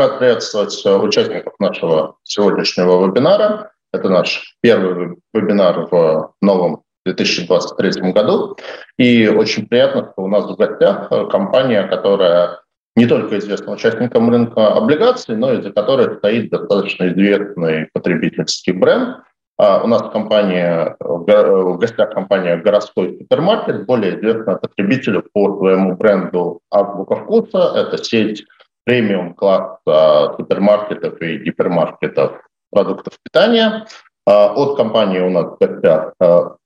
рад 0.00 0.18
приветствовать 0.18 0.82
участников 0.86 1.52
нашего 1.58 2.16
сегодняшнего 2.24 3.06
вебинара. 3.06 3.72
Это 3.92 4.08
наш 4.08 4.56
первый 4.62 5.18
вебинар 5.34 5.88
в 5.90 6.32
новом 6.40 6.84
2023 7.04 8.10
году. 8.12 8.56
И 8.96 9.28
очень 9.28 9.66
приятно, 9.66 10.10
что 10.10 10.22
у 10.22 10.28
нас 10.28 10.46
в 10.46 10.56
гостях 10.56 11.10
компания, 11.30 11.86
которая 11.86 12.60
не 12.96 13.04
только 13.04 13.38
известна 13.38 13.72
участникам 13.72 14.30
рынка 14.30 14.72
облигаций, 14.72 15.36
но 15.36 15.52
и 15.52 15.60
за 15.60 15.70
которой 15.70 16.16
стоит 16.16 16.50
достаточно 16.50 17.12
известный 17.12 17.90
потребительский 17.92 18.72
бренд. 18.72 19.18
А 19.58 19.82
у 19.84 19.86
нас 19.86 20.10
компания, 20.10 20.96
в 20.98 21.76
гостях 21.76 22.14
компания 22.14 22.56
«Городской 22.56 23.18
супермаркет», 23.18 23.84
более 23.84 24.18
известная 24.18 24.56
потребителю 24.56 25.22
по 25.34 25.58
своему 25.58 25.94
бренду 25.96 26.60
«Азбука 26.70 27.16
вкуса». 27.16 27.74
Это 27.76 28.02
сеть 28.02 28.46
премиум 28.84 29.34
класса 29.34 30.34
супермаркетов 30.36 31.20
и 31.20 31.38
гипермаркетов 31.38 32.42
продуктов 32.70 33.14
питания. 33.22 33.86
А, 34.26 34.52
от 34.54 34.76
компании 34.76 35.20
у 35.20 35.30
нас 35.30 35.56
в 35.58 36.14
а, 36.20 36.56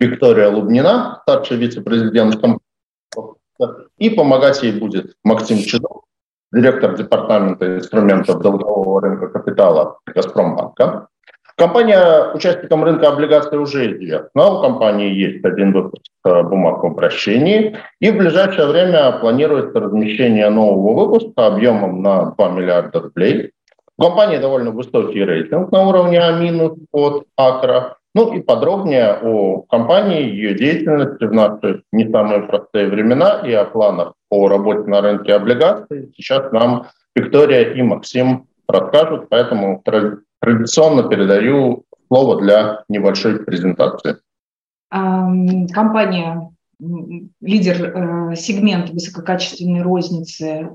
Виктория 0.00 0.50
Лубнина, 0.50 1.20
старший 1.22 1.56
вице-президент 1.56 2.40
и 3.98 4.10
помогать 4.10 4.62
ей 4.62 4.78
будет 4.78 5.14
Максим 5.22 5.58
Чудов, 5.58 6.02
директор 6.52 6.96
департамента 6.96 7.76
инструментов 7.76 8.40
долгового 8.40 9.00
рынка 9.00 9.28
капитала 9.28 9.98
Газпромбанка. 10.06 11.08
Компания 11.56 12.32
участникам 12.34 12.82
рынка 12.82 13.08
облигаций 13.08 13.58
уже 13.58 13.92
известна. 13.92 14.50
У 14.50 14.62
компании 14.62 15.14
есть 15.14 15.44
один 15.44 15.72
выпуск 15.72 16.02
э, 16.26 16.42
бумаг 16.42 16.82
в 16.82 16.86
обращении. 16.86 17.76
И 18.00 18.10
в 18.10 18.16
ближайшее 18.16 18.66
время 18.66 19.12
планируется 19.20 19.78
размещение 19.78 20.50
нового 20.50 21.06
выпуска 21.06 21.46
объемом 21.46 22.02
на 22.02 22.32
2 22.32 22.48
миллиарда 22.50 23.00
рублей. 23.00 23.52
У 23.96 24.02
компании 24.02 24.38
довольно 24.38 24.72
высокий 24.72 25.24
рейтинг 25.24 25.70
на 25.70 25.86
уровне 25.86 26.18
А- 26.18 26.70
от 26.92 27.24
Акра. 27.36 27.98
Ну 28.16 28.32
и 28.32 28.40
подробнее 28.40 29.16
о 29.22 29.62
компании, 29.62 30.22
ее 30.22 30.54
деятельности 30.54 31.24
в 31.24 31.32
наши 31.32 31.82
не 31.92 32.10
самые 32.10 32.42
простые 32.42 32.88
времена 32.88 33.42
и 33.44 33.52
о 33.52 33.64
планах 33.64 34.14
по 34.28 34.48
работе 34.48 34.88
на 34.88 35.00
рынке 35.00 35.34
облигаций 35.34 36.12
сейчас 36.16 36.50
нам 36.50 36.86
Виктория 37.14 37.72
и 37.74 37.82
Максим 37.82 38.46
расскажут, 38.68 39.28
поэтому 39.28 39.82
традиционно 40.44 41.08
передаю 41.08 41.84
слово 42.08 42.40
для 42.40 42.84
небольшой 42.88 43.44
презентации. 43.44 44.16
Компания 44.90 46.50
лидер 47.40 47.84
э, 47.84 48.36
сегмента 48.36 48.92
высококачественной 48.92 49.82
розницы. 49.82 50.70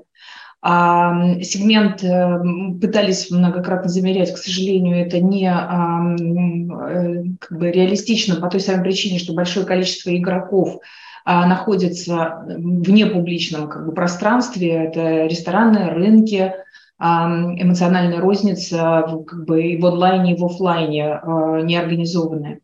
Сегмент 0.61 2.03
э, 2.03 2.39
пытались 2.81 3.29
многократно 3.29 3.89
замерять, 3.89 4.33
к 4.33 4.37
сожалению, 4.37 4.97
это 4.97 5.21
не 5.21 5.45
э, 5.45 7.23
как 7.39 7.57
бы 7.57 7.71
реалистично 7.71 8.35
по 8.41 8.49
той 8.49 8.59
самой 8.59 8.83
причине, 8.83 9.19
что 9.19 9.33
большое 9.33 9.65
количество 9.65 10.15
игроков 10.15 10.79
а, 11.25 11.45
находится 11.45 12.43
в 12.47 12.89
непубличном 12.89 13.69
как 13.69 13.85
бы, 13.85 13.91
пространстве, 13.91 14.85
это 14.85 15.27
рестораны, 15.27 15.91
рынки, 15.91 16.53
эмоциональная 16.99 18.19
розница 18.19 19.05
как 19.25 19.45
бы 19.45 19.63
и 19.63 19.77
в 19.77 19.85
онлайне, 19.85 20.33
и 20.33 20.37
в 20.37 20.45
офлайне 20.45 21.13
а, 21.13 21.61
неорганизованная. 21.61 22.59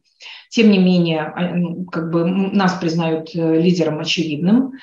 Тем 0.49 0.71
не 0.71 0.77
менее, 0.77 1.21
а, 1.21 1.89
как 1.91 2.11
бы 2.11 2.25
нас 2.25 2.73
признают 2.73 3.29
э, 3.33 3.59
лидером 3.59 3.99
очевидным. 3.99 4.73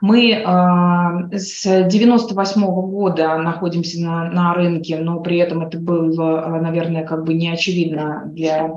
Мы 0.00 0.30
э, 0.32 1.38
с 1.38 1.88
98 1.88 2.62
-го 2.62 2.82
года 2.82 3.36
находимся 3.38 4.00
на, 4.00 4.30
на 4.30 4.54
рынке, 4.54 4.98
но 4.98 5.20
при 5.20 5.38
этом 5.38 5.62
это 5.62 5.78
было, 5.78 6.58
наверное, 6.60 7.04
как 7.04 7.24
бы 7.24 7.34
не 7.34 7.48
очевидно 7.50 8.22
для 8.26 8.70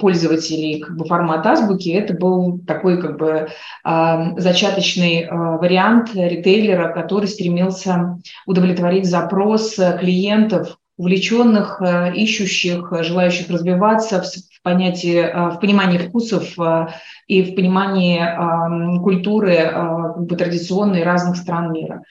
пользователей 0.00 0.80
как 0.80 0.96
бы 0.96 1.04
формат 1.04 1.46
азбуки. 1.46 1.88
Это 1.90 2.14
был 2.14 2.58
такой 2.66 3.00
как 3.00 3.18
бы 3.18 3.48
э, 3.84 4.16
зачаточный 4.36 5.22
э, 5.22 5.28
вариант 5.30 6.10
ритейлера, 6.14 6.92
который 6.92 7.26
стремился 7.26 8.18
удовлетворить 8.46 9.06
запрос 9.06 9.74
клиентов, 9.74 10.78
увлеченных, 10.98 11.82
ищущих, 12.14 12.90
желающих 13.02 13.50
развиваться 13.50 14.22
в 14.22 14.55
понятии, 14.66 15.18
э, 15.18 15.50
в 15.50 15.60
понимании 15.60 15.98
вкусов 15.98 16.58
э, 16.58 16.88
и 17.28 17.42
в 17.42 17.54
понимании 17.54 18.18
э, 18.18 19.00
культуры 19.00 19.56
как 19.72 20.26
бы, 20.26 20.36
традиционной 20.36 21.04
разных 21.04 21.36
стран 21.36 21.72
мира. 21.72 22.02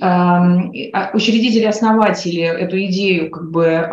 А 0.00 1.10
учредители-основатели 1.14 2.42
эту 2.42 2.76
идею 2.86 3.30
как 3.30 3.50
бы 3.50 3.88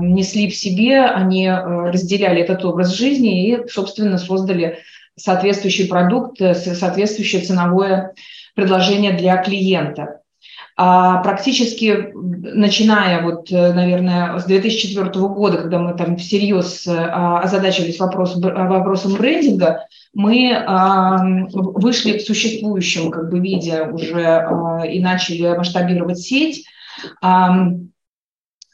несли 0.00 0.50
в 0.50 0.54
себе, 0.54 1.00
они 1.02 1.48
разделяли 1.48 2.40
этот 2.42 2.64
образ 2.64 2.92
жизни 2.92 3.48
и, 3.48 3.68
собственно, 3.68 4.18
создали 4.18 4.78
соответствующий 5.16 5.86
продукт, 5.86 6.38
соответствующее 6.38 7.42
ценовое 7.42 8.14
предложение 8.56 9.12
для 9.12 9.36
клиента. 9.36 10.17
А 10.80 11.16
практически 11.24 12.12
начиная, 12.14 13.20
вот, 13.22 13.50
э, 13.50 13.72
наверное, 13.72 14.38
с 14.38 14.44
2004 14.44 15.10
года, 15.26 15.56
когда 15.58 15.80
мы 15.80 15.94
там 15.94 16.16
всерьез 16.16 16.86
э, 16.86 16.96
озадачились 16.96 17.98
вопросом, 17.98 18.42
вопросом 18.42 19.14
брендинга, 19.14 19.88
мы 20.14 20.64
вышли 21.52 22.18
в 22.18 22.22
существующем 22.22 23.10
как 23.10 23.28
бы, 23.28 23.40
виде 23.40 23.82
уже 23.82 24.24
а, 24.24 24.86
и 24.86 25.00
начали 25.00 25.48
масштабировать 25.56 26.18
сеть, 26.18 26.64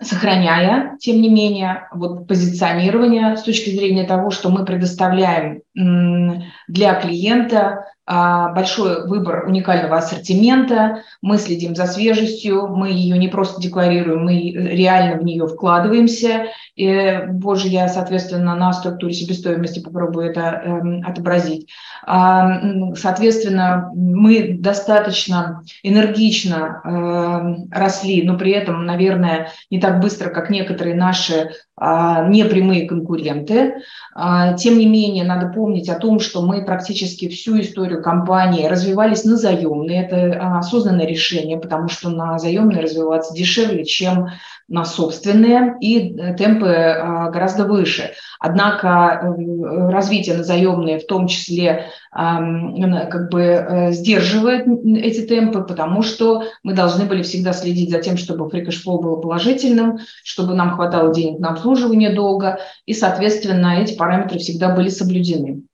сохраняя, 0.01 0.97
тем 1.01 1.21
не 1.21 1.29
менее, 1.29 1.89
вот 1.93 2.29
позиционирование 2.29 3.37
с 3.37 3.43
точки 3.43 3.71
зрения 3.71 4.05
того, 4.05 4.31
что 4.31 4.51
мы 4.51 4.65
предоставляем 4.65 5.63
для 5.75 6.95
клиента 7.01 7.87
а, 8.07 8.51
большой 8.51 9.07
выбор 9.07 9.47
уникального 9.47 9.97
ассортимента, 9.97 11.03
мы 11.23 11.39
следим 11.39 11.75
за 11.75 11.87
свежестью, 11.87 12.69
мы 12.69 12.91
ее 12.91 13.17
не 13.17 13.29
просто 13.29 13.63
декларируем, 13.63 14.25
мы 14.25 14.51
реально 14.51 15.17
в 15.19 15.25
нее 15.25 15.47
вкладываемся. 15.47 16.49
И 16.77 17.19
позже 17.43 17.69
я, 17.69 17.89
соответственно, 17.89 18.57
на 18.57 18.75
структуре 18.75 19.15
себестоимости 19.15 19.81
попробую 19.81 20.27
это 20.31 20.41
э, 20.41 21.01
отобразить. 21.03 21.71
А, 22.07 22.61
соответственно, 22.95 23.91
мы 23.95 24.59
достаточно 24.59 25.63
энергично 25.83 26.83
э, 26.85 27.75
росли, 27.75 28.23
но 28.23 28.37
при 28.37 28.53
этом, 28.53 28.85
наверное, 28.85 29.49
не 29.71 29.81
так 29.81 30.01
быстро, 30.01 30.29
как 30.29 30.51
некоторые 30.51 30.95
наши 30.95 31.53
непрямые 31.81 32.87
конкуренты. 32.87 33.83
А, 34.15 34.53
тем 34.55 34.79
не 34.79 34.87
менее, 34.87 35.25
надо 35.25 35.49
помнить 35.49 35.89
о 35.89 35.99
том, 35.99 36.21
что 36.21 36.43
мы 36.43 36.65
практически 36.65 37.29
всю 37.29 37.61
историю 37.61 38.01
компании 38.03 38.67
развивались 38.67 39.25
на 39.25 39.37
заемные. 39.37 40.05
Это 40.05 40.59
осознанное 40.59 41.07
решение, 41.07 41.59
потому 41.59 41.89
что 41.89 42.11
на 42.11 42.39
заемные 42.39 42.81
развиваться 42.81 43.35
дешевле, 43.35 43.85
чем 43.85 44.29
на 44.69 44.85
собственные, 44.85 45.77
и 45.81 46.17
э, 46.17 46.35
темпы 46.37 46.69
а, 46.69 47.31
гораздо 47.31 47.65
выше. 47.65 48.13
Однако 48.41 49.21
э, 49.23 49.91
развитие 49.91 50.37
на 50.37 50.45
заемные 50.45 50.99
в 50.99 51.07
том 51.07 51.27
числе 51.27 51.87
как 52.13 53.31
бы 53.31 53.41
э, 53.43 53.93
сдерживает 53.93 54.67
эти 54.69 55.27
темпы, 55.27 55.63
потому 55.63 56.03
что 56.03 56.45
мы 56.63 56.73
должны 56.73 57.07
были 57.07 57.23
всегда 57.23 57.53
следить 57.53 57.91
за 57.91 57.99
тем, 58.01 58.17
чтобы 58.17 58.49
cash 58.49 58.83
было 58.85 59.17
положительным, 59.17 59.99
чтобы 60.23 60.55
нам 60.55 60.77
хватало 60.77 61.13
денег 61.13 61.41
на 61.41 61.51
обслуживание 61.51 62.15
долга, 62.15 62.61
и, 62.87 62.95
соответственно, 62.95 63.81
эти 63.83 63.97
параметры 63.97 64.39
всегда 64.39 64.75
были 64.75 64.89
соблюдены. 64.89 65.65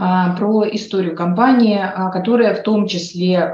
А, 0.00 0.36
про 0.36 0.64
историю 0.64 1.16
компании, 1.16 1.76
а, 1.76 2.10
которая 2.10 2.54
в 2.54 2.62
том 2.62 2.86
числе 2.86 3.52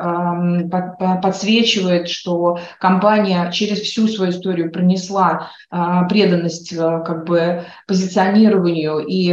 подсвечивает, 1.23 2.11
что 2.11 2.58
компания 2.79 3.50
через 3.50 3.81
всю 3.81 4.06
свою 4.08 4.31
историю 4.31 4.70
пронесла 4.70 5.49
а, 5.70 6.05
преданность 6.05 6.76
как 6.76 7.25
бы 7.25 7.64
позиционированию 7.87 8.99
и 8.99 9.32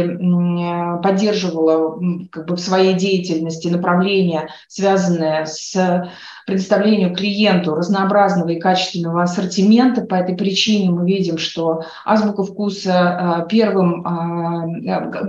поддерживала 1.02 2.00
как 2.30 2.46
бы 2.46 2.56
в 2.56 2.60
своей 2.60 2.94
деятельности 2.94 3.68
направления, 3.68 4.48
связанные 4.68 5.44
с 5.44 5.76
предоставлению 6.52 7.14
клиенту 7.14 7.74
разнообразного 7.74 8.50
и 8.50 8.60
качественного 8.60 9.22
ассортимента. 9.22 10.02
По 10.02 10.16
этой 10.16 10.36
причине 10.36 10.90
мы 10.90 11.06
видим, 11.06 11.38
что 11.38 11.82
азбука 12.04 12.44
вкуса 12.44 13.46
первым 13.48 14.02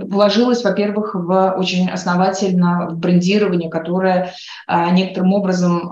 вложилась, 0.06 0.62
во-первых, 0.62 1.14
в 1.14 1.54
очень 1.56 1.88
основательно 1.88 2.88
в 2.90 2.98
брендирование, 2.98 3.70
которое 3.70 4.32
некоторым 4.68 5.32
образом 5.32 5.90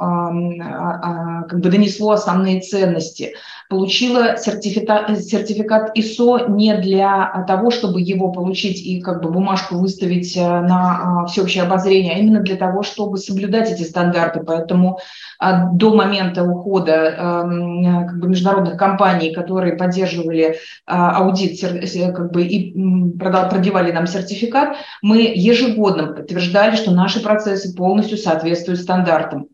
как 1.49 1.61
бы 1.61 1.71
донесло 1.71 2.13
основные 2.13 2.61
ценности 2.61 3.35
получила 3.73 4.37
сертификат, 4.37 5.19
сертификат 5.19 5.97
ISO 5.97 6.51
не 6.51 6.77
для 6.77 7.45
того, 7.49 7.71
чтобы 7.71 8.03
его 8.03 8.31
получить 8.31 8.85
и 8.85 9.01
как 9.01 9.23
бы 9.23 9.31
бумажку 9.31 9.77
выставить 9.77 10.37
э, 10.37 10.41
на 10.41 11.23
а, 11.23 11.27
всеобщее 11.27 11.65
обозрение, 11.65 12.15
а 12.15 12.19
именно 12.19 12.41
для 12.41 12.57
того, 12.57 12.83
чтобы 12.83 13.17
соблюдать 13.17 13.71
эти 13.71 13.83
стандарты. 13.83 14.41
Поэтому 14.41 14.99
а, 14.99 15.01
до 15.41 15.95
момента 15.95 16.45
ухода 16.45 16.93
эм, 16.93 18.07
как 18.07 18.19
бы, 18.19 18.29
международных 18.29 18.77
компаний, 18.77 19.33
которые 19.33 19.77
поддерживали 19.77 20.57
а, 20.87 21.17
аудит 21.17 21.61
как 21.61 22.31
бы, 22.33 22.43
и 22.45 22.73
продевали 23.19 23.93
нам 23.93 24.07
сертификат, 24.07 24.77
мы 25.03 25.33
ежегодно 25.35 26.09
подтверждали, 26.09 26.77
что 26.77 26.93
наши 26.93 27.23
процессы 27.23 27.75
полностью 27.75 28.19
соответствуют 28.19 28.81
стандартам. 28.81 29.49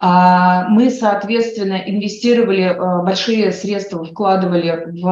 А, 0.00 0.68
мы, 0.68 0.90
соответственно, 0.90 1.82
инвестировали 1.86 2.62
а, 2.62 3.02
большие 3.02 3.52
средства, 3.52 4.04
вкладывали 4.04 5.00
в 5.00 5.08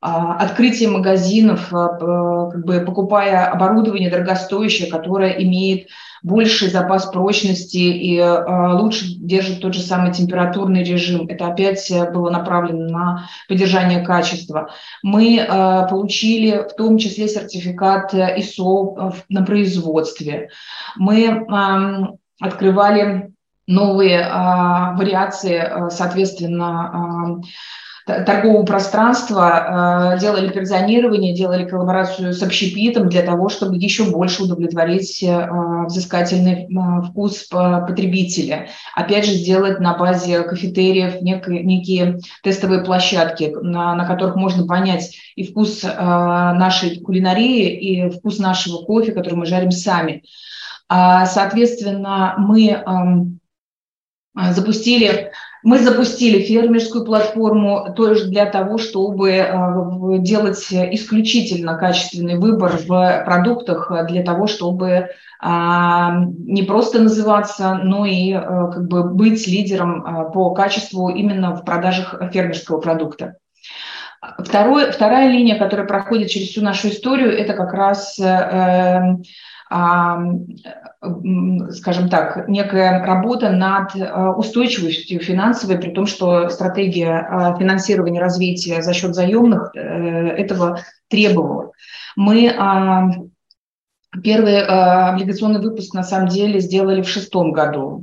а, 0.00 0.34
открытие 0.34 0.88
магазинов, 0.88 1.68
как 1.70 2.64
бы 2.64 2.80
покупая 2.80 3.46
оборудование 3.46 4.10
дорогостоящее, 4.10 4.90
которое 4.90 5.32
имеет 5.42 5.88
больший 6.22 6.68
запас 6.68 7.06
прочности 7.06 7.76
и 7.76 8.20
лучше 8.20 9.06
держит 9.16 9.60
тот 9.60 9.74
же 9.74 9.80
самый 9.80 10.12
температурный 10.12 10.82
режим. 10.82 11.26
Это 11.28 11.46
опять 11.46 11.90
было 12.12 12.30
направлено 12.30 12.88
на 12.88 13.28
поддержание 13.48 14.00
качества. 14.00 14.70
Мы 15.02 15.46
получили 15.88 16.66
в 16.68 16.74
том 16.74 16.98
числе 16.98 17.28
сертификат 17.28 18.14
ISO 18.14 19.14
на 19.28 19.44
производстве. 19.44 20.50
Мы 20.96 21.46
открывали 22.40 23.32
новые 23.66 24.20
вариации, 24.96 25.90
соответственно, 25.90 26.90
а, 26.92 27.40
торгового 28.08 28.64
пространства, 28.64 30.12
а, 30.12 30.18
делали 30.18 30.48
перзонирование, 30.48 31.34
делали 31.34 31.68
коллаборацию 31.68 32.32
с 32.32 32.42
общепитом 32.42 33.08
для 33.08 33.22
того, 33.22 33.50
чтобы 33.50 33.76
еще 33.76 34.04
больше 34.04 34.44
удовлетворить 34.44 35.22
а, 35.22 35.84
взыскательный 35.84 36.66
а, 36.74 37.02
вкус 37.02 37.44
потребителя. 37.44 38.68
Опять 38.94 39.26
же, 39.26 39.32
сделать 39.32 39.80
на 39.80 39.96
базе 39.96 40.42
кафетериев 40.42 41.20
некие, 41.20 41.62
некие 41.62 42.18
тестовые 42.42 42.82
площадки, 42.82 43.54
на, 43.60 44.06
которых 44.06 44.36
можно 44.36 44.66
понять 44.66 45.14
и 45.36 45.44
вкус 45.44 45.82
нашей 45.82 47.00
кулинарии, 47.00 47.68
и 47.68 48.10
вкус 48.10 48.38
нашего 48.38 48.84
кофе, 48.84 49.12
который 49.12 49.34
мы 49.34 49.44
жарим 49.44 49.70
сами. 49.70 50.22
А, 50.88 51.26
соответственно, 51.26 52.36
мы 52.38 53.38
запустили 54.34 55.32
мы 55.62 55.78
запустили 55.78 56.42
фермерскую 56.42 57.04
платформу 57.04 57.92
тоже 57.96 58.26
для 58.26 58.46
того, 58.46 58.78
чтобы 58.78 60.18
делать 60.20 60.66
исключительно 60.70 61.76
качественный 61.76 62.38
выбор 62.38 62.78
в 62.78 63.22
продуктах, 63.24 63.90
для 64.08 64.22
того, 64.22 64.46
чтобы 64.46 65.10
а, 65.40 66.24
не 66.38 66.62
просто 66.62 67.00
называться, 67.00 67.74
но 67.82 68.06
и 68.06 68.32
как 68.32 68.86
бы 68.88 69.04
быть 69.04 69.46
лидером 69.46 70.30
по 70.32 70.50
качеству 70.50 71.08
именно 71.08 71.54
в 71.54 71.64
продажах 71.64 72.14
фермерского 72.32 72.80
продукта. 72.80 73.36
Второй, 74.38 74.90
вторая 74.90 75.30
линия, 75.30 75.56
которая 75.56 75.86
проходит 75.86 76.28
через 76.28 76.48
всю 76.48 76.62
нашу 76.62 76.88
историю, 76.88 77.30
это 77.30 77.54
как 77.54 77.72
раз 77.72 78.18
э, 78.18 79.16
скажем 81.00 82.08
так, 82.08 82.48
некая 82.48 83.04
работа 83.04 83.50
над 83.50 83.94
э, 83.94 84.30
устойчивостью 84.30 85.20
финансовой, 85.20 85.78
при 85.78 85.90
том, 85.90 86.06
что 86.06 86.48
стратегия 86.48 87.28
э, 87.30 87.58
финансирования 87.58 88.20
развития 88.20 88.80
за 88.82 88.94
счет 88.94 89.14
заемных 89.14 89.72
э, 89.74 89.80
этого 89.80 90.80
требовала. 91.08 91.72
Мы 92.16 93.30
Первый 94.22 94.64
облигационный 94.64 95.60
выпуск 95.60 95.92
на 95.92 96.02
самом 96.02 96.28
деле 96.28 96.60
сделали 96.60 97.02
в 97.02 97.08
шестом 97.08 97.52
году. 97.52 98.02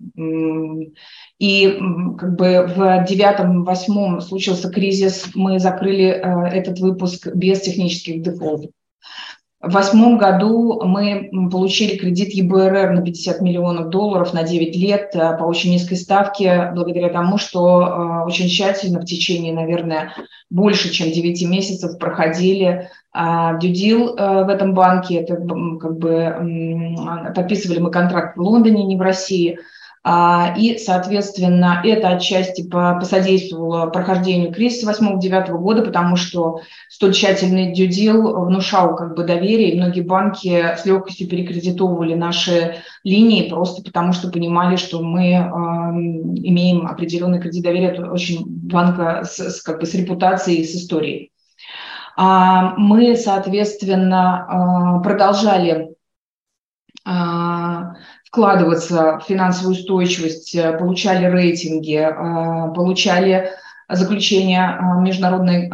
И 1.39 1.79
как 2.19 2.35
бы 2.35 2.71
в 2.75 3.05
девятом-восьмом 3.05 4.21
случился 4.21 4.69
кризис, 4.69 5.31
мы 5.33 5.59
закрыли 5.59 6.05
этот 6.05 6.79
выпуск 6.79 7.27
без 7.33 7.61
технических 7.61 8.21
дефолтов. 8.21 8.69
В 9.61 9.71
восьмом 9.71 10.17
году 10.17 10.81
мы 10.83 11.29
получили 11.51 11.97
кредит 11.97 12.33
ЕБРР 12.33 12.91
на 12.91 13.01
50 13.01 13.41
миллионов 13.41 13.89
долларов 13.89 14.33
на 14.33 14.43
9 14.43 14.75
лет 14.75 15.15
э, 15.15 15.37
по 15.37 15.43
очень 15.43 15.71
низкой 15.71 15.95
ставке, 15.95 16.71
благодаря 16.75 17.09
тому, 17.09 17.37
что 17.37 17.81
э, 17.81 18.27
очень 18.27 18.47
тщательно 18.47 18.99
в 18.99 19.05
течение, 19.05 19.53
наверное, 19.53 20.13
больше, 20.49 20.91
чем 20.91 21.11
9 21.11 21.47
месяцев 21.49 21.97
проходили 21.97 22.89
дюдил 23.61 24.15
э, 24.15 24.43
в 24.43 24.49
этом 24.49 24.73
банке. 24.73 25.15
Это 25.15 25.37
как 25.37 25.97
бы 25.97 26.95
подписывали 27.33 27.79
мы 27.79 27.91
контракт 27.91 28.35
в 28.35 28.41
Лондоне, 28.41 28.83
не 28.83 28.97
в 28.97 29.01
России– 29.01 29.57
и, 30.07 30.77
соответственно, 30.77 31.81
это 31.83 32.09
отчасти 32.09 32.61
посодействовало 32.69 33.87
прохождению 33.87 34.53
кризиса 34.53 34.91
8-9 34.91 35.47
года, 35.57 35.81
потому 35.81 36.15
что 36.15 36.61
столь 36.89 37.13
тщательный 37.13 37.73
дюдил 37.73 38.45
внушал 38.45 38.95
как 38.95 39.15
бы 39.15 39.23
доверие, 39.23 39.71
и 39.71 39.77
многие 39.77 40.01
банки 40.01 40.75
с 40.77 40.85
легкостью 40.85 41.27
перекредитовывали 41.27 42.13
наши 42.13 42.75
линии 43.03 43.49
просто 43.49 43.81
потому, 43.81 44.13
что 44.13 44.29
понимали, 44.29 44.75
что 44.75 45.01
мы 45.01 45.31
э, 45.31 45.39
имеем 45.39 46.85
определенный 46.85 47.41
кредит 47.41 47.63
доверия, 47.63 47.87
это 47.87 48.11
очень 48.11 48.43
банка 48.45 49.23
с, 49.23 49.39
с, 49.39 49.61
как 49.63 49.79
бы, 49.79 49.87
с 49.87 49.95
репутацией, 49.95 50.65
с 50.65 50.75
историей. 50.75 51.31
А, 52.15 52.75
мы, 52.77 53.15
соответственно, 53.15 55.01
продолжали 55.03 55.95
вкладываться 58.35 59.17
в 59.19 59.23
финансовую 59.25 59.75
устойчивость, 59.75 60.53
э, 60.55 60.77
получали 60.77 61.25
рейтинги, 61.25 61.95
э, 61.95 62.73
получали 62.73 63.51
заключение 63.89 64.77
э, 64.77 65.01
международной 65.01 65.71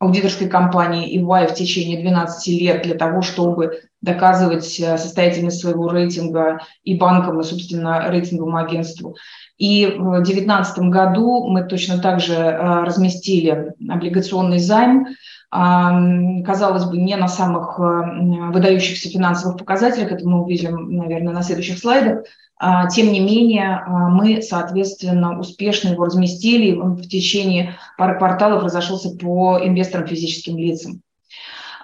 аудиторской 0.00 0.48
компании 0.48 1.20
EY 1.20 1.48
в 1.48 1.54
течение 1.54 2.00
12 2.00 2.60
лет 2.60 2.82
для 2.82 2.94
того, 2.94 3.20
чтобы 3.20 3.82
доказывать 4.00 4.64
состоятельность 4.64 5.60
своего 5.60 5.88
рейтинга 5.90 6.60
и 6.82 6.96
банкам, 6.96 7.40
и, 7.40 7.44
собственно, 7.44 8.10
рейтинговому 8.10 8.56
агентству. 8.56 9.14
И 9.58 9.86
в 9.86 10.22
2019 10.22 10.78
году 10.88 11.46
мы 11.46 11.62
точно 11.62 11.98
так 11.98 12.18
же 12.18 12.34
разместили 12.34 13.74
облигационный 13.88 14.58
займ 14.58 15.06
казалось 15.52 16.86
бы, 16.86 16.96
не 16.96 17.14
на 17.16 17.28
самых 17.28 17.78
э, 17.78 18.52
выдающихся 18.52 19.10
финансовых 19.10 19.58
показателях, 19.58 20.10
это 20.10 20.26
мы 20.26 20.42
увидим, 20.42 20.96
наверное, 20.96 21.34
на 21.34 21.42
следующих 21.42 21.78
слайдах, 21.78 22.24
а, 22.58 22.88
тем 22.88 23.12
не 23.12 23.20
менее, 23.20 23.82
а, 23.84 24.08
мы, 24.08 24.40
соответственно, 24.40 25.38
успешно 25.38 25.88
его 25.88 26.06
разместили, 26.06 26.78
он 26.78 26.94
в 26.94 27.06
течение 27.06 27.74
пары 27.98 28.16
кварталов 28.16 28.62
разошелся 28.62 29.10
по 29.10 29.58
инвесторам 29.62 30.06
физическим 30.06 30.56
лицам. 30.56 31.02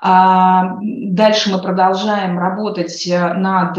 А, 0.00 0.76
дальше 0.80 1.50
мы 1.50 1.60
продолжаем 1.60 2.38
работать 2.38 3.06
над 3.06 3.74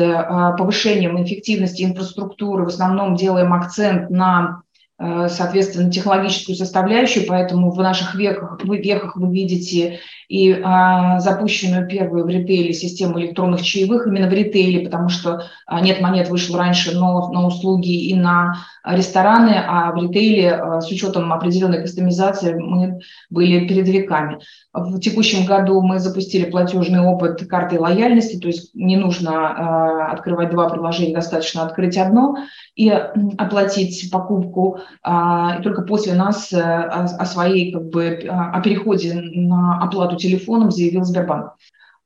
повышением 0.57 1.23
эффективности 1.23 1.83
инфраструктуры, 1.83 2.65
в 2.65 2.67
основном 2.67 3.15
делаем 3.15 3.53
акцент 3.53 4.11
на 4.11 4.61
Э, 4.68 4.68
соответственно, 4.99 5.89
технологическую 5.89 6.55
составляющую, 6.55 7.25
поэтому 7.25 7.71
в 7.71 7.77
наших 7.81 8.15
веках, 8.15 8.59
в 8.61 8.73
веках 8.73 9.15
вы 9.15 9.33
видите 9.33 9.99
и 10.29 10.61
а, 10.63 11.19
запущенную 11.19 11.87
первую 11.87 12.23
в 12.23 12.29
ритейле 12.29 12.71
систему 12.71 13.19
электронных 13.19 13.63
чаевых 13.63 14.05
именно 14.05 14.29
в 14.29 14.33
ритейле, 14.33 14.85
потому 14.85 15.09
что 15.09 15.43
а, 15.65 15.81
нет 15.81 16.01
монет 16.01 16.29
вышел 16.29 16.55
раньше, 16.55 16.95
но 16.95 17.29
на 17.31 17.47
услуги 17.47 18.09
и 18.09 18.15
на 18.15 18.57
рестораны, 18.85 19.55
а 19.67 19.91
в 19.91 20.03
ритейле 20.03 20.51
а, 20.51 20.81
с 20.81 20.91
учетом 20.91 21.33
определенной 21.33 21.81
кастомизации 21.81 22.53
мы 22.53 22.99
были 23.31 23.67
передовиками. 23.67 24.39
В 24.83 24.99
текущем 24.99 25.45
году 25.45 25.81
мы 25.81 25.99
запустили 25.99 26.49
платежный 26.49 27.01
опыт 27.01 27.47
карты 27.47 27.79
лояльности, 27.79 28.39
то 28.39 28.47
есть 28.47 28.73
не 28.73 28.97
нужно 28.97 29.31
а, 29.31 30.11
открывать 30.11 30.49
два 30.49 30.69
приложения, 30.69 31.13
достаточно 31.13 31.63
открыть 31.63 31.97
одно 31.97 32.37
и 32.75 32.89
оплатить 32.89 34.09
покупку, 34.11 34.79
а, 35.03 35.57
и 35.59 35.63
только 35.63 35.81
после 35.81 36.13
нас 36.13 36.51
а, 36.53 37.05
о 37.05 37.25
своей 37.25 37.71
как 37.71 37.89
бы 37.89 38.19
о 38.29 38.61
переходе 38.61 39.13
на 39.13 39.81
оплату 39.81 40.15
телефоном 40.15 40.71
заявил 40.71 41.03
Сбербанк. 41.03 41.53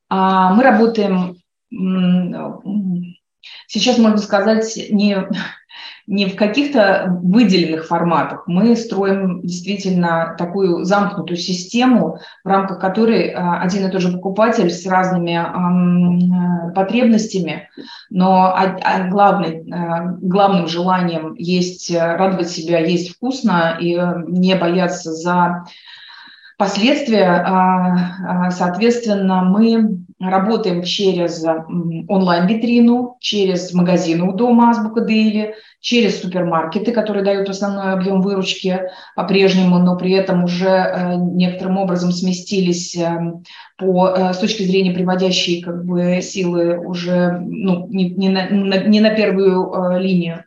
А, 0.08 0.52
мы 0.54 0.62
работаем 0.62 1.36
сейчас 3.66 3.98
можно 3.98 4.18
сказать 4.18 4.78
не 4.90 5.16
не 6.06 6.26
в 6.26 6.36
каких-то 6.36 7.18
выделенных 7.22 7.86
форматах. 7.86 8.44
Мы 8.46 8.76
строим 8.76 9.40
действительно 9.42 10.34
такую 10.36 10.84
замкнутую 10.84 11.38
систему, 11.38 12.18
в 12.44 12.48
рамках 12.48 12.78
которой 12.78 13.30
а, 13.30 13.60
один 13.60 13.86
и 13.86 13.90
тот 13.90 14.02
же 14.02 14.12
покупатель 14.12 14.70
с 14.70 14.86
разными 14.86 15.32
э, 15.32 16.72
потребностями, 16.74 17.70
но 18.10 18.54
главный, 19.08 19.60
э, 19.60 20.16
главным 20.20 20.68
желанием 20.68 21.34
есть 21.34 21.90
э, 21.90 22.16
радовать 22.16 22.50
себя, 22.50 22.80
есть 22.80 23.14
вкусно 23.14 23.76
и 23.80 23.98
не 24.28 24.54
бояться 24.56 25.12
за 25.12 25.64
последствия. 26.58 27.44
А, 27.46 28.50
соответственно, 28.50 29.42
мы 29.42 30.03
работаем 30.20 30.82
через 30.82 31.44
онлайн-витрину, 31.44 33.16
через 33.20 33.72
магазины 33.72 34.24
у 34.24 34.32
дома 34.32 34.70
Азбука 34.70 35.00
Дейли, 35.00 35.54
через 35.80 36.22
супермаркеты, 36.22 36.92
которые 36.92 37.24
дают 37.24 37.50
основной 37.50 37.92
объем 37.92 38.22
выручки 38.22 38.80
по-прежнему, 39.16 39.78
но 39.78 39.96
при 39.98 40.12
этом 40.12 40.44
уже 40.44 40.66
э, 40.66 41.16
некоторым 41.16 41.76
образом 41.76 42.10
сместились 42.10 42.96
эм, 42.96 43.44
по, 43.76 44.08
э, 44.08 44.32
с 44.32 44.38
точки 44.38 44.62
зрения 44.62 44.92
приводящей 44.92 45.60
как 45.60 45.84
бы, 45.84 46.20
силы 46.22 46.78
уже 46.78 47.38
ну, 47.38 47.86
не, 47.88 48.08
не, 48.10 48.30
на, 48.30 48.48
не 48.48 49.00
на 49.00 49.10
первую 49.10 49.70
э, 49.70 50.00
линию. 50.00 50.44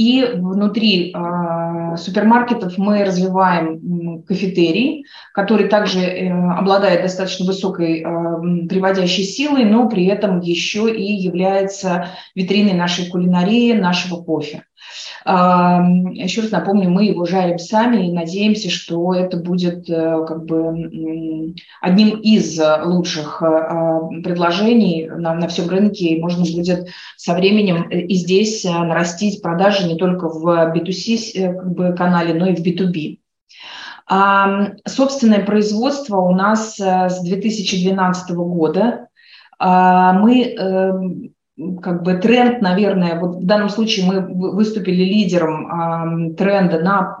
И 0.00 0.24
внутри 0.24 1.12
э, 1.12 1.96
супермаркетов 1.98 2.78
мы 2.78 3.04
развиваем 3.04 4.22
кафетерий, 4.22 5.04
который 5.34 5.68
также 5.68 6.00
э, 6.00 6.30
обладает 6.30 7.02
достаточно 7.02 7.44
высокой 7.44 7.98
э, 8.00 8.66
приводящей 8.66 9.24
силой, 9.24 9.66
но 9.66 9.90
при 9.90 10.06
этом 10.06 10.40
еще 10.40 10.90
и 10.90 11.02
является 11.02 12.06
витриной 12.34 12.72
нашей 12.72 13.10
кулинарии, 13.10 13.74
нашего 13.74 14.22
кофе. 14.22 14.64
Еще 15.24 16.40
раз 16.40 16.50
напомню, 16.50 16.90
мы 16.90 17.04
его 17.04 17.26
жарим 17.26 17.58
сами 17.58 18.06
и 18.06 18.12
надеемся, 18.12 18.70
что 18.70 19.14
это 19.14 19.36
будет 19.36 19.88
э, 19.88 20.24
как 20.26 20.44
бы 20.46 21.54
одним 21.80 22.20
из 22.20 22.58
лучших 22.84 23.42
э, 23.42 24.22
предложений 24.22 25.10
на, 25.16 25.34
на 25.34 25.48
всем 25.48 25.68
рынке, 25.68 26.06
и 26.06 26.20
можно 26.20 26.44
будет 26.44 26.88
со 27.16 27.34
временем 27.34 27.88
и 27.90 28.14
здесь 28.14 28.64
э, 28.64 28.70
нарастить 28.70 29.42
продажи 29.42 29.86
не 29.86 29.96
только 29.96 30.28
в 30.28 30.46
B2C 30.74 31.54
как 31.54 31.72
бы, 31.72 31.92
канале, 31.92 32.34
но 32.34 32.48
и 32.48 32.54
в 32.54 32.64
B2B. 32.64 33.18
А, 34.06 34.72
собственное 34.86 35.44
производство 35.44 36.16
у 36.16 36.34
нас 36.34 36.76
с 36.76 37.22
2012 37.22 38.30
года. 38.30 39.08
А, 39.58 40.14
мы 40.14 41.32
как 41.82 42.02
бы 42.02 42.14
тренд, 42.14 42.62
наверное, 42.62 43.18
вот 43.18 43.36
в 43.36 43.46
данном 43.46 43.68
случае 43.68 44.06
мы 44.06 44.20
выступили 44.20 45.04
лидером 45.04 46.30
э, 46.30 46.34
тренда 46.34 46.80
на, 46.80 47.18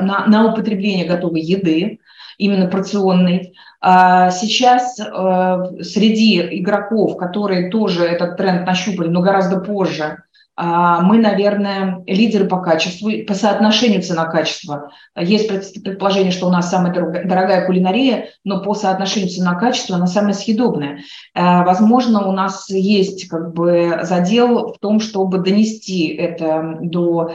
на, 0.00 0.26
на 0.26 0.52
употребление 0.52 1.06
готовой 1.06 1.40
еды, 1.40 1.98
именно 2.38 2.68
порционной. 2.68 3.54
А 3.80 4.30
сейчас 4.30 4.98
э, 4.98 5.82
среди 5.82 6.40
игроков, 6.60 7.16
которые 7.16 7.70
тоже 7.70 8.04
этот 8.04 8.36
тренд 8.36 8.66
нащупали, 8.66 9.08
но 9.08 9.20
гораздо 9.20 9.60
позже, 9.60 10.22
мы, 10.54 11.18
наверное, 11.18 12.02
лидеры 12.06 12.46
по 12.46 12.58
качеству, 12.58 13.10
по 13.26 13.32
соотношению 13.32 14.02
цена-качество. 14.02 14.90
Есть 15.16 15.48
предположение, 15.82 16.30
что 16.30 16.46
у 16.46 16.50
нас 16.50 16.68
самая 16.68 16.92
дорогая 16.92 17.64
кулинария, 17.64 18.28
но 18.44 18.62
по 18.62 18.74
соотношению 18.74 19.30
цена-качество 19.30 19.96
она 19.96 20.06
самая 20.06 20.34
съедобная. 20.34 21.00
А, 21.34 21.64
возможно, 21.64 22.26
у 22.28 22.32
нас 22.32 22.68
есть 22.68 23.28
как 23.28 23.54
бы 23.54 24.00
задел 24.02 24.74
в 24.74 24.78
том, 24.78 25.00
чтобы 25.00 25.38
донести 25.38 26.08
это 26.08 26.76
до 26.80 27.32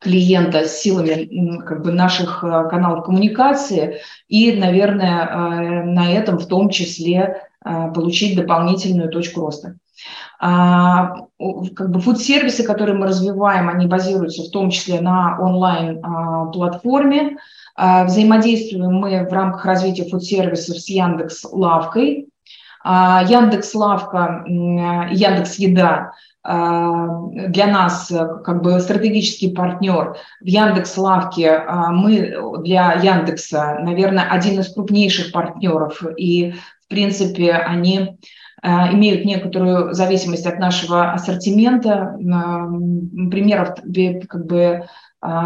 клиента 0.00 0.64
с 0.64 0.78
силами 0.78 1.60
как 1.64 1.82
бы, 1.82 1.92
наших 1.92 2.44
а, 2.44 2.64
каналов 2.64 3.04
коммуникации 3.04 4.00
и, 4.28 4.52
наверное, 4.52 5.82
на 5.84 6.12
этом 6.12 6.38
в 6.38 6.46
том 6.46 6.68
числе 6.68 7.42
получить 7.62 8.36
дополнительную 8.36 9.10
точку 9.10 9.40
роста. 9.40 9.76
А, 10.40 11.26
как 11.74 11.90
бы 11.90 12.00
фуд-сервисы, 12.00 12.62
которые 12.62 12.96
мы 12.96 13.08
развиваем, 13.08 13.68
они 13.68 13.86
базируются 13.86 14.44
в 14.44 14.50
том 14.50 14.70
числе 14.70 15.00
на 15.00 15.36
онлайн-платформе. 15.40 17.38
А, 17.74 18.04
взаимодействуем 18.04 18.94
мы 18.94 19.26
в 19.28 19.32
рамках 19.32 19.64
развития 19.64 20.08
фуд-сервисов 20.08 20.78
с 20.78 20.88
Яндекс 20.88 21.44
Лавкой. 21.50 22.28
А, 22.84 23.24
Яндекс 23.28 23.74
Лавка, 23.74 24.44
Яндекс 24.46 25.56
Еда 25.56 26.12
для 26.44 27.66
нас 27.66 28.10
как 28.44 28.62
бы 28.62 28.80
стратегический 28.80 29.50
партнер 29.52 30.16
в 30.40 30.46
Яндекс 30.46 30.96
Лавке. 30.96 31.62
Мы 31.90 32.62
для 32.62 32.94
Яндекса, 32.94 33.80
наверное, 33.82 34.24
один 34.30 34.58
из 34.60 34.72
крупнейших 34.72 35.32
партнеров. 35.32 36.02
И, 36.16 36.54
в 36.84 36.88
принципе, 36.88 37.52
они 37.52 38.18
Э, 38.18 38.37
имеют 38.62 39.24
некоторую 39.24 39.94
зависимость 39.94 40.46
от 40.46 40.58
нашего 40.58 41.12
ассортимента. 41.12 42.16
Примеров 43.30 43.76
как 44.28 44.46
бы 44.46 44.84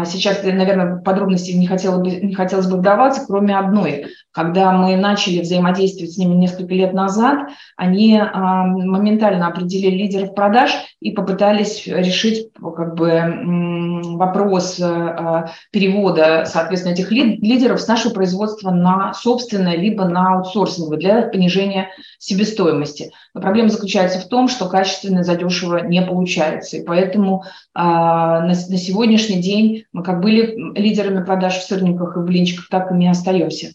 сейчас, 0.05 0.43
наверное, 0.43 0.97
подробности 0.97 1.51
не, 1.51 1.65
хотела 1.65 1.97
бы, 1.97 2.11
не 2.11 2.35
хотелось 2.35 2.67
бы 2.67 2.77
вдаваться, 2.77 3.25
кроме 3.27 3.57
одной. 3.57 4.05
Когда 4.31 4.71
мы 4.71 4.95
начали 4.95 5.41
взаимодействовать 5.41 6.13
с 6.13 6.17
ними 6.17 6.35
несколько 6.35 6.73
лет 6.73 6.93
назад, 6.93 7.49
они 7.75 8.19
а, 8.19 8.65
моментально 8.65 9.47
определили 9.47 9.95
лидеров 9.95 10.35
продаж 10.35 10.71
и 10.99 11.11
попытались 11.11 11.87
решить 11.87 12.51
как 12.53 12.95
бы, 12.95 14.01
вопрос 14.15 14.79
а, 14.79 15.51
перевода, 15.71 16.45
соответственно, 16.45 16.93
этих 16.93 17.11
лидеров 17.11 17.81
с 17.81 17.87
нашего 17.87 18.13
производства 18.13 18.69
на 18.69 19.13
собственное, 19.13 19.75
либо 19.75 20.05
на 20.05 20.35
аутсорсинговое 20.35 20.97
для 20.97 21.21
понижения 21.23 21.89
себестоимости. 22.19 23.11
Но 23.33 23.41
проблема 23.41 23.69
заключается 23.69 24.19
в 24.19 24.27
том, 24.27 24.47
что 24.47 24.67
качественно 24.67 25.23
задешево 25.23 25.77
не 25.77 26.01
получается. 26.01 26.77
И 26.77 26.83
поэтому 26.83 27.43
на 27.73 28.53
сегодняшний 28.53 29.41
день 29.41 29.62
день 29.63 29.85
мы 29.93 30.03
как 30.03 30.21
были 30.21 30.55
лидерами 30.77 31.23
продаж 31.23 31.57
в 31.57 31.63
сырниках 31.63 32.17
и 32.17 32.19
блинчиках, 32.19 32.67
так 32.69 32.91
и 32.91 32.95
не 32.95 33.09
остаемся. 33.09 33.73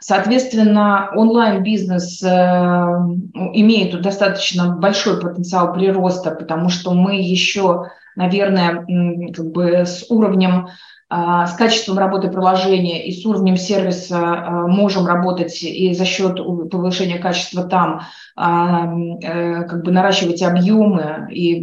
Соответственно, 0.00 1.10
онлайн-бизнес 1.14 2.22
э, 2.24 2.26
имеет 2.26 4.00
достаточно 4.02 4.74
большой 4.76 5.20
потенциал 5.20 5.72
прироста, 5.72 6.32
потому 6.32 6.70
что 6.70 6.92
мы 6.92 7.20
еще, 7.20 7.86
наверное, 8.16 8.84
как 9.32 9.52
бы 9.52 9.84
с 9.86 10.04
уровнем 10.08 10.68
а, 11.14 11.46
с 11.46 11.54
качеством 11.56 11.98
работы 11.98 12.30
приложения 12.30 13.06
и 13.06 13.12
с 13.12 13.26
уровнем 13.26 13.58
сервиса 13.58 14.18
а, 14.18 14.66
можем 14.66 15.06
работать 15.06 15.62
и 15.62 15.92
за 15.92 16.06
счет 16.06 16.36
повышения 16.70 17.18
качества 17.18 17.64
там 17.64 18.00
а, 18.34 18.90
э, 19.20 19.64
как 19.64 19.84
бы 19.84 19.92
наращивать 19.92 20.42
объемы, 20.42 21.28
и 21.30 21.60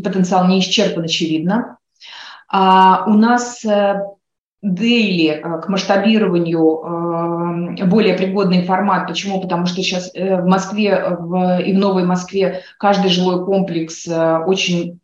потенциал 0.00 0.48
не 0.48 0.60
исчерпан, 0.60 1.04
очевидно. 1.04 1.77
А 2.50 3.04
у 3.06 3.14
нас 3.14 3.64
дейли 4.62 5.28
э, 5.28 5.60
к 5.60 5.68
масштабированию 5.68 7.76
э, 7.78 7.84
более 7.86 8.14
пригодный 8.14 8.64
формат. 8.64 9.06
Почему? 9.06 9.40
Потому 9.40 9.66
что 9.66 9.82
сейчас 9.82 10.10
э, 10.14 10.40
в 10.40 10.46
Москве 10.46 11.16
и 11.64 11.72
в 11.72 11.78
Новой 11.78 12.04
Москве 12.04 12.62
каждый 12.78 13.10
жилой 13.10 13.44
комплекс 13.44 14.06
очень 14.08 15.00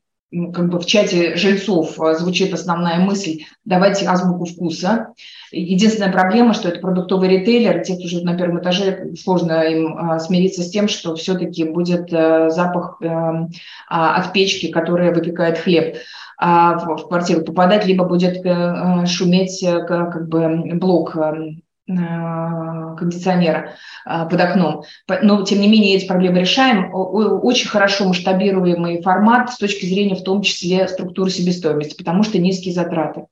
как 0.52 0.68
бы 0.68 0.80
в 0.80 0.86
чате 0.86 1.36
жильцов 1.36 1.96
звучит 2.18 2.52
основная 2.52 2.98
мысль 2.98 3.44
«давайте 3.64 4.06
азбуку 4.06 4.46
вкуса». 4.46 5.14
Единственная 5.52 6.10
проблема, 6.10 6.54
что 6.54 6.70
это 6.70 6.80
продуктовый 6.80 7.28
ритейлер, 7.28 7.84
те, 7.84 7.94
кто 7.94 8.08
живет 8.08 8.24
на 8.24 8.36
первом 8.36 8.58
этаже, 8.58 9.14
сложно 9.14 9.62
им 9.62 10.18
смириться 10.18 10.62
с 10.62 10.70
тем, 10.70 10.88
что 10.88 11.14
все-таки 11.14 11.62
будет 11.62 12.10
запах 12.10 13.00
а, 13.00 14.16
от 14.16 14.32
печки, 14.32 14.72
которая 14.72 15.14
выпекает 15.14 15.58
хлеб. 15.58 15.98
А, 16.36 16.78
в 16.78 17.08
квартиру 17.08 17.44
попадать, 17.44 17.86
либо 17.86 18.04
будет 18.04 18.44
э, 18.44 19.06
шуметь 19.06 19.62
э, 19.62 19.84
как 19.84 20.28
бы 20.28 20.74
блок 20.74 21.16
э, 21.16 21.54
кондиционера 21.86 23.74
под 24.04 24.40
окном. 24.40 24.84
Но, 25.22 25.42
тем 25.42 25.60
не 25.60 25.68
менее, 25.68 25.96
эти 25.96 26.06
проблемы 26.06 26.40
решаем. 26.40 26.88
Очень 26.92 27.68
хорошо 27.68 28.06
масштабируемый 28.06 29.02
формат 29.02 29.52
с 29.52 29.58
точки 29.58 29.84
зрения, 29.84 30.14
в 30.14 30.24
том 30.24 30.40
числе, 30.40 30.88
структуры 30.88 31.30
себестоимости, 31.30 31.96
потому 31.96 32.22
что 32.22 32.38
низкие 32.38 32.72
затраты. 32.72 33.26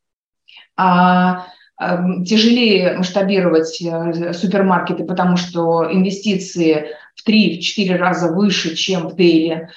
А 0.77 1.47
тяжелее 2.27 2.99
масштабировать 2.99 3.69
супермаркеты, 3.69 5.05
потому 5.05 5.39
что 5.39 5.91
инвестиции 5.91 6.89
в 7.15 7.27
3-4 7.27 7.97
раза 7.97 8.29
выше, 8.29 8.77
чем 8.77 9.09
в 9.09 9.17
дейли. 9.17 9.71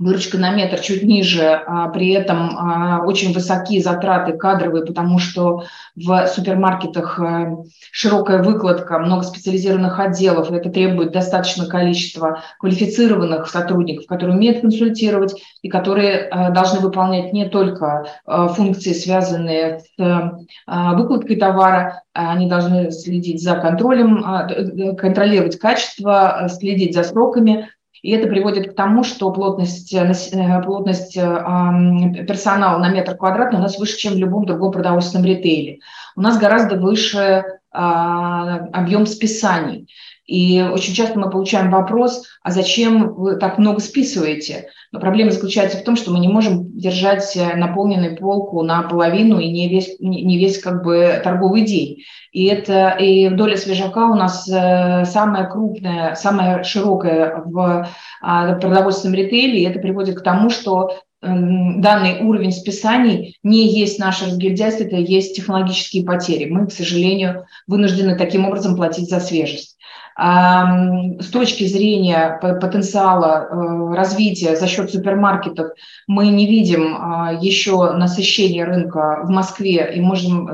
А 0.00 0.02
выручка 0.02 0.38
на 0.38 0.54
метр 0.54 0.80
чуть 0.80 1.02
ниже, 1.02 1.62
а 1.66 1.88
при 1.88 2.10
этом 2.10 2.56
а, 2.56 3.02
очень 3.04 3.32
высокие 3.34 3.82
затраты 3.82 4.32
кадровые, 4.32 4.84
потому 4.84 5.18
что 5.18 5.64
в 5.94 6.26
супермаркетах 6.26 7.18
а, 7.18 7.56
широкая 7.92 8.42
выкладка, 8.42 8.98
много 8.98 9.22
специализированных 9.22 9.98
отделов, 9.98 10.50
и 10.50 10.54
это 10.54 10.70
требует 10.70 11.12
достаточное 11.12 11.66
количество 11.66 12.42
квалифицированных 12.58 13.48
сотрудников, 13.48 14.06
которые 14.06 14.36
умеют 14.36 14.60
консультировать 14.62 15.34
и 15.62 15.68
которые 15.68 16.28
а, 16.28 16.50
должны 16.50 16.80
выполнять 16.80 17.32
не 17.32 17.48
только 17.48 18.06
а, 18.24 18.48
функции, 18.48 18.92
связанные 18.92 19.80
с 19.80 20.34
а, 20.66 20.94
выкладкой 20.94 21.36
товара, 21.36 22.02
они 22.12 22.48
должны 22.48 22.90
следить 22.90 23.42
за 23.42 23.56
контролем, 23.56 24.24
а, 24.24 24.48
контролировать 24.94 25.58
качество, 25.58 26.48
следить 26.48 26.94
за 26.94 27.04
сроками, 27.04 27.68
и 28.02 28.12
это 28.12 28.28
приводит 28.28 28.72
к 28.72 28.74
тому, 28.74 29.04
что 29.04 29.30
плотность, 29.30 29.92
э, 29.92 30.12
э, 30.32 30.62
плотность 30.62 31.16
э, 31.16 32.24
персонала 32.26 32.78
на 32.78 32.88
метр 32.88 33.16
квадратный 33.16 33.58
у 33.58 33.62
нас 33.62 33.78
выше, 33.78 33.98
чем 33.98 34.14
в 34.14 34.18
любом 34.18 34.46
другом 34.46 34.72
продовольственном 34.72 35.26
ритейле. 35.26 35.80
У 36.16 36.22
нас 36.22 36.38
гораздо 36.38 36.76
выше 36.76 37.59
объем 37.72 39.06
списаний. 39.06 39.88
И 40.26 40.62
очень 40.62 40.94
часто 40.94 41.18
мы 41.18 41.28
получаем 41.28 41.72
вопрос, 41.72 42.24
а 42.44 42.52
зачем 42.52 43.14
вы 43.14 43.34
так 43.34 43.58
много 43.58 43.80
списываете? 43.80 44.68
Но 44.92 45.00
проблема 45.00 45.32
заключается 45.32 45.78
в 45.78 45.82
том, 45.82 45.96
что 45.96 46.12
мы 46.12 46.20
не 46.20 46.28
можем 46.28 46.76
держать 46.78 47.36
наполненную 47.56 48.16
полку 48.16 48.62
наполовину 48.62 49.40
и 49.40 49.50
не 49.50 49.68
весь, 49.68 49.98
не 49.98 50.38
весь 50.38 50.60
как 50.60 50.84
бы 50.84 51.20
торговый 51.24 51.62
день. 51.62 51.98
И 52.30 52.44
это 52.46 52.90
и 52.90 53.28
доля 53.28 53.56
свежака 53.56 54.06
у 54.06 54.14
нас 54.14 54.48
э, 54.48 55.04
самая 55.04 55.48
крупная, 55.48 56.14
самая 56.14 56.62
широкая 56.62 57.42
в 57.44 57.88
а, 58.22 58.54
продовольственном 58.54 59.16
ритейле. 59.16 59.60
И 59.60 59.64
это 59.64 59.80
приводит 59.80 60.20
к 60.20 60.22
тому, 60.22 60.48
что 60.50 60.94
данный 61.22 62.22
уровень 62.22 62.52
списаний 62.52 63.38
не 63.42 63.68
есть 63.78 63.98
наше 63.98 64.26
разгильдяйство, 64.26 64.84
это 64.84 64.96
есть 64.96 65.36
технологические 65.36 66.04
потери. 66.04 66.50
Мы, 66.50 66.66
к 66.66 66.72
сожалению, 66.72 67.44
вынуждены 67.66 68.16
таким 68.16 68.46
образом 68.46 68.76
платить 68.76 69.10
за 69.10 69.20
свежесть. 69.20 69.76
С 70.16 71.30
точки 71.32 71.64
зрения 71.64 72.38
потенциала 72.42 73.48
э, 73.48 73.94
развития 73.94 74.54
за 74.54 74.66
счет 74.66 74.90
супермаркетов 74.90 75.68
мы 76.06 76.28
не 76.28 76.46
видим 76.46 76.96
а, 76.98 77.32
еще 77.32 77.92
насыщения 77.92 78.66
рынка 78.66 79.20
в 79.22 79.30
Москве 79.30 79.92
и 79.94 80.00
можем 80.00 80.50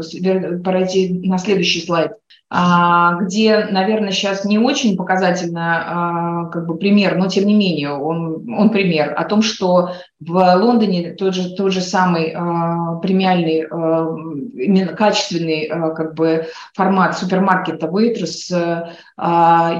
пройти 0.62 1.20
на 1.26 1.38
следующий 1.38 1.85
слайд. 1.85 2.12
А, 2.49 3.14
где, 3.14 3.66
наверное, 3.70 4.12
сейчас 4.12 4.44
не 4.44 4.58
очень 4.58 4.96
показательно 4.96 6.49
как 6.52 6.66
бы 6.66 6.76
пример, 6.76 7.16
но 7.16 7.26
тем 7.26 7.46
не 7.46 7.54
менее 7.54 7.90
он, 7.92 8.49
он 8.49 8.70
пример 8.70 9.14
о 9.16 9.25
том, 9.25 9.42
что 9.42 9.90
в 10.20 10.54
Лондоне 10.56 11.12
тот 11.12 11.35
же, 11.35 11.54
тот 11.54 11.73
же 11.73 11.80
самый 11.80 12.32
а, 12.35 12.96
премиальный, 12.96 13.61
именно 13.61 14.92
качественный 14.92 15.68
как 15.68 16.14
бы 16.14 16.46
формат 16.75 17.18
супермаркета 17.18 17.87
Waitrose 17.87 18.88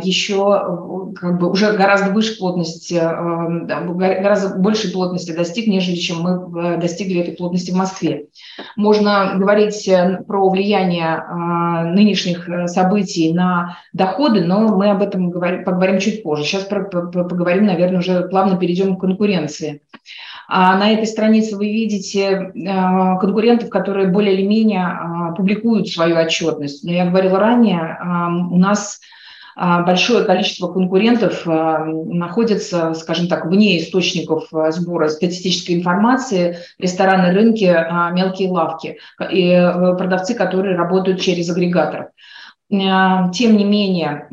еще 0.02 1.12
как 1.16 1.38
бы 1.38 1.50
уже 1.50 1.73
гораздо 1.73 2.11
выше 2.11 2.38
плотности, 2.38 2.95
гораздо 2.95 4.59
большей 4.59 4.90
плотности 4.93 5.33
достиг, 5.33 5.66
нежели 5.66 5.97
чем 5.97 6.21
мы 6.21 6.78
достигли 6.78 7.21
этой 7.21 7.35
плотности 7.35 7.71
в 7.71 7.76
Москве. 7.76 8.26
Можно 8.76 9.35
говорить 9.37 9.87
э, 9.88 10.23
про 10.26 10.49
влияние 10.49 11.23
нынешних 11.93 12.47
Э, 12.49 12.66
событий 12.66 13.33
на 13.33 13.78
доходы, 13.93 14.43
но 14.43 14.69
мы 14.69 14.90
об 14.90 15.02
этом 15.02 15.31
поговорим 15.31 15.99
чуть 15.99 16.23
позже. 16.23 16.45
Сейчас 16.45 16.64
поговорим, 16.64 17.66
наверное, 17.66 17.99
уже 17.99 18.28
плавно 18.28 18.57
перейдем 18.57 18.97
к 18.97 19.00
конкуренции. 19.00 19.83
А 20.49 20.76
на 20.76 20.93
этой 20.93 21.07
странице 21.07 21.57
вы 21.57 21.67
видите 21.67 22.23
э, 22.23 23.19
конкурентов, 23.21 23.69
которые 23.69 24.09
более 24.09 24.35
или 24.35 24.47
менее 24.47 24.87
а, 24.87 25.33
публикуют 25.33 25.88
свою 25.88 26.17
отчетность. 26.17 26.85
Но 26.85 26.93
я 26.93 27.07
говорила 27.07 27.38
ранее, 27.38 27.99
у 28.50 28.57
нас 28.57 29.00
а, 29.59 29.83
большое 29.83 30.25
количество 30.25 30.69
конкурентов 30.69 31.47
находится, 31.47 32.93
скажем 32.93 33.26
так, 33.26 33.47
вне 33.47 33.79
источников 33.79 34.49
сбора 34.69 35.09
статистической 35.09 35.76
информации, 35.76 36.59
рестораны, 36.79 37.33
рынки, 37.33 37.75
мелкие 38.12 38.50
лавки 38.50 38.99
и 39.31 39.49
э, 39.49 39.97
продавцы, 39.97 40.35
которые 40.35 40.76
работают 40.76 41.23
через 41.23 41.49
агрегаторов. 41.49 42.09
Э, 42.71 43.31
тем 43.33 43.57
не 43.57 43.65
менее, 43.65 44.29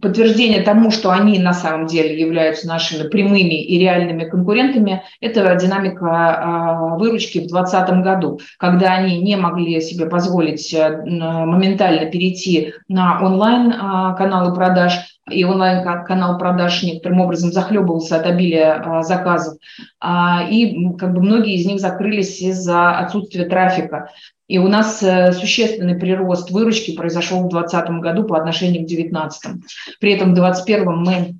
подтверждение 0.00 0.62
тому, 0.62 0.90
что 0.90 1.10
они 1.10 1.38
на 1.38 1.52
самом 1.52 1.86
деле 1.86 2.18
являются 2.18 2.66
нашими 2.66 3.08
прямыми 3.08 3.62
и 3.62 3.78
реальными 3.78 4.24
конкурентами, 4.24 5.02
это 5.20 5.54
динамика 5.56 6.06
э, 6.06 6.98
выручки 6.98 7.38
в 7.38 7.48
2020 7.48 7.90
году, 8.02 8.40
когда 8.58 8.94
они 8.94 9.20
не 9.20 9.36
могли 9.36 9.80
себе 9.80 10.06
позволить 10.06 10.74
моментально 10.74 12.10
перейти 12.10 12.74
на 12.88 13.20
онлайн-каналы 13.20 14.54
продаж, 14.54 15.15
и 15.30 15.44
онлайн-канал 15.44 16.38
продаж 16.38 16.82
некоторым 16.82 17.20
образом 17.20 17.52
захлебывался 17.52 18.16
от 18.16 18.26
обилия 18.26 19.02
заказов. 19.02 19.58
А, 20.00 20.46
и 20.48 20.92
как 20.96 21.14
бы 21.14 21.20
многие 21.20 21.56
из 21.56 21.66
них 21.66 21.80
закрылись 21.80 22.40
из-за 22.40 22.98
отсутствия 22.98 23.46
трафика. 23.46 24.10
И 24.48 24.58
у 24.58 24.68
нас 24.68 25.02
э, 25.02 25.32
существенный 25.32 25.96
прирост 25.96 26.50
выручки 26.50 26.94
произошел 26.94 27.38
в 27.38 27.48
2020 27.48 27.90
году 28.00 28.24
по 28.24 28.38
отношению 28.38 28.84
к 28.84 28.88
2019. 28.88 29.62
При 29.98 30.12
этом 30.12 30.30
в 30.30 30.34
2021 30.34 30.96
мы, 30.96 31.34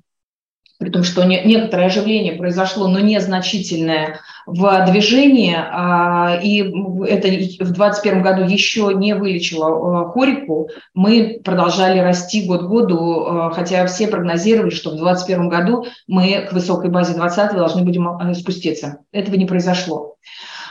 при 0.79 0.89
том, 0.89 1.03
что 1.03 1.23
некоторое 1.23 1.87
оживление 1.87 2.33
произошло, 2.33 2.87
но 2.87 2.99
незначительное 2.99 4.19
в 4.45 4.85
движении, 4.89 5.55
а, 5.57 6.39
и 6.41 6.59
это 7.07 7.27
в 7.27 7.71
2021 7.71 8.21
году 8.21 8.43
еще 8.43 8.91
не 8.93 9.15
вылечило 9.15 10.05
э, 10.05 10.11
хорику, 10.11 10.69
мы 10.93 11.41
продолжали 11.43 11.99
расти 11.99 12.45
год 12.45 12.61
к 12.61 12.67
году, 12.67 13.25
э, 13.25 13.51
хотя 13.53 13.85
все 13.87 14.07
прогнозировали, 14.07 14.69
что 14.69 14.91
в 14.91 14.97
2021 14.97 15.49
году 15.49 15.85
мы 16.07 16.47
к 16.49 16.53
высокой 16.53 16.91
базе 16.91 17.13
2020 17.13 17.57
должны 17.57 17.83
будем 17.83 18.33
спуститься. 18.35 18.99
Этого 19.11 19.35
не 19.35 19.45
произошло. 19.45 20.15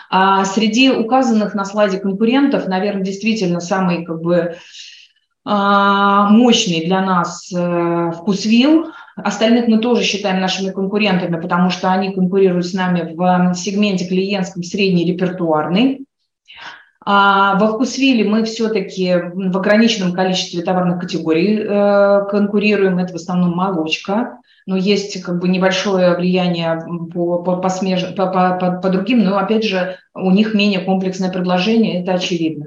А 0.08 0.44
среди 0.44 0.90
указанных 0.90 1.54
на 1.54 1.64
слайде 1.64 1.98
конкурентов, 1.98 2.68
наверное, 2.68 3.02
действительно 3.02 3.58
самый 3.58 4.04
как 4.04 4.22
бы 4.22 4.56
а, 5.48 6.28
мощный 6.28 6.84
для 6.84 7.00
нас 7.02 7.52
э, 7.52 8.10
вкусвилл. 8.16 8.90
Остальных 9.16 9.66
мы 9.66 9.78
тоже 9.78 10.02
считаем 10.02 10.40
нашими 10.40 10.70
конкурентами, 10.70 11.40
потому 11.40 11.70
что 11.70 11.90
они 11.90 12.12
конкурируют 12.12 12.66
с 12.66 12.74
нами 12.74 13.14
в 13.14 13.54
сегменте 13.54 14.06
клиентском 14.06 14.62
средний 14.62 15.06
репертуарный. 15.06 16.04
А 17.02 17.56
во 17.58 17.68
вкусвилле 17.68 18.28
мы 18.28 18.44
все-таки 18.44 19.14
в 19.32 19.56
ограниченном 19.56 20.12
количестве 20.12 20.62
товарных 20.62 21.00
категорий 21.00 21.60
э, 21.60 22.26
конкурируем. 22.30 22.98
Это 22.98 23.12
в 23.12 23.16
основном 23.16 23.52
молочка, 23.56 24.38
но 24.66 24.76
есть 24.76 25.22
как 25.22 25.40
бы 25.40 25.48
небольшое 25.48 26.16
влияние 26.16 26.78
по, 27.14 27.42
по, 27.42 27.56
по, 27.56 27.68
смеж... 27.68 28.14
по, 28.16 28.26
по, 28.26 28.58
по, 28.60 28.80
по 28.82 28.88
другим, 28.90 29.22
но 29.22 29.38
опять 29.38 29.64
же 29.64 29.96
у 30.14 30.30
них 30.30 30.52
менее 30.52 30.80
комплексное 30.80 31.30
предложение, 31.30 32.02
это 32.02 32.14
очевидно. 32.14 32.66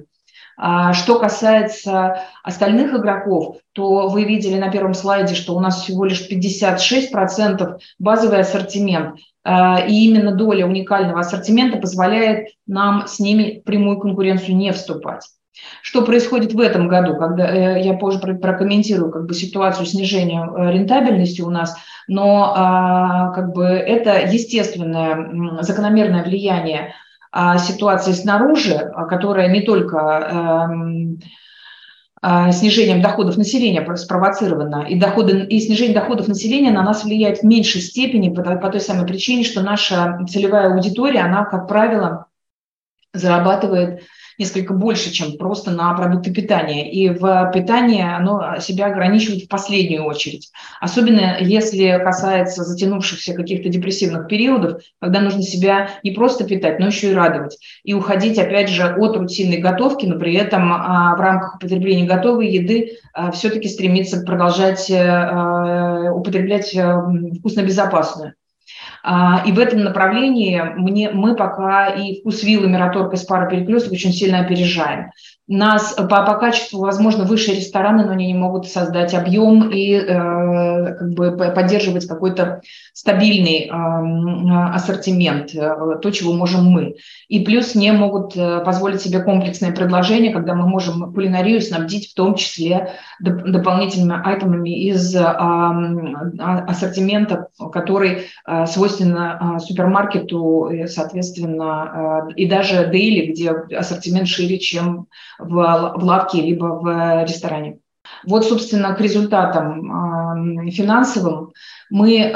А 0.61 0.91
что 0.91 1.17
касается 1.17 2.23
остальных 2.43 2.93
игроков, 2.93 3.59
то 3.71 4.09
вы 4.09 4.25
видели 4.25 4.59
на 4.59 4.69
первом 4.69 4.93
слайде, 4.93 5.33
что 5.33 5.55
у 5.55 5.61
нас 5.61 5.81
всего 5.81 6.03
лишь 6.03 6.29
56% 6.29 7.77
базовый 7.97 8.41
ассортимент. 8.41 9.15
А, 9.45 9.79
и 9.79 10.05
именно 10.05 10.35
доля 10.35 10.65
уникального 10.65 11.21
ассортимента 11.21 11.77
позволяет 11.77 12.49
нам 12.67 13.07
с 13.07 13.19
ними 13.19 13.61
в 13.61 13.63
прямую 13.63 13.99
конкуренцию 13.99 14.57
не 14.57 14.73
вступать. 14.73 15.25
Что 15.81 16.03
происходит 16.03 16.53
в 16.53 16.59
этом 16.59 16.89
году, 16.89 17.15
когда 17.15 17.49
э, 17.49 17.81
я 17.81 17.93
позже 17.93 18.19
прокомментирую 18.19 19.11
как 19.11 19.27
бы 19.27 19.33
ситуацию 19.33 19.85
снижения 19.85 20.45
э, 20.45 20.73
рентабельности 20.73 21.41
у 21.41 21.49
нас, 21.49 21.77
но 22.09 22.53
а, 22.53 23.31
как 23.31 23.53
бы 23.53 23.63
это 23.63 24.19
естественное 24.29 25.61
закономерное 25.61 26.23
влияние 26.23 26.93
ситуации 27.33 28.13
снаружи, 28.13 28.73
а, 28.73 29.05
которая 29.05 29.49
не 29.49 29.61
только 29.61 29.97
эм, 30.71 31.19
снижением 32.51 33.01
доходов 33.01 33.37
населения 33.37 33.95
спровоцировано, 33.95 34.85
и, 34.89 34.99
доходы, 34.99 35.45
и 35.45 35.59
снижение 35.61 35.93
доходов 35.93 36.27
населения 36.27 36.71
на 36.71 36.83
нас 36.83 37.05
влияет 37.05 37.39
в 37.39 37.43
меньшей 37.43 37.79
степени 37.79 38.33
по, 38.33 38.41
по 38.41 38.69
той 38.69 38.81
самой 38.81 39.07
причине, 39.07 39.43
что 39.43 39.61
наша 39.61 40.19
целевая 40.27 40.73
аудитория, 40.73 41.21
она, 41.21 41.45
как 41.45 41.67
правило, 41.67 42.25
зарабатывает 43.13 44.01
несколько 44.39 44.73
больше, 44.73 45.11
чем 45.11 45.37
просто 45.37 45.71
на 45.71 45.93
продукты 45.93 46.33
питания. 46.33 46.91
И 46.91 47.09
в 47.09 47.51
питании 47.53 48.01
оно 48.01 48.59
себя 48.59 48.87
ограничивает 48.87 49.43
в 49.43 49.47
последнюю 49.47 50.05
очередь. 50.05 50.51
Особенно 50.79 51.37
если 51.39 52.01
касается 52.03 52.63
затянувшихся 52.63 53.33
каких-то 53.33 53.69
депрессивных 53.69 54.27
периодов, 54.27 54.81
когда 54.99 55.19
нужно 55.19 55.43
себя 55.43 55.89
не 56.03 56.11
просто 56.11 56.45
питать, 56.45 56.79
но 56.79 56.87
еще 56.87 57.11
и 57.11 57.13
радовать. 57.13 57.57
И 57.83 57.93
уходить, 57.93 58.39
опять 58.39 58.69
же, 58.69 58.83
от 58.83 59.17
рутинной 59.17 59.57
готовки, 59.57 60.05
но 60.05 60.17
при 60.17 60.33
этом 60.35 60.71
а, 60.73 61.15
в 61.15 61.19
рамках 61.19 61.55
употребления 61.55 62.05
готовой 62.05 62.49
еды 62.49 62.97
а, 63.13 63.31
все-таки 63.31 63.67
стремиться 63.67 64.21
продолжать 64.21 64.89
э, 64.89 66.11
употреблять 66.11 66.73
э, 66.73 67.01
вкусно-безопасную. 67.39 68.33
А, 69.03 69.43
и 69.45 69.51
в 69.51 69.59
этом 69.59 69.83
направлении 69.83 70.61
мне, 70.75 71.09
мы 71.09 71.35
пока 71.35 71.87
и 71.87 72.19
вкус 72.19 72.43
виллы, 72.43 72.67
Мираторг 72.67 73.13
и 73.13 73.17
Спара 73.17 73.49
Перекресток 73.49 73.93
очень 73.93 74.11
сильно 74.11 74.39
опережаем. 74.39 75.11
Нас 75.51 75.93
по, 75.93 76.05
по 76.05 76.35
качеству, 76.35 76.79
возможно, 76.81 77.23
выше 77.23 77.55
рестораны, 77.55 78.05
но 78.05 78.11
они 78.11 78.27
не 78.27 78.35
могут 78.35 78.67
создать 78.67 79.15
объем 79.15 79.71
и 79.71 79.93
э, 79.93 80.05
как 80.93 81.09
бы 81.13 81.31
поддерживать 81.31 82.07
какой-то 82.07 82.61
стабильный 82.93 83.65
э, 83.65 84.75
ассортимент, 84.75 85.55
э, 85.55 85.97
то, 85.99 86.11
чего 86.11 86.33
можем 86.33 86.65
мы. 86.65 86.97
И 87.29 87.43
плюс 87.43 87.73
не 87.73 87.91
могут 87.91 88.37
э, 88.37 88.59
позволить 88.63 89.01
себе 89.01 89.23
комплексное 89.23 89.71
предложение, 89.71 90.31
когда 90.31 90.53
мы 90.53 90.67
можем 90.67 91.11
кулинарию 91.13 91.61
снабдить 91.61 92.11
в 92.11 92.13
том 92.13 92.35
числе 92.35 92.91
доп- 93.19 93.41
дополнительными 93.41 94.21
айтемами 94.23 94.69
из 94.69 95.15
э, 95.15 95.23
ассортимента, 96.37 97.47
который 97.71 98.27
э, 98.45 98.65
свойственно 98.89 99.55
э, 99.57 99.59
супермаркету, 99.59 100.69
и, 100.69 100.87
соответственно, 100.87 102.27
э, 102.29 102.33
и 102.35 102.47
даже 102.47 102.87
дейли, 102.87 103.31
где 103.31 103.51
ассортимент 103.51 104.27
шире, 104.27 104.59
чем 104.59 105.07
в, 105.37 105.45
в 105.95 106.03
лавке 106.03 106.41
либо 106.41 106.65
в 106.65 107.23
ресторане. 107.23 107.79
Вот, 108.25 108.45
собственно, 108.45 108.93
к 108.95 109.01
результатам 109.01 110.67
э, 110.67 110.71
финансовым 110.71 111.53
мы 111.89 112.17
э, 112.17 112.33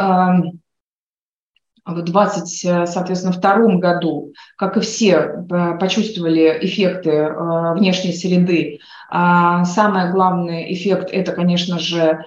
в 1.86 2.02
20, 2.02 2.88
соответственно, 2.88 3.34
втором 3.34 3.80
году, 3.80 4.34
как 4.58 4.78
и 4.78 4.80
все, 4.80 5.16
э, 5.16 5.78
почувствовали 5.80 6.60
эффекты 6.62 7.34
внешней 7.76 8.14
среды. 8.14 8.80
А 9.10 9.66
самый 9.66 10.12
главный 10.12 10.72
эффект– 10.74 11.10
это, 11.12 11.34
конечно 11.34 11.80
же, 11.80 12.00
а, 12.02 12.24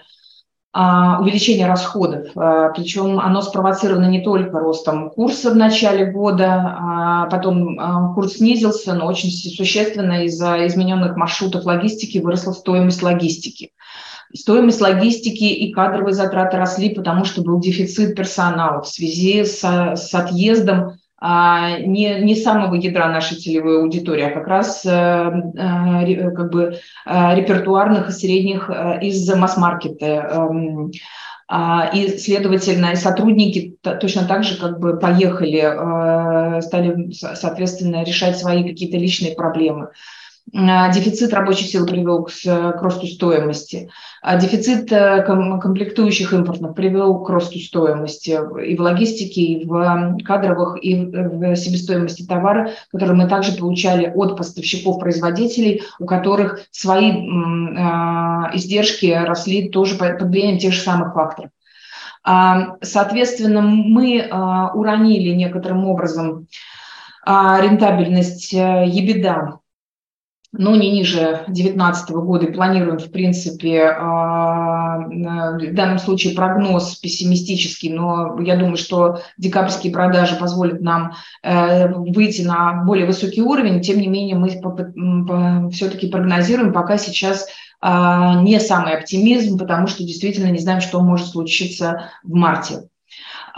увеличение 1.20 1.66
расходов. 1.66 2.28
А, 2.36 2.70
Причем 2.70 3.18
оно 3.18 3.42
спровоцировано 3.42 4.06
не 4.06 4.22
только 4.22 4.58
ростом 4.58 5.10
курса 5.10 5.50
в 5.50 5.56
начале 5.56 6.06
года, 6.06 6.76
а 6.78 7.26
потом 7.26 8.14
курс 8.14 8.34
снизился, 8.34 8.94
но 8.94 9.06
очень 9.06 9.30
существенно 9.30 10.24
из-за 10.24 10.66
измененных 10.66 11.16
маршрутов 11.16 11.64
логистики 11.64 12.18
выросла 12.18 12.52
стоимость 12.52 13.02
логистики. 13.02 13.70
Стоимость 14.34 14.80
логистики 14.80 15.44
и 15.44 15.72
кадровые 15.72 16.12
затраты 16.12 16.56
росли, 16.56 16.90
потому 16.90 17.24
что 17.24 17.42
был 17.42 17.60
дефицит 17.60 18.16
персонала 18.16 18.82
в 18.82 18.88
связи 18.88 19.44
с, 19.44 19.62
с 19.62 20.14
отъездом 20.14 20.78
а, 20.78 20.94
не, 21.20 22.20
не 22.20 22.36
самого 22.36 22.74
ядра 22.74 23.08
нашей 23.08 23.38
целевой 23.38 23.80
аудитории, 23.80 24.24
а 24.24 24.30
как 24.30 24.46
раз 24.46 24.84
э, 24.84 24.90
э, 24.90 26.30
как 26.30 26.50
бы 26.50 26.78
э, 27.06 27.34
репертуарных 27.36 28.10
и 28.10 28.12
средних 28.12 28.70
из 29.00 29.34
масс-маркета. 29.34 30.06
Эм, 30.06 30.92
а, 31.48 31.88
и, 31.94 32.18
следовательно, 32.18 32.96
сотрудники 32.96 33.78
точно 34.00 34.26
так 34.26 34.42
же 34.42 34.58
как 34.58 34.80
бы 34.80 34.98
поехали, 34.98 36.60
стали, 36.60 37.12
соответственно, 37.12 38.02
решать 38.02 38.36
свои 38.36 38.64
какие-то 38.64 38.96
личные 38.96 39.36
проблемы. 39.36 39.90
А, 40.54 40.92
дефицит 40.92 41.34
рабочей 41.34 41.64
силы 41.64 41.86
привел 41.86 42.24
к, 42.24 42.80
росту 42.80 43.06
стоимости. 43.06 43.90
А 44.22 44.36
дефицит 44.36 44.92
э, 44.92 45.22
комплектующих 45.24 46.32
импортных 46.32 46.74
привел 46.74 47.24
к 47.24 47.28
росту 47.28 47.58
стоимости 47.58 48.38
и 48.64 48.76
в 48.76 48.80
логистике, 48.80 49.40
и 49.40 49.64
в 49.64 50.18
кадровых, 50.24 50.82
и 50.82 50.94
в 51.04 51.56
себестоимости 51.56 52.24
товара, 52.24 52.70
которые 52.92 53.16
мы 53.16 53.28
также 53.28 53.52
получали 53.52 54.06
от 54.14 54.36
поставщиков-производителей, 54.36 55.82
у 55.98 56.06
которых 56.06 56.60
свои 56.70 57.10
а, 57.76 58.50
издержки 58.54 59.06
росли 59.06 59.68
тоже 59.68 59.96
под 59.96 60.22
влиянием 60.22 60.58
тех 60.58 60.72
же 60.72 60.80
самых 60.80 61.14
факторов. 61.14 61.50
Соответственно, 62.82 63.60
мы 63.60 64.28
уронили 64.74 65.30
некоторым 65.30 65.86
образом 65.86 66.48
рентабельность 67.24 68.52
ебеда 68.52 69.60
но 70.58 70.74
не 70.76 70.90
ниже 70.90 71.42
2019 71.46 72.10
года 72.10 72.46
и 72.46 72.52
планируем, 72.52 72.98
в 72.98 73.10
принципе, 73.10 73.84
а, 73.84 74.98
в 75.06 75.74
данном 75.74 75.98
случае 75.98 76.34
прогноз 76.34 76.96
пессимистический, 76.96 77.92
но 77.92 78.40
я 78.40 78.56
думаю, 78.56 78.76
что 78.76 79.20
декабрьские 79.38 79.92
продажи 79.92 80.36
позволят 80.36 80.80
нам 80.80 81.12
э, 81.42 81.88
выйти 81.92 82.42
на 82.42 82.84
более 82.84 83.06
высокий 83.06 83.42
уровень. 83.42 83.80
Тем 83.80 84.00
не 84.00 84.06
менее, 84.06 84.36
мы 84.36 84.48
все-таки 85.70 86.08
прогнозируем 86.08 86.72
пока 86.72 86.98
сейчас 86.98 87.46
а, 87.80 88.40
не 88.42 88.58
самый 88.60 88.96
оптимизм, 88.96 89.58
потому 89.58 89.86
что 89.86 90.02
действительно 90.02 90.50
не 90.50 90.58
знаем, 90.58 90.80
что 90.80 91.00
может 91.00 91.28
случиться 91.28 92.10
в 92.22 92.34
марте. 92.34 92.88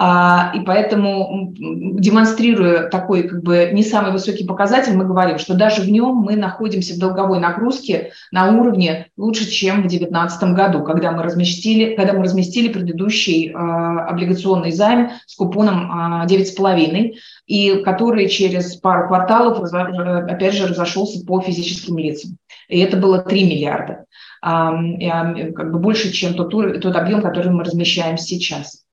А, 0.01 0.53
и 0.55 0.61
поэтому, 0.61 1.53
демонстрируя 1.59 2.89
такой 2.89 3.25
как 3.25 3.43
бы 3.43 3.71
не 3.73 3.83
самый 3.83 4.13
высокий 4.13 4.45
показатель, 4.45 4.97
мы 4.97 5.05
говорим, 5.05 5.41
что 5.41 5.55
даже 5.55 5.83
в 5.83 5.91
нем 5.91 6.15
мы 6.15 6.37
находимся 6.37 6.95
в 6.95 7.01
долговой 7.01 7.41
нагрузке 7.41 8.13
на 8.31 8.57
уровне 8.57 9.09
лучше, 9.17 9.51
чем 9.51 9.79
в 9.79 9.89
2019 9.89 10.55
году, 10.55 10.85
когда 10.85 11.11
мы 11.11 11.25
разместили, 11.25 11.97
когда 11.97 12.13
мы 12.13 12.23
разместили 12.23 12.73
предыдущий 12.73 13.53
а, 13.53 14.07
облигационный 14.07 14.71
займ 14.71 15.11
с 15.27 15.35
купоном 15.35 15.91
9,5, 16.29 16.61
а, 16.63 17.19
и 17.47 17.83
который 17.83 18.29
через 18.29 18.77
пару 18.77 19.09
кварталов, 19.09 19.69
опять 19.73 20.55
же, 20.55 20.69
разошелся 20.69 21.27
по 21.27 21.41
физическим 21.41 21.99
лицам. 21.99 22.39
И 22.69 22.79
это 22.79 22.97
было 22.99 23.19
3 23.19 23.45
миллиарда. 23.45 24.05
Как 24.41 25.73
бы 25.73 25.81
больше, 25.81 26.13
чем 26.13 26.35
тот, 26.35 26.53
тот 26.53 26.95
объем, 26.95 27.21
который 27.21 27.51
мы 27.51 27.65
размещаем 27.65 28.17
сейчас. 28.17 28.85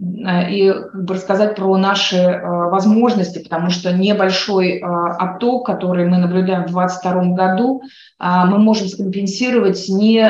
Э, 0.00 0.50
и 0.50 0.72
как 0.72 1.04
бы 1.04 1.14
рассказать 1.14 1.54
про 1.56 1.76
наши 1.76 2.16
э, 2.16 2.40
возможности, 2.42 3.42
потому 3.42 3.70
что 3.70 3.92
небольшой 3.92 4.78
э, 4.78 4.82
отток, 4.82 5.66
который 5.66 6.08
мы 6.08 6.18
наблюдаем 6.18 6.64
в 6.64 6.72
2022 6.72 7.34
году, 7.34 7.82
мы 8.18 8.58
можем 8.58 8.88
скомпенсировать, 8.88 9.88
не, 9.88 10.20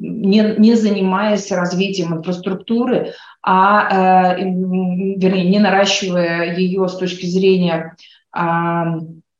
не, 0.00 0.54
не 0.58 0.74
занимаясь 0.74 1.52
развитием 1.52 2.14
инфраструктуры, 2.14 3.12
а, 3.42 4.34
вернее, 4.36 5.48
не 5.48 5.58
наращивая 5.60 6.56
ее 6.56 6.88
с 6.88 6.96
точки 6.96 7.26
зрения 7.26 7.94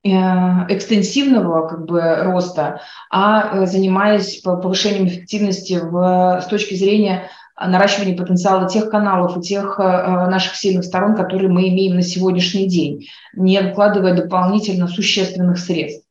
экстенсивного 0.04 1.66
как 1.66 1.86
бы 1.86 2.00
роста, 2.22 2.80
а 3.10 3.66
занимаясь 3.66 4.40
повышением 4.40 5.08
эффективности 5.08 5.80
в, 5.82 6.40
с 6.42 6.46
точки 6.46 6.74
зрения 6.74 7.28
наращивание 7.66 8.16
потенциала 8.16 8.68
тех 8.68 8.90
каналов 8.90 9.36
и 9.36 9.40
тех 9.40 9.78
э, 9.78 9.82
э, 9.82 10.30
наших 10.30 10.54
сильных 10.54 10.84
сторон, 10.84 11.14
которые 11.14 11.48
мы 11.48 11.68
имеем 11.68 11.96
на 11.96 12.02
сегодняшний 12.02 12.68
день, 12.68 13.08
не 13.34 13.60
вкладывая 13.60 14.14
дополнительно 14.14 14.86
существенных 14.86 15.58
средств. 15.58 16.07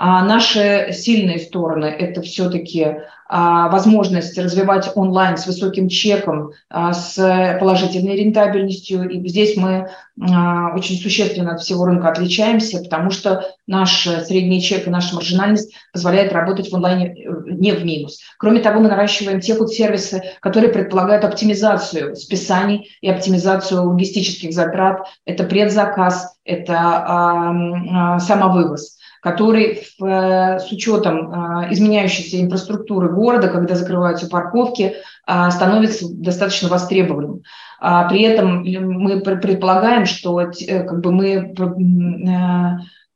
А 0.00 0.24
наши 0.24 0.90
сильные 0.92 1.40
стороны– 1.40 1.86
это 1.98 2.22
все-таки 2.22 2.98
а, 3.28 3.68
возможность 3.68 4.38
развивать 4.38 4.92
онлайн 4.94 5.36
с 5.36 5.44
высоким 5.44 5.88
чеком, 5.88 6.52
а, 6.70 6.92
с 6.92 7.16
положительной 7.58 8.14
рентабельностью. 8.14 9.10
И 9.10 9.28
здесь 9.28 9.56
мы 9.56 9.90
очень 10.16 11.00
существенно 11.00 11.54
от 11.54 11.60
всего 11.60 11.84
рынка 11.84 12.08
отличаемся, 12.08 12.78
потому 12.78 13.10
что 13.10 13.44
наш 13.66 14.02
средний 14.02 14.62
чек 14.62 14.86
и 14.86 14.90
наша 14.90 15.14
маржинальность 15.14 15.72
позволяет 15.92 16.32
работать 16.32 16.70
в 16.70 16.74
онлайне 16.74 17.14
э, 17.14 17.30
не 17.46 17.70
в 17.70 17.84
минус. 17.84 18.18
Кроме 18.36 18.58
того, 18.58 18.80
мы 18.80 18.88
наращиваем 18.88 19.40
те 19.40 19.54
сервисы, 19.66 20.22
которые 20.40 20.72
предполагают 20.72 21.24
оптимизацию 21.24 22.16
списаний 22.16 22.90
и 23.00 23.08
оптимизацию 23.08 23.88
логистических 23.88 24.52
затрат. 24.52 25.06
Это 25.24 25.44
предзаказ, 25.44 26.36
это 26.44 28.18
самовывоз 28.20 28.97
который 29.20 29.82
э, 30.00 30.58
с 30.58 30.70
учетом 30.70 31.30
э, 31.30 31.72
изменяющейся 31.72 32.40
инфраструктуры 32.40 33.08
города, 33.08 33.48
когда 33.48 33.74
закрываются 33.74 34.28
парковки, 34.28 34.94
э, 35.26 35.50
становится 35.50 36.06
достаточно 36.08 36.68
востребованным. 36.68 37.42
А 37.80 38.08
при 38.08 38.22
этом 38.22 38.62
мы 38.62 39.20
предполагаем, 39.20 40.04
что 40.04 40.36
как 40.36 41.00
бы 41.00 41.12
мы 41.12 41.54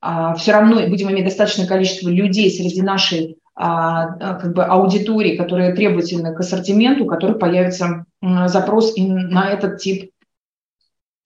а, 0.04 0.34
все 0.34 0.52
равно 0.52 0.86
будем 0.88 1.10
иметь 1.10 1.24
достаточное 1.24 1.66
количество 1.66 2.08
людей 2.08 2.50
среди 2.50 2.82
нашей 2.82 3.38
а, 3.54 4.38
как 4.38 4.54
бы 4.54 4.64
аудитории, 4.64 5.36
которые 5.36 5.74
требовательны 5.74 6.34
к 6.34 6.40
ассортименту, 6.40 7.04
у 7.04 7.08
которых 7.08 7.38
появится 7.38 8.04
запрос 8.20 8.96
и 8.96 9.04
на 9.04 9.50
этот 9.50 9.78
тип, 9.78 10.10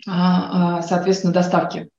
соответственно, 0.03 1.33
доставки. 1.33 1.91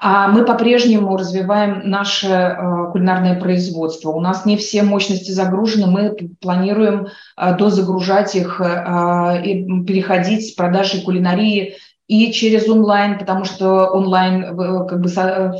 А 0.00 0.28
мы 0.28 0.44
по-прежнему 0.44 1.16
развиваем 1.16 1.88
наше 1.88 2.28
э, 2.28 2.90
кулинарное 2.92 3.38
производство. 3.38 4.10
У 4.10 4.20
нас 4.20 4.44
не 4.44 4.56
все 4.56 4.82
мощности 4.82 5.30
загружены, 5.30 5.86
мы 5.86 6.16
планируем 6.40 7.08
э, 7.36 7.56
дозагружать 7.56 8.34
их 8.34 8.60
э, 8.60 9.42
и 9.44 9.84
переходить 9.84 10.48
с 10.48 10.52
продажи 10.52 11.02
кулинарии 11.02 11.76
и 12.06 12.32
через 12.32 12.68
онлайн, 12.68 13.18
потому 13.18 13.44
что 13.44 13.86
онлайн 13.86 14.44
э, 14.44 14.86
как 14.86 15.00
бы 15.00 15.10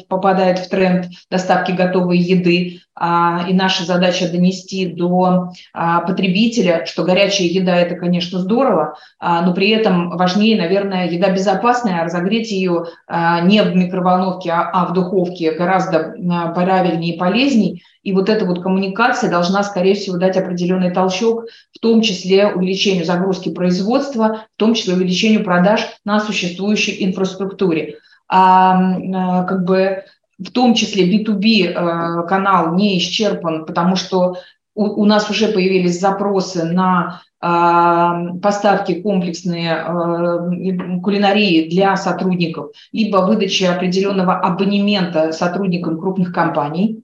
попадает 0.09 0.59
в 0.59 0.69
тренд 0.69 1.07
доставки 1.31 1.73
готовой 1.73 2.19
еды, 2.19 2.81
а, 2.97 3.47
и 3.49 3.53
наша 3.53 3.85
задача 3.85 4.31
донести 4.31 4.87
до 4.87 5.53
а, 5.73 6.01
потребителя, 6.03 6.87
что 6.87 7.03
горячая 7.03 7.49
еда– 7.49 7.77
это, 7.77 7.97
конечно, 7.97 8.39
здорово, 8.39 8.97
а, 9.19 9.43
но 9.43 9.53
при 9.53 9.71
этом 9.71 10.11
важнее, 10.17 10.57
наверное, 10.57 11.09
еда 11.09 11.31
безопасная, 11.31 12.05
разогреть 12.05 12.53
ее 12.53 12.85
не 13.09 13.63
в 13.63 13.75
микроволновке, 13.75 14.53
а 14.53 14.87
в 14.87 14.93
духовке 14.93 15.53
гораздо 15.53 16.15
правильнее 16.55 17.15
и 17.15 17.19
полезней. 17.19 17.83
И 18.03 18.13
вот 18.13 18.29
эта 18.29 18.45
вот 18.45 18.63
коммуникация 18.63 19.31
должна, 19.31 19.63
скорее 19.63 19.95
всего, 19.95 20.19
дать 20.19 20.37
определенный 20.37 20.91
толчок, 20.91 21.47
в 21.73 21.79
том 21.81 22.03
числе 22.03 22.49
увеличению 22.49 23.05
загрузки 23.05 23.51
производства, 23.51 24.45
в 24.55 24.59
том 24.59 24.75
числе 24.75 24.95
увеличению 24.95 25.43
продаж 25.43 25.89
на 26.05 26.17
существующей 26.35 27.05
инфраструктуре. 27.05 27.99
А, 28.29 29.45
как 29.45 29.65
бы 29.65 30.05
в 30.39 30.51
том 30.51 30.75
числе 30.75 31.11
B2B 31.11 31.67
э, 31.69 32.27
канал 32.27 32.75
не 32.75 32.99
исчерпан, 32.99 33.67
потому 33.67 33.97
что 33.97 34.37
у, 34.75 35.03
у 35.03 35.05
нас 35.05 35.31
уже 35.31 35.49
появились 35.49 36.01
запросы 36.01 36.65
на 36.65 37.23
э, 37.41 38.39
поставки 38.41 39.01
комплексные 39.01 39.73
э, 39.73 41.01
кулинарии 41.01 41.69
для 41.69 41.97
сотрудников, 41.97 42.73
либо 42.93 43.19
выдачи 43.19 43.65
определенного 43.65 44.35
абонемента 44.35 45.33
сотрудникам 45.33 46.01
крупных 46.01 46.33
компаний. 46.33 47.04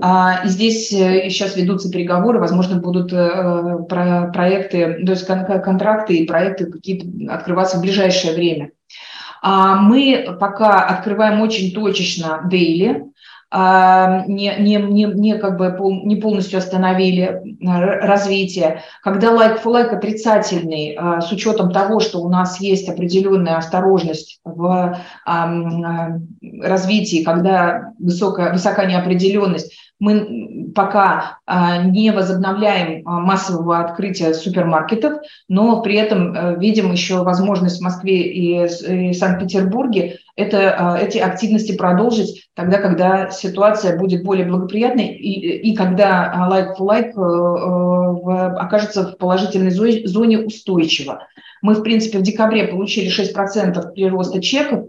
А, 0.00 0.42
и 0.44 0.48
здесь 0.48 0.88
сейчас 0.88 1.56
ведутся 1.56 1.90
переговоры, 1.90 2.38
возможно, 2.40 2.80
будут 2.80 3.10
проекты, 3.10 5.04
то 5.04 5.12
есть 5.12 5.26
контракты 5.26 6.16
и 6.16 6.26
проекты 6.26 6.66
какие-то 6.66 7.34
открываться 7.34 7.78
в 7.78 7.82
ближайшее 7.82 8.34
время. 8.34 8.70
А 9.40 9.76
мы 9.76 10.36
пока 10.40 10.84
открываем 10.84 11.40
очень 11.40 11.72
точечно 11.72 12.42
дейли, 12.50 13.04
не, 13.50 14.56
не, 14.58 14.76
не, 14.76 15.04
не, 15.04 15.38
как 15.38 15.56
бы 15.56 15.74
не 16.04 16.16
полностью 16.16 16.58
остановили 16.58 17.56
развитие. 17.62 18.82
Когда 19.02 19.30
лайк 19.30 19.64
for 19.64 19.70
лайк 19.70 19.92
отрицательный, 19.92 20.94
а, 20.98 21.22
с 21.22 21.32
учетом 21.32 21.72
того, 21.72 22.00
что 22.00 22.20
у 22.20 22.28
нас 22.28 22.60
есть 22.60 22.88
определенная 22.90 23.56
осторожность 23.56 24.40
в 24.44 24.98
развитии, 26.60 27.24
когда 27.24 27.92
высокая, 27.98 28.52
высока 28.52 28.84
неопределенность, 28.84 29.72
мы 30.00 30.70
пока 30.74 31.38
а, 31.44 31.82
не 31.82 32.10
возобновляем 32.12 33.06
а, 33.06 33.20
массового 33.20 33.80
открытия 33.80 34.32
супермаркетов, 34.32 35.20
но 35.48 35.82
при 35.82 35.96
этом 35.96 36.34
э, 36.34 36.56
видим 36.58 36.92
еще 36.92 37.22
возможность 37.22 37.80
в 37.80 37.84
Москве 37.84 38.22
и 38.22 39.12
Санкт-Петербурге 39.12 40.18
это, 40.36 40.74
а, 40.78 40.98
эти 40.98 41.18
активности 41.18 41.76
продолжить 41.76 42.48
тогда, 42.54 42.78
когда 42.78 43.30
ситуация 43.30 43.98
будет 43.98 44.22
более 44.22 44.46
благоприятной 44.46 45.08
и, 45.08 45.70
и 45.70 45.74
когда 45.74 46.32
for 46.78 46.86
like 46.86 47.12
э, 47.16 48.56
окажется 48.56 49.08
в 49.08 49.18
положительной 49.18 49.70
зоне 49.70 50.38
устойчиво. 50.38 51.26
Мы, 51.60 51.74
в 51.74 51.82
принципе, 51.82 52.18
в 52.18 52.22
декабре 52.22 52.68
получили 52.68 53.10
6% 53.10 53.92
прироста 53.94 54.40
чеков, 54.40 54.86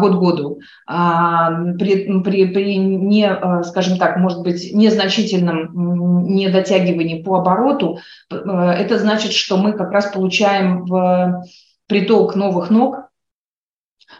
год 0.00 0.14
году, 0.14 0.60
а, 0.86 1.50
при, 1.78 2.20
при, 2.22 2.46
при 2.46 2.76
не, 2.76 3.28
а, 3.28 3.62
скажем 3.62 3.98
так, 3.98 4.16
может 4.16 4.42
быть, 4.42 4.72
незначительном 4.72 6.26
недотягивании 6.26 7.22
по 7.22 7.38
обороту, 7.38 7.98
это 8.30 8.98
значит, 8.98 9.32
что 9.32 9.56
мы 9.56 9.72
как 9.72 9.90
раз 9.92 10.06
получаем 10.06 10.84
в 10.84 11.44
приток 11.86 12.34
новых 12.34 12.70
ног, 12.70 13.08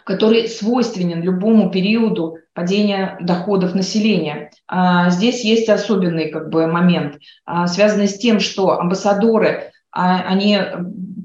который 0.05 0.47
свойственен 0.47 1.21
любому 1.21 1.69
периоду 1.69 2.37
падения 2.53 3.17
доходов 3.21 3.75
населения. 3.75 4.51
Здесь 5.07 5.43
есть 5.43 5.69
особенный 5.69 6.29
как 6.29 6.49
бы, 6.49 6.67
момент, 6.67 7.19
связанный 7.67 8.07
с 8.07 8.17
тем, 8.17 8.39
что 8.39 8.79
амбассадоры 8.79 9.71
они 9.91 10.59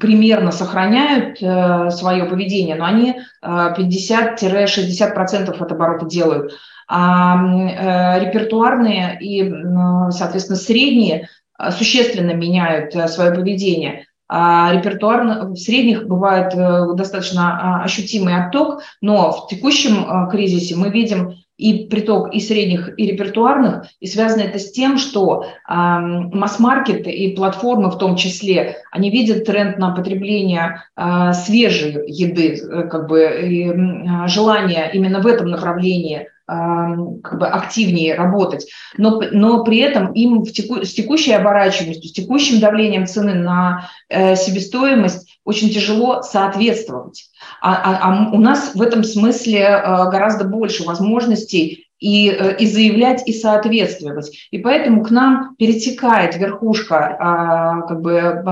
примерно 0.00 0.50
сохраняют 0.52 1.38
э, 1.40 1.90
свое 1.90 2.24
поведение, 2.24 2.76
но 2.76 2.84
они 2.84 3.16
50-60% 3.42 5.50
от 5.50 5.72
оборота 5.72 6.06
делают. 6.06 6.52
А 6.88 7.36
э, 7.36 8.20
репертуарные 8.24 9.18
и, 9.20 9.52
соответственно, 10.10 10.58
средние 10.58 11.28
э, 11.58 11.70
существенно 11.70 12.32
меняют 12.32 12.92
свое 13.10 13.32
поведение. 13.32 14.06
А 14.28 14.72
репертуар 14.72 15.48
в 15.48 15.56
средних 15.56 16.08
бывает 16.08 16.54
достаточно 16.96 17.84
ощутимый 17.84 18.34
отток, 18.34 18.80
но 19.02 19.32
в 19.32 19.48
текущем 19.48 20.30
кризисе 20.30 20.76
мы 20.76 20.88
видим 20.88 21.34
и 21.56 21.86
приток 21.86 22.34
и 22.34 22.40
средних, 22.40 22.98
и 22.98 23.06
репертуарных, 23.06 23.86
и 24.00 24.06
связано 24.06 24.42
это 24.42 24.58
с 24.58 24.72
тем, 24.72 24.98
что 24.98 25.44
э, 25.44 25.48
масс-маркеты 25.68 27.10
и 27.10 27.34
платформы 27.34 27.90
в 27.90 27.98
том 27.98 28.16
числе, 28.16 28.78
они 28.90 29.10
видят 29.10 29.44
тренд 29.44 29.78
на 29.78 29.94
потребление 29.94 30.82
э, 30.96 31.32
свежей 31.32 32.04
еды, 32.06 32.54
э, 32.54 32.88
как 32.88 33.08
бы 33.08 33.20
и, 33.20 33.68
э, 33.68 34.28
желание 34.28 34.90
именно 34.92 35.20
в 35.20 35.26
этом 35.26 35.48
направлении 35.48 36.28
как 36.46 37.38
бы 37.38 37.46
активнее 37.46 38.14
работать, 38.16 38.66
но, 38.98 39.18
но 39.32 39.64
при 39.64 39.78
этом 39.78 40.12
им 40.12 40.42
в 40.42 40.52
теку, 40.52 40.84
с 40.84 40.92
текущей 40.92 41.32
оборачиваемостью, 41.32 42.10
с 42.10 42.12
текущим 42.12 42.60
давлением 42.60 43.06
цены 43.06 43.32
на 43.32 43.88
э, 44.10 44.36
себестоимость 44.36 45.23
очень 45.44 45.70
тяжело 45.70 46.22
соответствовать. 46.22 47.30
А, 47.60 47.74
а, 47.74 47.98
а 48.02 48.30
у 48.32 48.38
нас 48.38 48.74
в 48.74 48.80
этом 48.80 49.04
смысле 49.04 49.60
э, 49.60 49.82
гораздо 50.10 50.44
больше 50.44 50.84
возможностей 50.84 51.86
и, 51.98 52.30
э, 52.30 52.56
и 52.56 52.66
заявлять, 52.66 53.26
и 53.26 53.32
соответствовать. 53.32 54.48
И 54.50 54.58
поэтому 54.58 55.04
к 55.04 55.10
нам 55.10 55.54
перетекает 55.56 56.36
верхушка 56.36 57.82
э, 57.84 57.88
как 57.88 58.00
бы, 58.00 58.42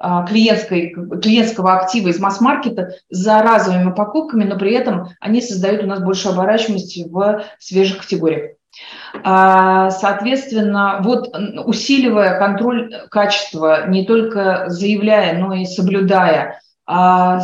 а, 0.00 0.26
клиентской, 0.26 0.90
клиентского 0.90 1.78
актива 1.78 2.08
из 2.08 2.18
масс-маркета 2.18 2.96
за 3.08 3.40
разовыми 3.40 3.92
покупками, 3.92 4.44
но 4.44 4.58
при 4.58 4.74
этом 4.74 5.08
они 5.20 5.40
создают 5.40 5.82
у 5.82 5.86
нас 5.86 6.00
больше 6.00 6.28
оборачиваемости 6.28 7.06
в 7.08 7.44
свежих 7.58 7.98
категориях. 7.98 8.53
А, 9.22 9.90
соответственно, 9.90 11.00
вот 11.02 11.34
усиливая 11.64 12.38
контроль 12.38 12.92
качества, 13.10 13.86
не 13.86 14.04
только 14.04 14.64
заявляя, 14.68 15.38
но 15.38 15.54
и 15.54 15.64
соблюдая, 15.64 16.60
а, 16.86 17.40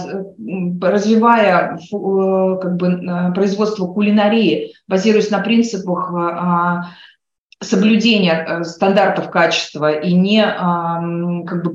развивая 0.82 1.76
э, 1.76 2.58
как 2.60 2.76
бы, 2.76 2.88
э, 2.88 3.32
производство 3.32 3.86
кулинарии, 3.86 4.74
базируясь 4.86 5.30
на 5.30 5.38
принципах 5.38 6.12
соблюдения 7.62 8.44
э, 8.46 8.64
стандартов 8.64 9.30
качества 9.30 9.92
и 9.92 10.14
не, 10.14 10.42
как 10.42 11.62
бы, 11.62 11.72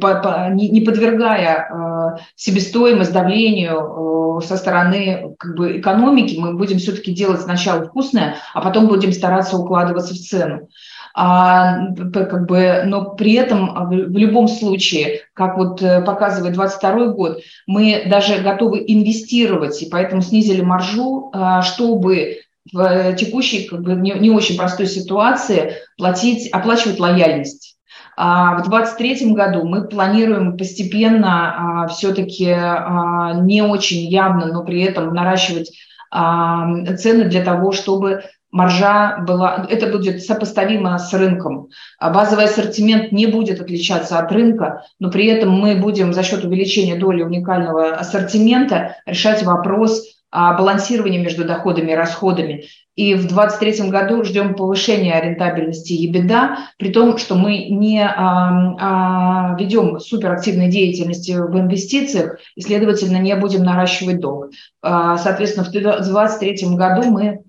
не, 0.56 0.70
не 0.70 0.82
подвергая 0.82 1.70
э, 1.70 2.18
себестоимость 2.36 3.14
давлению 3.14 4.40
э, 4.40 4.46
со 4.46 4.58
стороны 4.58 5.36
как 5.38 5.56
бы, 5.56 5.80
экономики, 5.80 6.38
мы 6.40 6.56
будем 6.56 6.80
все-таки 6.80 7.14
делать 7.14 7.42
сначала 7.42 7.86
вкусное, 7.86 8.38
а 8.54 8.62
потом 8.62 8.88
будем 8.88 9.14
стараться 9.14 9.58
укладываться 9.58 10.16
в 10.16 10.18
цену. 10.18 10.70
А, 11.18 11.94
как 12.12 12.46
бы, 12.46 12.84
но 12.86 13.12
при 13.12 13.36
этом 13.36 13.88
в 13.88 14.18
любом 14.18 14.50
случае, 14.50 15.22
как 15.34 15.56
вот 15.58 15.80
показывает 15.80 16.56
22 16.56 17.08
год, 17.14 17.40
мы 17.68 18.04
даже 18.08 18.42
готовы 18.42 18.84
инвестировать, 18.86 19.82
и 19.82 19.90
поэтому 19.90 20.22
снизили 20.22 20.60
маржу, 20.60 21.32
чтобы 21.62 22.40
в 22.74 23.14
текущей 23.16 23.68
как 23.68 23.82
бы, 23.82 23.94
не, 23.94 24.12
не 24.14 24.32
очень 24.32 24.58
простой 24.58 24.88
ситуации 24.88 25.74
платить, 25.98 26.50
оплачивать 26.52 27.00
лояльность. 27.00 27.78
А 28.18 28.56
в 28.56 28.70
2023 28.70 29.34
году 29.34 29.66
мы 29.66 29.88
планируем 29.88 30.58
постепенно 30.58 31.84
а, 31.84 31.88
все-таки 31.88 32.50
а, 32.50 33.34
не 33.34 33.62
очень 33.62 34.10
явно, 34.10 34.48
но 34.48 34.64
при 34.64 34.82
этом 34.84 35.14
наращивать 35.14 35.72
а, 36.12 36.66
цены 36.96 37.26
для 37.26 37.44
того, 37.44 37.74
чтобы 37.74 38.24
маржа 38.52 39.18
была, 39.28 39.68
это 39.70 39.88
будет 39.88 40.24
сопоставимо 40.24 40.98
с 40.98 41.14
рынком. 41.14 41.68
А 42.00 42.10
базовый 42.10 42.46
ассортимент 42.46 43.12
не 43.12 43.26
будет 43.26 43.60
отличаться 43.60 44.18
от 44.18 44.32
рынка, 44.32 44.86
но 44.98 45.12
при 45.12 45.26
этом 45.26 45.52
мы 45.52 45.76
будем 45.76 46.14
за 46.14 46.24
счет 46.24 46.46
увеличения 46.46 46.96
доли 46.96 47.22
уникального 47.22 47.96
ассортимента 47.96 48.96
решать 49.06 49.44
вопрос 49.44 50.15
балансирование 50.36 51.22
между 51.22 51.46
доходами 51.46 51.92
и 51.92 51.96
расходами. 51.96 52.66
И 52.96 53.14
в 53.14 53.28
2023 53.28 53.90
году 53.90 54.24
ждем 54.24 54.56
повышения 54.56 55.20
рентабельности 55.22 55.92
ебеда, 55.92 56.60
при 56.78 56.94
том, 56.94 57.18
что 57.18 57.36
мы 57.36 57.68
не 57.70 58.02
а, 58.02 58.76
а, 58.80 59.58
ведем 59.60 60.00
суперактивной 60.00 60.70
деятельности 60.70 61.32
в 61.32 61.60
инвестициях 61.60 62.40
и, 62.56 62.62
следовательно, 62.62 63.18
не 63.18 63.36
будем 63.36 63.64
наращивать 63.64 64.22
долг. 64.22 64.52
А, 64.82 65.18
соответственно, 65.18 65.66
в 65.66 65.72
2023 65.72 66.76
году 66.76 67.12
мы 67.12 67.44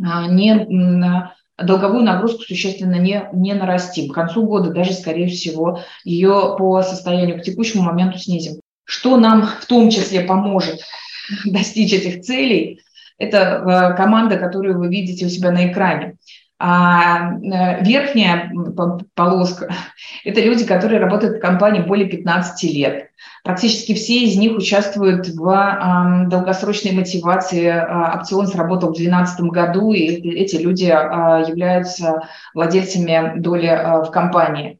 а, 0.00 0.28
не 0.28 1.28
долговую 1.58 2.04
нагрузку 2.04 2.42
существенно 2.42 2.96
не, 2.96 3.28
не 3.32 3.54
нарастим. 3.54 4.10
К 4.10 4.14
концу 4.14 4.46
года 4.46 4.70
даже, 4.70 4.92
скорее 4.92 5.26
всего, 5.26 5.80
ее 6.04 6.54
по 6.56 6.82
состоянию 6.82 7.40
к 7.40 7.42
текущему 7.42 7.82
моменту 7.82 8.18
снизим. 8.18 8.60
что 8.84 9.16
нам 9.16 9.46
в 9.60 9.66
том 9.66 9.90
числе 9.90 10.20
поможет 10.20 10.80
достичь 11.44 11.92
этих 11.92 12.22
целей, 12.22 12.80
это 13.18 13.94
команда, 13.96 14.36
которую 14.36 14.78
вы 14.78 14.88
видите 14.88 15.26
у 15.26 15.28
себя 15.28 15.50
на 15.50 15.70
экране. 15.70 16.16
А 16.64 17.32
э, 17.32 17.82
верхняя 17.82 18.52
полоска– 19.16 19.74
это 20.24 20.40
люди, 20.40 20.64
которые 20.64 21.00
работают 21.00 21.38
в 21.38 21.40
компании 21.40 21.80
более 21.80 22.08
15 22.08 22.62
лет. 22.72 23.10
Практически 23.42 23.94
все 23.94 24.20
из 24.20 24.36
них 24.36 24.56
участвуют 24.56 25.26
в 25.26 26.26
долгосрочной 26.30 26.92
мотивации. 26.92 27.66
А, 27.66 28.16
опцион 28.16 28.46
сработал 28.46 28.90
в 28.90 28.96
2012 28.96 29.40
году, 29.46 29.92
и 29.92 30.04
эти 30.04 30.54
люди 30.54 30.86
а, 30.86 31.40
являются 31.40 32.28
владельцами 32.54 33.40
доли 33.40 34.04
в 34.06 34.10
компании. 34.12 34.78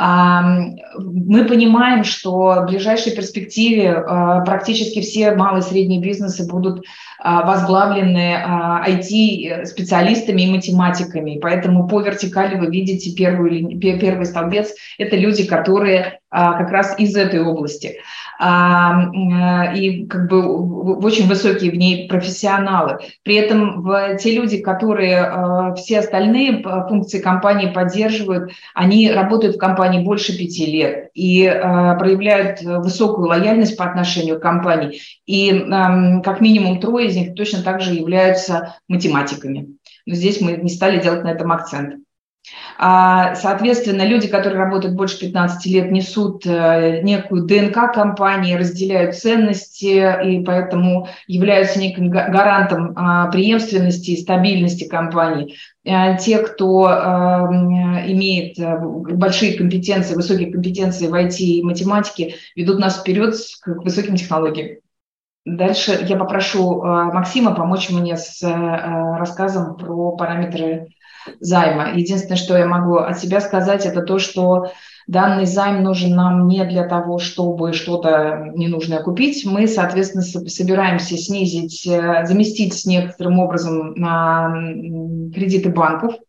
Мы 0.00 1.44
понимаем, 1.44 2.04
что 2.04 2.62
в 2.62 2.66
ближайшей 2.66 3.14
перспективе 3.14 4.02
практически 4.46 5.02
все 5.02 5.34
малые 5.34 5.60
и 5.60 5.64
средние 5.64 6.00
бизнесы 6.00 6.48
будут 6.48 6.84
а, 7.22 7.44
возглавлены 7.44 8.42
IT-специалистами 8.88 10.42
а, 10.42 10.46
и 10.46 10.50
математиками. 10.50 11.38
Поэтому 11.40 11.86
по 11.86 12.00
вертикали 12.00 12.58
вы 12.58 12.68
видите 12.68 13.14
первый, 13.14 13.78
первый 13.78 14.24
столбец. 14.24 14.72
Это 14.96 15.16
люди, 15.16 15.44
которые 15.44 16.02
а, 16.02 16.19
как 16.30 16.70
раз 16.70 16.98
из 16.98 17.16
этой 17.16 17.42
области. 17.42 17.98
И 18.40 20.06
как 20.06 20.28
бы 20.28 20.96
очень 20.96 21.28
высокие 21.28 21.70
в 21.70 21.74
ней 21.74 22.08
профессионалы. 22.08 22.98
При 23.22 23.34
этом 23.34 23.86
те 24.18 24.34
люди, 24.34 24.58
которые 24.58 25.74
все 25.76 25.98
остальные 25.98 26.62
функции 26.88 27.20
компании 27.20 27.70
поддерживают, 27.70 28.52
они 28.74 29.10
работают 29.10 29.56
в 29.56 29.58
компании 29.58 30.02
больше 30.02 30.38
пяти 30.38 30.64
лет 30.66 31.10
и 31.12 31.44
проявляют 31.98 32.62
высокую 32.62 33.28
лояльность 33.28 33.76
по 33.76 33.84
отношению 33.84 34.38
к 34.38 34.42
компании. 34.42 35.00
И 35.26 35.66
как 36.24 36.40
минимум 36.40 36.80
трое 36.80 37.08
из 37.08 37.16
них 37.16 37.34
точно 37.34 37.62
так 37.62 37.82
же 37.82 37.92
являются 37.92 38.76
математиками. 38.88 39.76
Но 40.06 40.14
здесь 40.14 40.40
мы 40.40 40.52
не 40.52 40.70
стали 40.70 40.98
делать 41.00 41.24
на 41.24 41.32
этом 41.32 41.52
акцент. 41.52 41.96
А, 42.78 43.34
соответственно, 43.34 44.06
люди, 44.06 44.26
которые 44.26 44.58
работают 44.58 44.94
больше 44.94 45.20
15 45.20 45.66
лет, 45.66 45.90
несут 45.90 46.46
э, 46.46 47.00
некую 47.02 47.44
ДНК 47.44 47.92
компании, 47.92 48.54
разделяют 48.54 49.14
ценности 49.14 50.24
и 50.24 50.42
поэтому 50.42 51.08
являются 51.26 51.78
неким 51.78 52.10
гарантом 52.10 52.94
а, 52.96 53.30
преемственности 53.30 54.12
и 54.12 54.20
стабильности 54.20 54.88
компании. 54.88 55.56
Э, 55.84 56.16
те, 56.16 56.38
кто 56.38 56.86
имеет 58.06 58.58
э, 58.58 58.78
большие 58.78 59.58
компетенции, 59.58 60.14
высокие 60.14 60.50
компетенции 60.50 61.06
в 61.08 61.14
IT 61.14 61.36
и 61.36 61.62
математике, 61.62 62.36
ведут 62.56 62.78
нас 62.78 63.00
вперед 63.00 63.34
к 63.60 63.68
высоким 63.84 64.16
технологиям. 64.16 64.78
Дальше 65.44 65.98
я 66.06 66.16
попрошу 66.16 66.82
Максима 66.82 67.54
помочь 67.54 67.88
мне 67.90 68.16
с 68.16 68.42
рассказом 68.42 69.76
про 69.76 70.12
параметры 70.12 70.88
займа. 71.40 71.92
Единственное, 71.92 72.36
что 72.36 72.56
я 72.56 72.66
могу 72.66 72.96
от 72.96 73.18
себя 73.18 73.40
сказать, 73.40 73.86
это 73.86 74.02
то, 74.02 74.18
что 74.18 74.72
данный 75.06 75.46
займ 75.46 75.82
нужен 75.82 76.14
нам 76.14 76.46
не 76.46 76.64
для 76.64 76.84
того, 76.86 77.18
чтобы 77.18 77.72
что-то 77.72 78.50
ненужное 78.54 79.02
купить. 79.02 79.44
Мы, 79.44 79.66
соответственно, 79.66 80.22
собираемся 80.22 81.16
снизить, 81.16 81.86
э, 81.86 82.24
заместить 82.26 82.86
некоторым 82.86 83.38
образом 83.38 83.94
кредиты 85.32 85.70
банков– 85.70 86.14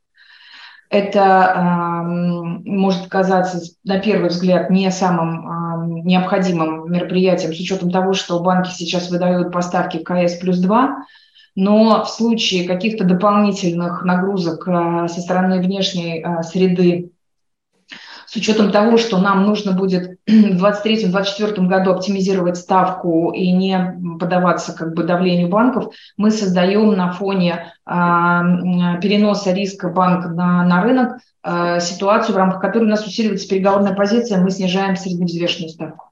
это 0.91 1.53
э, 1.55 2.03
может 2.65 3.07
казаться 3.07 3.61
на 3.85 3.99
первый 3.99 4.29
взгляд 4.29 4.69
не 4.69 4.91
самым 4.91 5.47
э, 5.47 6.01
необходимым 6.03 6.91
мероприятием 6.91 7.53
с 7.53 7.59
учетом 7.61 7.91
того, 7.91 8.11
что 8.11 8.41
банки 8.41 8.71
сейчас 8.71 9.09
выдают 9.09 9.53
поставки 9.53 9.99
КС 9.99 10.35
плюс 10.35 10.57
2, 10.59 11.05
но 11.55 12.03
в 12.03 12.09
случае 12.09 12.67
каких-то 12.67 13.03
дополнительных 13.03 14.03
нагрузок 14.03 14.67
э, 14.67 15.07
со 15.07 15.21
стороны 15.21 15.61
внешней 15.61 16.23
э, 16.23 16.43
среды 16.43 17.11
с 18.25 18.35
учетом 18.37 18.71
того, 18.71 18.97
что 18.97 19.17
нам 19.17 19.43
нужно 19.43 19.73
будет 19.73 20.17
в 20.27 20.65
2023-2024 20.65 21.67
году 21.67 21.91
оптимизировать 21.91 22.55
ставку 22.55 23.31
и 23.31 23.51
не 23.51 23.99
подаваться 24.19 24.71
как 24.71 24.93
бы 24.93 25.03
давлению 25.03 25.49
банков, 25.49 25.93
мы 26.15 26.31
создаем 26.31 26.93
на 26.93 27.11
фоне 27.11 27.73
а, 27.85 28.97
переноса 29.01 29.51
риска 29.51 29.89
банка 29.89 30.29
на, 30.29 30.63
на 30.63 30.81
рынок 30.81 31.17
ситуацию, 31.81 32.35
в 32.35 32.37
рамках 32.37 32.61
которой 32.61 32.83
у 32.83 32.89
нас 32.89 33.05
усиливается 33.05 33.49
переговорная 33.49 33.95
позиция, 33.95 34.39
мы 34.39 34.51
снижаем 34.51 34.95
средневзвешенную 34.95 35.69
ставку. 35.69 36.10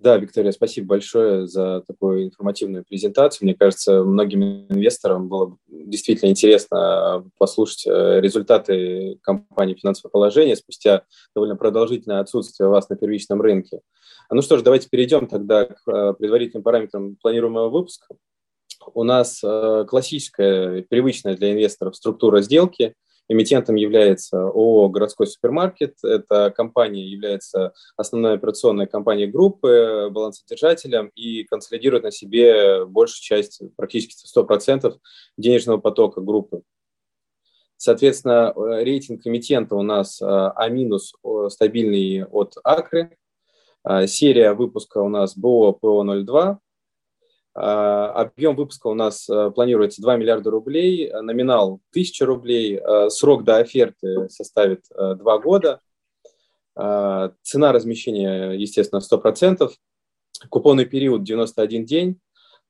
Да, 0.00 0.16
Виктория, 0.16 0.52
спасибо 0.52 0.86
большое 0.88 1.48
за 1.48 1.82
такую 1.84 2.26
информативную 2.26 2.84
презентацию. 2.84 3.46
Мне 3.46 3.54
кажется, 3.56 4.04
многим 4.04 4.68
инвесторам 4.68 5.28
было 5.28 5.56
действительно 5.66 6.30
интересно 6.30 7.28
послушать 7.36 7.84
э, 7.84 8.20
результаты 8.20 9.18
компании 9.22 9.74
финансового 9.74 10.12
положения 10.12 10.54
спустя 10.54 11.02
довольно 11.34 11.56
продолжительное 11.56 12.20
отсутствие 12.20 12.68
вас 12.68 12.88
на 12.88 12.96
первичном 12.96 13.42
рынке. 13.42 13.80
Ну 14.30 14.40
что 14.40 14.56
ж, 14.56 14.62
давайте 14.62 14.88
перейдем 14.88 15.26
тогда 15.26 15.64
к 15.64 15.80
э, 15.88 16.14
предварительным 16.14 16.62
параметрам 16.62 17.16
планируемого 17.16 17.68
выпуска. 17.68 18.06
У 18.94 19.02
нас 19.02 19.40
э, 19.42 19.84
классическая, 19.88 20.82
привычная 20.82 21.36
для 21.36 21.50
инвесторов 21.52 21.96
структура 21.96 22.40
сделки– 22.40 22.94
Эмитентом 23.28 23.76
является 23.76 24.40
ООО 24.48 24.88
«Городской 24.88 25.26
супермаркет». 25.26 25.96
Эта 26.02 26.50
компания 26.50 27.06
является 27.06 27.74
основной 27.96 28.34
операционной 28.34 28.86
компанией 28.86 29.26
группы, 29.26 30.08
балансодержателем 30.10 31.08
и 31.14 31.44
консолидирует 31.44 32.04
на 32.04 32.10
себе 32.10 32.86
большую 32.86 33.20
часть, 33.20 33.60
практически 33.76 34.26
100% 34.26 34.96
денежного 35.36 35.78
потока 35.78 36.22
группы. 36.22 36.62
Соответственно, 37.76 38.52
рейтинг 38.56 39.26
эмитента 39.26 39.76
у 39.76 39.82
нас 39.82 40.20
А- 40.22 40.54
стабильный 41.48 42.24
от 42.24 42.54
Акры. 42.64 43.16
Серия 44.06 44.54
выпуска 44.54 44.98
у 44.98 45.08
нас 45.08 45.36
БО 45.36 45.72
ПО-02, 45.72 46.40
а, 46.40 46.58
объем 47.58 48.54
выпуска 48.54 48.86
у 48.86 48.94
нас 48.94 49.28
э, 49.28 49.50
планируется 49.50 50.00
2 50.00 50.16
миллиарда 50.16 50.48
рублей, 50.50 51.10
номинал 51.12 51.80
1000 51.90 52.24
рублей, 52.24 52.78
э, 52.78 53.10
срок 53.10 53.42
до 53.42 53.56
оферты 53.56 54.28
составит 54.28 54.84
2 54.90 55.16
э, 55.16 55.40
года, 55.40 55.80
а, 56.76 57.32
цена 57.42 57.72
размещения, 57.72 58.52
естественно, 58.52 59.00
100%, 59.00 59.72
купонный 60.50 60.84
период 60.84 61.24
91 61.24 61.84
день, 61.84 62.20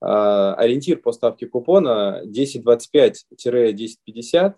а, 0.01 0.55
ориентир 0.55 1.03
по 1.03 1.12
ставке 1.12 1.46
купона 1.46 2.22
10.25-10.50. 2.24 4.55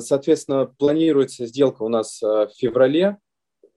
Соответственно, 0.00 0.66
планируется 0.78 1.46
сделка 1.46 1.82
у 1.82 1.88
нас 1.88 2.20
в 2.20 2.50
феврале. 2.58 3.16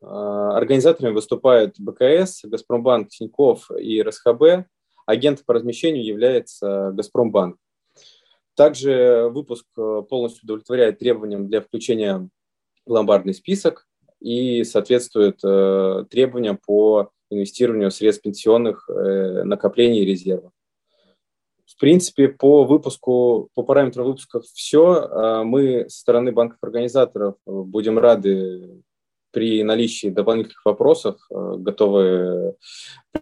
Организаторами 0.01 1.13
выступают 1.13 1.79
БКС, 1.79 2.41
Газпромбанк, 2.43 3.07
Тиньков 3.09 3.71
и 3.71 4.01
РСХБ. 4.01 4.67
Агентом 5.09 5.43
по 5.45 5.55
размещению 5.55 6.05
является 6.05 6.91
Газпромбанк. 6.93 7.57
Также 8.53 9.27
выпуск 9.31 9.65
э, 9.75 10.03
полностью 10.07 10.43
удовлетворяет 10.43 10.99
требованиям 10.99 11.47
для 11.47 11.61
включения 11.61 12.29
в 12.85 12.91
ломбардный 12.91 13.33
список 13.33 13.87
и 14.19 14.63
соответствует 14.63 15.39
э, 15.43 16.05
требованиям 16.11 16.59
по 16.63 17.09
инвестированию 17.31 17.89
средств 17.89 18.21
пенсионных 18.21 18.87
э, 18.87 19.43
накоплений 19.45 20.01
и 20.01 20.05
резервов. 20.05 20.51
В 21.65 21.79
принципе, 21.79 22.27
по 22.27 22.63
выпуску, 22.63 23.49
по 23.55 23.63
параметрам 23.63 24.05
выпуска 24.05 24.41
все. 24.41 25.43
Мы 25.45 25.85
со 25.87 25.99
стороны 26.01 26.31
банков-организаторов 26.31 27.35
будем 27.45 27.97
рады 27.97 28.81
при 29.31 29.63
наличии 29.63 30.07
дополнительных 30.07 30.63
вопросов 30.65 31.19
э, 31.29 31.55
готовы 31.57 32.55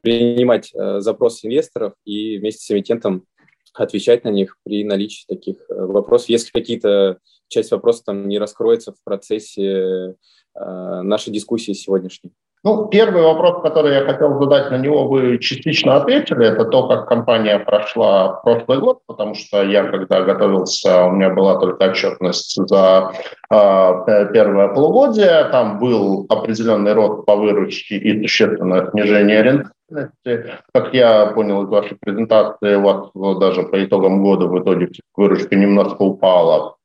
принимать 0.02 0.72
э, 0.74 1.00
запросы 1.00 1.48
инвесторов 1.48 1.94
и 2.06 2.38
вместе 2.38 2.64
с 2.64 2.72
эмитентом 2.72 3.26
отвечать 3.74 4.24
на 4.24 4.30
них 4.30 4.58
при 4.64 4.84
наличии 4.84 5.26
таких 5.28 5.58
э, 5.70 5.74
вопросов. 5.74 6.30
Если 6.30 6.52
какие-то 6.52 7.20
часть 7.48 7.72
вопросов 7.72 8.06
там 8.06 8.28
не 8.28 8.40
раскроется 8.40 8.92
в 8.92 9.04
процессе 9.04 10.16
нашей 10.56 11.32
дискуссии 11.32 11.74
сегодняшней. 11.74 12.32
Ну, 12.64 12.88
первый 12.88 13.22
вопрос, 13.22 13.62
который 13.62 13.94
я 13.94 14.04
хотел 14.04 14.40
задать, 14.42 14.72
на 14.72 14.78
него 14.78 15.08
вы 15.08 15.38
частично 15.38 15.96
ответили, 15.98 16.48
это 16.48 16.66
то, 16.66 16.88
как 16.88 17.08
компания 17.08 17.60
прошла 17.60 18.42
прошлый 18.44 18.80
год, 18.80 19.00
потому 19.06 19.36
что 19.36 19.64
я, 19.64 19.84
когда 19.84 20.24
готовился, 20.24 21.06
у 21.06 21.12
меня 21.12 21.30
была 21.30 21.60
только 21.60 21.86
отчетность 21.86 22.56
за 22.68 23.12
э, 23.50 24.30
первое 24.34 24.70
полугодие, 24.70 25.50
там 25.52 25.80
был 25.80 26.26
определенный 26.30 26.94
рост 26.94 27.26
по 27.26 27.36
выручке 27.36 27.96
и 27.96 28.22
существенное 28.24 28.90
снижение 28.90 29.44
рентабельности. 29.44 30.52
Как 30.74 30.94
я 30.94 31.28
понял 31.28 31.64
из 31.64 31.70
вашей 31.70 31.98
презентации, 31.98 32.76
у 32.76 32.82
вас 32.82 33.40
даже 33.40 33.64
по 33.64 33.84
итогам 33.84 34.24
года 34.24 34.48
в 34.48 34.60
итоге 34.60 34.90
выручка 35.16 35.56
немножко 35.56 36.02
упала 36.02 36.77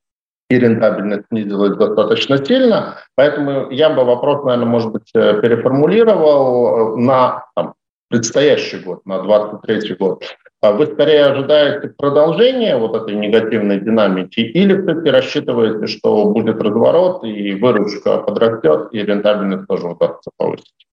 и 0.52 0.58
рентабельность 0.58 1.24
снизилась 1.30 1.76
достаточно 1.76 2.44
сильно. 2.44 2.98
Поэтому 3.14 3.70
я 3.70 3.88
бы 3.88 4.04
вопрос, 4.04 4.44
наверное, 4.44 4.66
может 4.66 4.92
быть, 4.92 5.10
э, 5.14 5.40
переформулировал 5.40 6.96
на 6.98 7.46
там, 7.56 7.74
предстоящий 8.08 8.78
год, 8.78 9.06
на 9.06 9.22
2023 9.22 9.96
год. 9.96 10.24
А 10.60 10.72
вы 10.72 10.86
скорее 10.86 11.24
ожидаете 11.24 11.88
продолжения 11.88 12.76
вот 12.76 12.94
этой 12.94 13.14
негативной 13.14 13.80
динамики 13.80 14.40
или 14.40 14.80
все-таки 14.82 15.10
рассчитываете, 15.10 15.86
что 15.86 16.26
будет 16.26 16.60
разворот 16.60 17.24
и 17.24 17.54
выручка 17.54 18.18
подрастет, 18.18 18.88
и 18.92 18.98
рентабельность 18.98 19.66
тоже 19.66 19.88
удастся 19.88 20.30
повысить? 20.36 20.86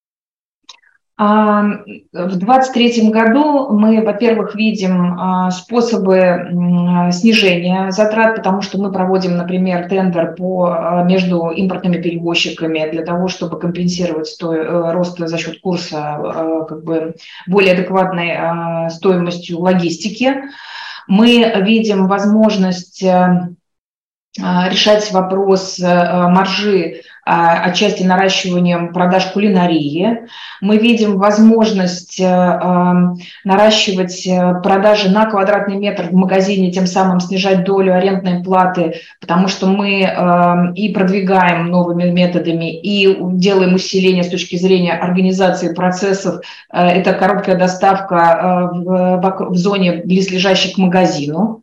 А, 1.21 1.63
в 2.13 2.37
2023 2.37 3.09
году 3.09 3.67
мы, 3.73 4.01
во-первых, 4.01 4.55
видим 4.55 5.19
а, 5.19 5.51
способы 5.51 6.47
снижения 7.11 7.91
затрат, 7.91 8.37
потому 8.37 8.61
что 8.61 8.77
мы 8.79 8.89
проводим, 8.89 9.35
например, 9.35 9.89
тендер 9.89 10.35
по, 10.35 10.67
а, 10.67 11.03
между 11.03 11.49
импортными 11.49 12.01
перевозчиками 12.01 12.89
для 12.89 13.03
того, 13.03 13.27
чтобы 13.27 13.59
компенсировать 13.59 14.27
стой, 14.27 14.59
э, 14.59 14.91
рост 14.93 15.17
за 15.19 15.37
счет 15.37 15.59
курса 15.59 16.65
как 16.69 16.85
бы, 16.85 17.15
более 17.47 17.73
адекватной 17.73 18.89
стоимостью 18.89 19.59
логистики. 19.59 20.35
Мы 21.07 21.51
видим 21.65 22.07
возможность 22.07 23.03
э, 23.03 23.49
решать 24.37 25.11
вопрос 25.11 25.79
э, 25.79 25.85
маржи 25.85 27.01
отчасти 27.29 28.03
наращиванием 28.03 28.91
продаж 28.91 29.25
кулинарии. 29.27 30.27
Мы 30.61 30.77
видим 30.77 31.17
возможность 31.17 32.19
э, 32.19 32.25
наращивать 33.43 34.25
э, 34.25 34.55
продажи 34.63 35.09
на 35.09 35.27
квадратный 35.27 35.75
метр 35.75 36.07
в 36.09 36.13
магазине, 36.13 36.71
тем 36.71 36.87
самым 36.87 37.19
снижать 37.19 37.63
долю 37.65 37.95
арендной 37.95 38.43
платы, 38.43 38.95
потому 39.21 39.47
что 39.47 39.67
мы 39.67 40.01
э, 40.01 40.73
и 40.73 40.91
продвигаем 40.91 41.67
новыми 41.67 42.09
методами, 42.09 42.75
и 42.75 43.15
делаем 43.19 43.75
усиление 43.75 44.23
с 44.23 44.29
точки 44.29 44.55
зрения 44.55 44.93
организации 44.93 45.73
процессов. 45.73 46.41
Это 46.71 47.13
короткая 47.13 47.57
доставка 47.57 48.69
в 48.73 49.55
зоне 49.55 50.01
близлежащей 50.03 50.73
к 50.73 50.77
магазину. 50.77 51.61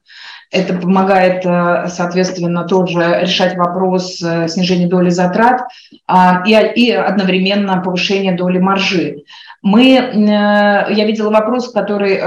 Это 0.57 0.73
помогает, 0.73 1.45
э, 1.45 1.89
соответственно, 1.89 2.65
тоже 2.65 3.19
решать 3.21 3.57
вопрос 3.57 4.23
э, 4.23 4.49
снижения 4.49 4.87
доли 4.87 5.11
затрат 5.11 5.61
а, 6.07 6.45
и 6.47 6.91
одновременно 6.91 7.83
повышения 7.83 8.33
доли 8.33 8.59
маржи. 8.59 9.25
Мы, 9.61 9.97
э, 9.97 10.15
я 10.25 11.05
видела 11.05 11.29
вопрос, 11.31 11.71
который 11.73 12.19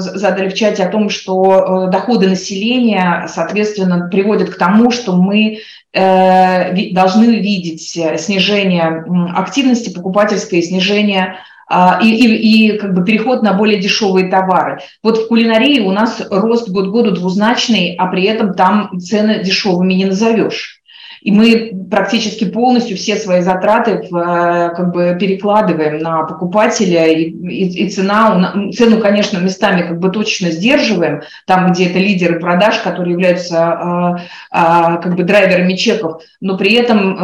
задали 0.00 0.48
в 0.48 0.54
чате 0.54 0.84
о 0.84 0.88
том, 0.88 1.10
что 1.10 1.88
доходы 1.92 2.28
населения, 2.28 3.26
соответственно, 3.28 4.08
приводят 4.08 4.50
к 4.50 4.58
тому, 4.58 4.90
что 4.90 5.16
мы 5.16 5.58
должны 5.92 7.24
видеть 7.24 7.82
снижение 8.20 9.04
активности 9.34 9.92
покупательской, 9.92 10.62
снижение 10.62 11.36
и, 11.70 12.08
и, 12.08 12.74
и 12.74 12.78
как 12.78 12.94
бы 12.94 13.04
переход 13.04 13.42
на 13.42 13.52
более 13.52 13.80
дешевые 13.80 14.28
товары. 14.28 14.80
Вот 15.02 15.18
в 15.18 15.28
кулинарии 15.28 15.80
у 15.80 15.90
нас 15.90 16.22
рост 16.30 16.68
год 16.68 16.88
году 16.88 17.10
двузначный, 17.10 17.96
а 17.98 18.06
при 18.06 18.24
этом 18.24 18.54
там 18.54 19.00
цены 19.00 19.42
дешевыми 19.42 19.94
не 19.94 20.04
назовешь. 20.04 20.80
И 21.26 21.32
мы 21.32 21.72
практически 21.90 22.44
полностью 22.44 22.96
все 22.96 23.16
свои 23.16 23.40
затраты 23.40 23.90
э, 23.90 24.00
как 24.10 24.92
бы 24.92 25.16
перекладываем 25.18 25.98
на 25.98 26.22
покупателя, 26.22 27.08
и, 27.08 27.24
и, 27.24 27.84
и 27.84 27.88
цена, 27.88 28.54
цену, 28.72 29.00
конечно, 29.00 29.38
местами 29.38 29.82
как 29.82 29.98
бы 29.98 30.10
точно 30.10 30.52
сдерживаем, 30.52 31.22
там, 31.44 31.72
где 31.72 31.86
это 31.86 31.98
лидеры 31.98 32.38
продаж, 32.38 32.78
которые 32.78 33.14
являются 33.14 33.56
а, 33.58 34.20
а, 34.52 34.96
как 34.98 35.16
бы 35.16 35.24
драйверами 35.24 35.74
чеков, 35.74 36.22
но 36.40 36.56
при 36.56 36.74
этом 36.74 37.16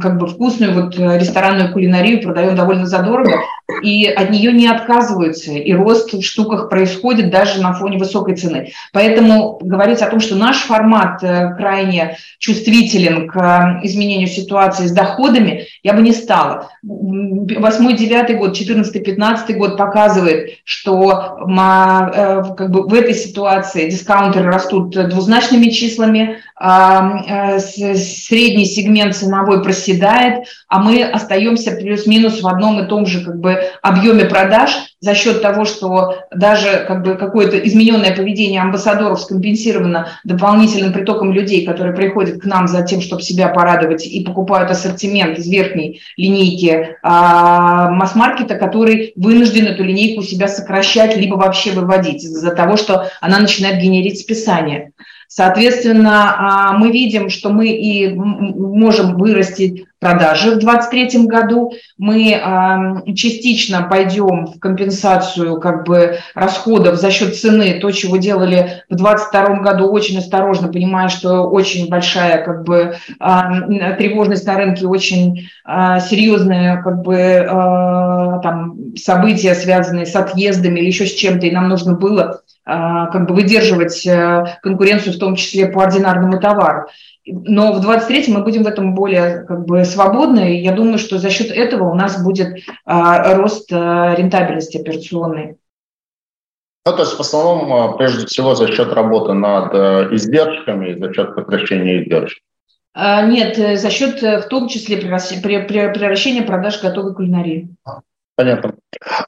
как 0.00 0.16
бы 0.16 0.26
вкусную 0.26 0.72
вот 0.72 0.96
ресторанную 0.96 1.72
кулинарию 1.72 2.22
продаем 2.22 2.54
довольно 2.54 2.86
задорого, 2.86 3.42
и 3.82 4.06
от 4.06 4.30
нее 4.30 4.52
не 4.52 4.66
отказываются, 4.66 5.52
и 5.52 5.72
рост 5.74 6.12
в 6.14 6.22
штуках 6.22 6.70
происходит 6.70 7.30
даже 7.30 7.60
на 7.60 7.74
фоне 7.74 7.98
высокой 7.98 8.36
цены. 8.36 8.72
Поэтому 8.94 9.58
говорить 9.60 10.00
о 10.00 10.08
том, 10.08 10.20
что 10.20 10.36
наш 10.36 10.56
формат 10.58 11.20
крайне 11.20 12.16
чувствителен 12.38 13.09
к 13.26 13.80
изменению 13.82 14.28
ситуации 14.28 14.86
с 14.86 14.92
доходами, 14.92 15.66
я 15.82 15.92
бы 15.92 16.02
не 16.02 16.12
стала. 16.12 16.70
Восьмой, 16.82 17.94
девятый 17.94 18.36
год, 18.36 18.54
четырнадцатый, 18.54 19.00
пятнадцатый 19.00 19.56
год 19.56 19.76
показывает, 19.76 20.58
что 20.64 21.38
э, 21.46 22.54
как 22.56 22.70
бы 22.70 22.86
в 22.86 22.94
этой 22.94 23.14
ситуации 23.14 23.90
дискаунтеры 23.90 24.50
растут 24.50 24.90
двузначными 24.90 25.70
числами, 25.70 26.38
а, 26.62 27.56
э, 27.56 27.58
средний 27.58 28.66
сегмент 28.66 29.16
ценовой 29.16 29.62
проседает, 29.62 30.44
а 30.68 30.78
мы 30.78 31.02
остаемся 31.02 31.72
плюс-минус 31.72 32.42
в 32.42 32.46
одном 32.46 32.80
и 32.80 32.86
том 32.86 33.06
же 33.06 33.24
как 33.24 33.40
бы 33.40 33.60
объеме 33.82 34.26
продаж 34.26 34.70
за 35.00 35.14
счет 35.14 35.40
того, 35.40 35.64
что 35.64 36.16
даже 36.30 36.84
как 36.86 37.02
бы 37.02 37.14
какое-то 37.14 37.58
измененное 37.58 38.14
поведение 38.14 38.60
амбассадоров 38.60 39.20
скомпенсировано 39.20 40.08
дополнительным 40.24 40.92
притоком 40.92 41.32
людей, 41.32 41.64
которые 41.64 41.94
приходят 41.94 42.42
к 42.42 42.44
нам 42.44 42.68
за 42.68 42.82
тем, 42.90 43.00
чтобы 43.00 43.22
себя 43.22 43.48
порадовать 43.48 44.06
и 44.06 44.24
покупают 44.24 44.70
ассортимент 44.70 45.38
из 45.38 45.48
верхней 45.48 46.02
линейки 46.16 46.96
а, 47.02 47.90
масс-маркета, 47.90 48.56
который 48.56 49.12
вынужден 49.16 49.66
эту 49.66 49.84
линейку 49.84 50.22
себя 50.22 50.48
сокращать 50.48 51.16
либо 51.16 51.36
вообще 51.36 51.72
выводить 51.72 52.24
из-за 52.24 52.50
того, 52.50 52.76
что 52.76 53.08
она 53.20 53.38
начинает 53.38 53.80
генерить 53.80 54.20
списание. 54.20 54.92
Соответственно, 55.28 56.34
а, 56.36 56.72
мы 56.72 56.90
видим, 56.90 57.30
что 57.30 57.50
мы 57.50 57.68
и 57.68 58.12
можем 58.12 59.16
вырастить 59.16 59.84
продажи 60.00 60.52
в 60.52 60.58
2023 60.58 61.26
году. 61.26 61.72
Мы 61.98 62.40
частично 63.14 63.82
пойдем 63.82 64.46
в 64.46 64.58
компенсацию 64.58 65.60
как 65.60 65.86
бы, 65.86 66.18
расходов 66.34 66.96
за 66.96 67.10
счет 67.10 67.36
цены, 67.36 67.78
то, 67.80 67.90
чего 67.90 68.16
делали 68.16 68.82
в 68.88 68.96
2022 68.96 69.56
году 69.60 69.90
очень 69.90 70.18
осторожно, 70.18 70.68
понимая, 70.68 71.08
что 71.08 71.42
очень 71.42 71.88
большая 71.88 72.42
как 72.44 72.64
бы, 72.64 72.96
тревожность 73.18 74.46
на 74.46 74.56
рынке, 74.56 74.86
очень 74.86 75.48
а, 75.64 76.00
серьезные 76.00 76.82
как 76.82 77.02
бы, 77.02 77.46
а, 77.48 78.38
там, 78.38 78.94
события, 78.96 79.54
связанные 79.54 80.06
с 80.06 80.16
отъездами 80.16 80.80
или 80.80 80.86
еще 80.86 81.06
с 81.06 81.14
чем-то, 81.14 81.46
и 81.46 81.50
нам 81.50 81.68
нужно 81.68 81.94
было 81.94 82.40
а, 82.64 83.06
как 83.06 83.26
бы 83.26 83.34
выдерживать 83.34 84.06
э, 84.06 84.58
конкуренцию, 84.62 85.14
в 85.14 85.18
том 85.18 85.34
числе 85.34 85.66
по 85.66 85.82
ординарному 85.82 86.38
товару. 86.38 86.86
Но 87.32 87.72
в 87.72 87.86
23-м 87.86 88.34
мы 88.34 88.42
будем 88.42 88.64
в 88.64 88.66
этом 88.66 88.94
более 88.94 89.44
как 89.44 89.64
бы 89.64 89.84
свободны. 89.84 90.56
И 90.56 90.62
я 90.62 90.72
думаю, 90.72 90.98
что 90.98 91.18
за 91.18 91.30
счет 91.30 91.50
этого 91.50 91.90
у 91.90 91.94
нас 91.94 92.22
будет 92.22 92.62
а, 92.84 93.34
рост 93.34 93.72
а, 93.72 94.14
рентабельности 94.14 94.78
операционной. 94.78 95.56
Ну, 96.86 96.92
то 96.92 97.02
есть 97.02 97.12
в 97.12 97.20
основном, 97.20 97.96
прежде 97.98 98.26
всего, 98.26 98.54
за 98.54 98.66
счет 98.68 98.92
работы 98.94 99.34
над 99.34 99.74
э, 99.74 100.14
издержками, 100.14 100.98
за 100.98 101.12
счет 101.12 101.34
сокращения 101.34 102.02
издержек. 102.02 102.38
Нет, 102.96 103.58
э, 103.58 103.76
за 103.76 103.90
счет 103.90 104.22
в 104.22 104.48
том 104.48 104.66
числе 104.66 104.96
превращения 104.96 106.42
продаж 106.42 106.80
готовой 106.80 107.14
кулинарии. 107.14 107.68
Понятно. 108.40 108.72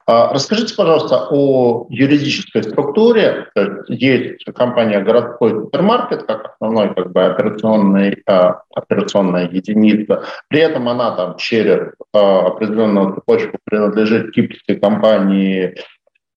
А, 0.06 0.32
расскажите, 0.32 0.74
пожалуйста, 0.74 1.28
о 1.28 1.86
юридической 1.90 2.62
структуре. 2.62 3.48
Есть 3.88 4.42
компания 4.54 5.00
«Городской 5.00 5.50
супермаркет» 5.50 6.22
как 6.22 6.54
основной 6.54 6.94
как 6.94 7.12
бы, 7.12 7.22
операционный, 7.22 8.22
а, 8.26 8.62
операционная 8.74 9.50
единица. 9.50 10.24
При 10.48 10.60
этом 10.60 10.88
она 10.88 11.14
там 11.14 11.36
через 11.36 11.92
а, 12.14 12.46
определенную 12.46 13.16
цепочку 13.16 13.58
принадлежит 13.64 14.32
кипрской 14.32 14.76
компании 14.76 15.74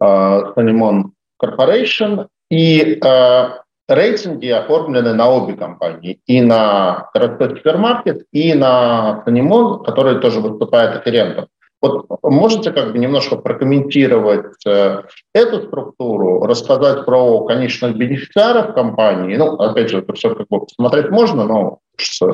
Sanimon 0.03 1.11
Corporation. 1.41 2.27
И 2.51 2.99
рейтинги 3.87 4.47
оформлены 4.47 5.13
на 5.13 5.29
обе 5.29 5.53
компании. 5.53 6.19
И 6.25 6.41
на 6.41 7.09
городской 7.13 7.51
супермаркет, 7.51 8.25
и 8.33 8.53
на 8.53 9.23
Санимон, 9.23 9.83
который 9.83 10.19
тоже 10.19 10.41
выступает 10.41 10.97
аферентом. 10.97 11.47
Вот 11.87 12.19
можете 12.23 12.71
как 12.71 12.91
бы 12.91 12.97
немножко 12.97 13.35
прокомментировать 13.35 14.65
э, 14.65 15.03
эту 15.33 15.67
структуру, 15.67 16.45
рассказать 16.45 17.05
про 17.05 17.45
конечных 17.45 17.95
бенефициаров 17.95 18.73
компании. 18.73 19.35
Ну, 19.35 19.53
опять 19.55 19.89
же, 19.89 19.99
это 19.99 20.13
все 20.13 20.33
как 20.33 20.47
бы 20.47 20.61
посмотреть 20.61 21.09
можно, 21.09 21.45
но 21.45 21.79
чтобы 21.97 22.33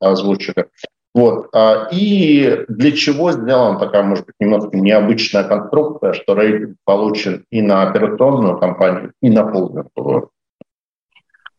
озвучили. 0.00 0.66
Вот. 1.14 1.48
А, 1.52 1.88
и 1.90 2.64
для 2.68 2.92
чего 2.92 3.32
сделана 3.32 3.78
такая, 3.78 4.02
может 4.02 4.26
быть, 4.26 4.36
немножко 4.38 4.76
необычная 4.76 5.44
конструкция, 5.44 6.12
что 6.12 6.34
рейтинг 6.34 6.76
получен 6.84 7.44
и 7.50 7.62
на 7.62 7.82
операционную 7.82 8.58
компанию, 8.58 9.12
и 9.20 9.30
на 9.30 9.50
холдинговую? 9.50 10.30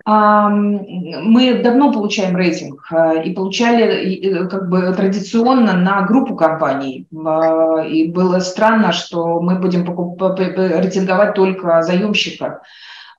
Мы 0.05 1.61
давно 1.63 1.91
получаем 1.91 2.35
рейтинг 2.35 2.85
э, 2.91 3.23
и 3.23 3.33
получали 3.33 3.83
э, 3.83 4.47
как 4.47 4.69
бы 4.69 4.93
традиционно 4.93 5.73
на 5.73 6.01
группу 6.03 6.35
компаний. 6.35 7.07
А, 7.25 7.83
и 7.85 8.09
было 8.09 8.39
странно, 8.39 8.91
что 8.93 9.39
мы 9.39 9.59
будем 9.59 9.85
рейтинговать 9.85 11.35
только 11.35 11.81
заемщика. 11.83 12.61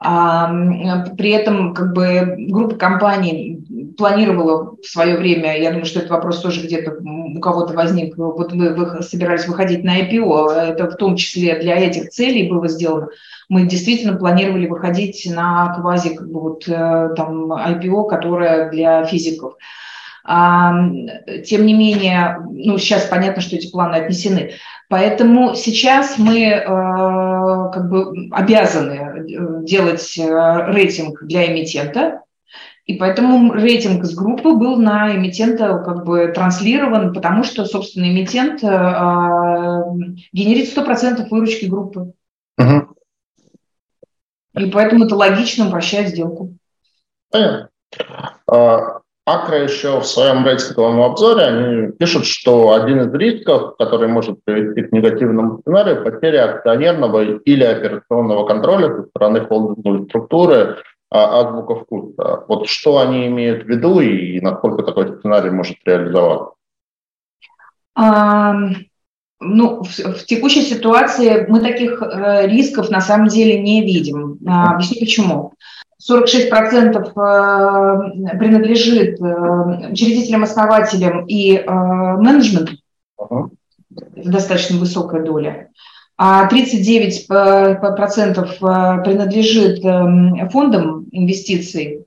При 0.02 1.30
этом 1.30 1.74
как 1.74 1.92
бы 1.92 2.34
группа 2.48 2.74
компаний 2.74 3.64
планировала 3.96 4.76
в 4.82 4.86
свое 4.86 5.16
время, 5.16 5.60
я 5.60 5.70
думаю, 5.70 5.84
что 5.84 6.00
этот 6.00 6.10
вопрос 6.10 6.40
тоже 6.40 6.62
где-то 6.62 6.96
у 7.02 7.38
кого-то 7.38 7.74
возник, 7.74 8.16
вот 8.16 8.52
вы 8.52 9.02
собирались 9.02 9.46
выходить 9.46 9.84
на 9.84 10.00
IPO, 10.00 10.50
это 10.50 10.90
в 10.90 10.96
том 10.96 11.14
числе 11.16 11.60
для 11.60 11.76
этих 11.76 12.08
целей 12.08 12.50
было 12.50 12.66
сделано. 12.68 13.08
Мы 13.48 13.66
действительно 13.66 14.16
планировали 14.16 14.66
выходить 14.66 15.24
на 15.30 15.74
квази 15.74 16.16
как 16.16 16.28
бы 16.30 16.40
вот 16.40 16.66
э, 16.66 17.10
там 17.16 17.52
IPO, 17.52 18.08
которое 18.08 18.70
для 18.70 19.04
физиков. 19.04 19.54
Тем 20.24 21.66
не 21.66 21.74
менее, 21.74 22.38
ну, 22.48 22.78
сейчас 22.78 23.06
понятно, 23.06 23.42
что 23.42 23.56
эти 23.56 23.70
планы 23.70 23.96
отнесены. 23.96 24.52
Поэтому 24.92 25.54
сейчас 25.54 26.18
мы 26.18 26.48
э, 26.48 26.62
как 26.62 27.88
бы 27.88 28.28
обязаны 28.30 28.92
э, 28.92 29.64
делать 29.64 30.18
э, 30.18 30.70
рейтинг 30.70 31.22
для 31.22 31.50
эмитента, 31.50 32.20
и 32.84 32.98
поэтому 32.98 33.54
рейтинг 33.54 34.04
с 34.04 34.14
группы 34.14 34.52
был 34.52 34.76
на 34.76 35.16
эмитента 35.16 35.78
как 35.78 36.04
бы 36.04 36.30
транслирован, 36.34 37.14
потому 37.14 37.42
что, 37.42 37.64
собственно, 37.64 38.04
эмитент 38.04 38.62
э, 38.62 38.66
генерит 40.34 40.76
100% 40.76 41.26
выручки 41.30 41.64
группы. 41.64 42.12
Угу. 42.58 42.94
И 44.58 44.70
поэтому 44.70 45.06
это 45.06 45.16
логично 45.16 45.68
упрощает 45.68 46.08
сделку. 46.08 46.54
Понятно. 47.30 47.70
А, 48.46 49.00
Акра 49.24 49.62
еще 49.62 50.00
в 50.00 50.04
своем 50.04 50.44
рейтинговом 50.44 51.00
обзоре 51.00 51.44
они 51.44 51.92
пишут, 51.92 52.26
что 52.26 52.72
один 52.72 53.02
из 53.02 53.14
рисков, 53.14 53.76
который 53.76 54.08
может 54.08 54.42
привести 54.44 54.82
к 54.82 54.92
негативному 54.92 55.60
сценарию, 55.60 56.02
потеря 56.02 56.56
акционерного 56.56 57.22
или 57.36 57.62
операционного 57.62 58.46
контроля 58.46 58.96
со 58.96 59.02
стороны 59.04 59.46
холдинговой 59.46 60.06
структуры 60.06 60.78
а, 61.08 61.40
азбука 61.40 61.76
вкуса. 61.76 62.44
Вот 62.48 62.68
что 62.68 62.98
они 62.98 63.28
имеют 63.28 63.64
в 63.64 63.68
виду 63.68 64.00
и 64.00 64.40
насколько 64.40 64.82
такой 64.82 65.16
сценарий 65.18 65.50
может 65.50 65.76
реализоваться? 65.84 66.54
А, 67.94 68.54
ну, 69.38 69.84
в, 69.84 69.98
в 69.98 70.26
текущей 70.26 70.62
ситуации 70.62 71.46
мы 71.48 71.60
таких 71.60 72.02
э, 72.02 72.48
рисков 72.48 72.90
на 72.90 73.00
самом 73.00 73.28
деле 73.28 73.60
не 73.60 73.82
видим. 73.82 74.38
А, 74.48 74.72
объясню 74.74 74.98
почему. 74.98 75.52
46% 76.08 76.98
э, 76.98 77.10
принадлежит 78.38 79.20
э, 79.20 79.24
учредителям-основателям 79.92 81.26
и 81.26 81.56
э, 81.56 81.70
менеджменту, 81.70 82.72
uh-huh. 83.20 83.50
достаточно 84.16 84.78
высокая 84.78 85.22
доля, 85.22 85.68
а 86.18 86.48
39% 86.48 89.04
принадлежит 89.04 89.82
фондам 90.52 91.06
инвестиций, 91.12 92.06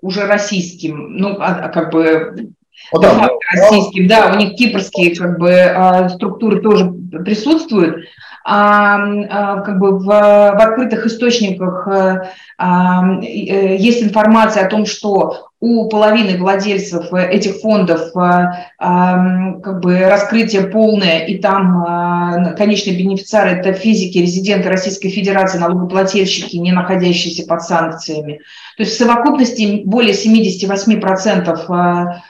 уже 0.00 0.26
российским, 0.26 1.16
ну, 1.16 1.36
а, 1.40 1.64
а 1.64 1.68
как 1.70 1.90
бы 1.92 2.52
ну, 2.92 3.00
да, 3.00 3.28
российским, 3.52 4.06
да, 4.06 4.32
у 4.32 4.36
них 4.36 4.54
кипрские 4.56 5.16
как 5.16 5.38
бы 5.38 5.74
структуры 6.14 6.60
тоже 6.60 6.92
присутствуют, 7.24 8.06
как 8.44 9.78
бы 9.78 9.98
в, 9.98 10.04
в 10.04 10.60
открытых 10.60 11.06
источниках 11.06 11.88
а, 11.88 12.30
а, 12.58 13.20
есть 13.22 14.02
информация 14.02 14.66
о 14.66 14.68
том, 14.68 14.86
что 14.86 15.50
у 15.64 15.88
половины 15.88 16.36
владельцев 16.36 17.10
этих 17.14 17.60
фондов 17.60 18.14
а, 18.14 18.66
а, 18.78 19.54
как 19.62 19.80
бы 19.80 19.98
раскрытие 19.98 20.66
полное, 20.66 21.20
и 21.20 21.38
там 21.38 21.82
а, 21.86 22.52
конечные 22.52 22.98
бенефициары– 22.98 23.48
это 23.52 23.72
физики, 23.72 24.18
резиденты 24.18 24.68
Российской 24.68 25.08
Федерации, 25.08 25.56
налогоплательщики, 25.56 26.56
не 26.56 26.72
находящиеся 26.72 27.46
под 27.46 27.62
санкциями. 27.62 28.42
То 28.76 28.82
есть 28.82 28.94
в 28.94 28.98
совокупности 28.98 29.80
более 29.86 30.12
78% 30.12 32.20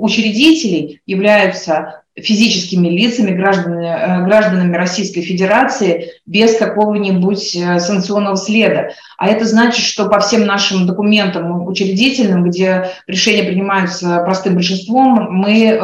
учредителей 0.00 1.00
являются 1.06 2.01
физическими 2.20 2.88
лицами, 2.88 3.34
гражданами, 3.34 3.86
э, 3.86 4.24
гражданами 4.26 4.76
Российской 4.76 5.22
Федерации 5.22 6.10
без 6.26 6.56
какого-нибудь 6.56 7.56
э, 7.56 7.80
санкционного 7.80 8.36
следа. 8.36 8.90
А 9.16 9.28
это 9.28 9.46
значит, 9.46 9.84
что 9.84 10.08
по 10.08 10.20
всем 10.20 10.44
нашим 10.44 10.86
документам 10.86 11.66
учредительным, 11.66 12.44
где 12.44 12.90
решения 13.06 13.44
принимаются 13.44 14.22
простым 14.24 14.54
большинством, 14.54 15.28
мы 15.30 15.68
э, 15.68 15.78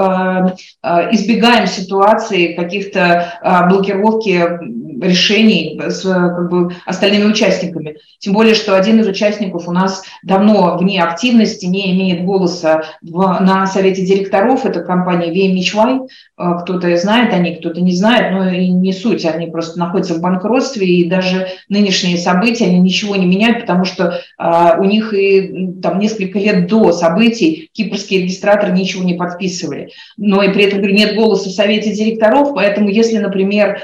избегаем 1.12 1.66
ситуации 1.66 2.54
каких-то 2.54 3.66
блокировки 3.68 4.58
решений 5.00 5.80
с 5.88 6.02
как 6.02 6.50
бы, 6.50 6.74
остальными 6.84 7.24
участниками. 7.24 7.96
Тем 8.18 8.32
более, 8.32 8.54
что 8.54 8.76
один 8.76 9.00
из 9.00 9.06
участников 9.06 9.68
у 9.68 9.72
нас 9.72 10.02
давно 10.22 10.76
вне 10.78 11.02
активности, 11.02 11.66
не 11.66 11.92
имеет 11.92 12.24
голоса 12.24 12.82
в, 13.02 13.38
на 13.40 13.66
совете 13.66 14.04
директоров, 14.04 14.64
это 14.64 14.80
компания 14.80 15.32
VMHY, 15.32 16.06
э, 16.38 16.42
кто-то 16.62 16.96
знает 16.96 17.32
о 17.32 17.38
них, 17.38 17.58
кто-то 17.60 17.80
не 17.80 17.94
знает, 17.94 18.32
но 18.32 18.48
и 18.48 18.68
не 18.68 18.92
суть, 18.92 19.24
они 19.24 19.46
просто 19.46 19.78
находятся 19.78 20.14
в 20.14 20.20
банкротстве, 20.20 20.86
и 20.86 21.08
даже 21.08 21.48
нынешние 21.68 22.18
события, 22.18 22.66
они 22.66 22.80
ничего 22.80 23.16
не 23.16 23.26
меняют, 23.26 23.60
потому 23.60 23.84
что 23.84 24.20
а, 24.38 24.76
у 24.78 24.84
них 24.84 25.12
и 25.14 25.70
там 25.82 25.98
несколько 25.98 26.38
лет 26.38 26.66
до 26.66 26.92
событий 26.92 27.70
кипрские 27.72 28.22
регистраторы 28.22 28.72
ничего 28.72 29.04
не 29.04 29.14
подписывали. 29.14 29.90
Но 30.16 30.42
и 30.42 30.52
при 30.52 30.64
этом 30.64 30.80
нет 30.82 31.14
голоса 31.14 31.48
в 31.48 31.52
совете 31.52 31.92
директоров, 31.92 32.54
поэтому 32.54 32.88
если, 32.88 33.18
например, 33.18 33.82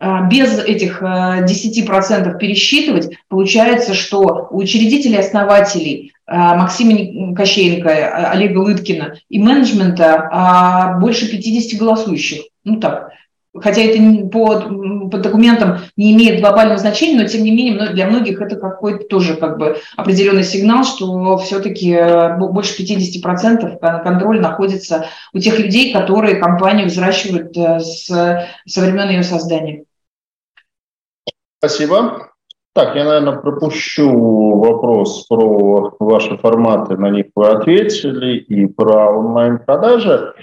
без 0.00 0.58
этих 0.58 1.02
10% 1.02 1.04
а, 1.04 2.34
пересчитывать, 2.34 3.16
получается, 3.28 3.94
что 3.94 4.48
у 4.50 4.58
учредителей, 4.58 5.18
основателей 5.18 6.12
а, 6.26 6.56
Максима 6.56 7.34
Кощеенко, 7.34 8.30
Олега 8.30 8.58
Лыткина 8.58 9.14
и 9.28 9.40
менеджмента 9.40 10.98
больше 11.00 11.28
50 11.28 11.80
голосующих. 11.80 12.42
Ну 12.64 12.78
так, 12.78 13.10
хотя 13.60 13.82
это 13.82 14.28
по, 14.28 14.60
по 15.10 15.18
документам 15.18 15.78
не 15.96 16.12
имеет 16.12 16.40
глобального 16.40 16.78
значения, 16.78 17.20
но 17.20 17.26
тем 17.26 17.42
не 17.42 17.50
менее 17.50 17.88
для 17.90 18.06
многих 18.06 18.40
это 18.40 18.56
какой-то 18.56 19.04
тоже 19.06 19.34
как 19.34 19.58
бы 19.58 19.78
определенный 19.96 20.44
сигнал, 20.44 20.84
что 20.84 21.38
все-таки 21.38 21.96
больше 22.38 22.80
50% 22.80 23.78
контроль 24.02 24.40
находится 24.40 25.06
у 25.32 25.38
тех 25.38 25.58
людей, 25.58 25.92
которые 25.92 26.36
компанию 26.36 26.86
взращивают 26.86 27.56
э, 27.56 27.80
с, 27.80 28.06
со 28.66 28.80
времен 28.80 29.08
ее 29.08 29.22
создания. 29.22 29.84
Спасибо. 31.58 32.28
Так, 32.74 32.94
я, 32.94 33.04
наверное, 33.04 33.36
пропущу 33.36 34.58
вопрос 34.60 35.26
про 35.26 35.96
ваши 35.98 36.36
форматы, 36.38 36.96
на 36.96 37.10
них 37.10 37.26
вы 37.34 37.48
ответили, 37.48 38.36
и 38.36 38.66
про 38.66 39.10
онлайн-продажи. 39.18 40.34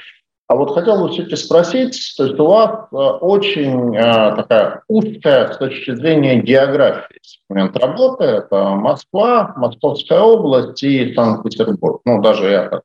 А 0.47 0.55
вот 0.55 0.73
хотел 0.73 1.01
бы 1.01 1.09
все-таки 1.09 1.37
спросить, 1.37 2.13
то 2.17 2.25
есть 2.25 2.39
у 2.39 2.45
вас 2.45 2.87
э, 2.91 2.95
очень 2.95 3.97
а, 3.97 4.35
такая 4.35 4.83
узкая 4.87 5.51
с 5.51 5.57
точки 5.57 5.95
зрения 5.95 6.39
географии 6.39 7.19
момент 7.49 7.75
работы, 7.77 8.25
это 8.25 8.75
Москва, 8.75 9.53
Московская 9.55 10.19
область 10.19 10.83
и 10.83 11.15
Санкт-Петербург. 11.15 12.01
Ну, 12.05 12.21
даже 12.21 12.49
я 12.49 12.67
как 12.67 12.83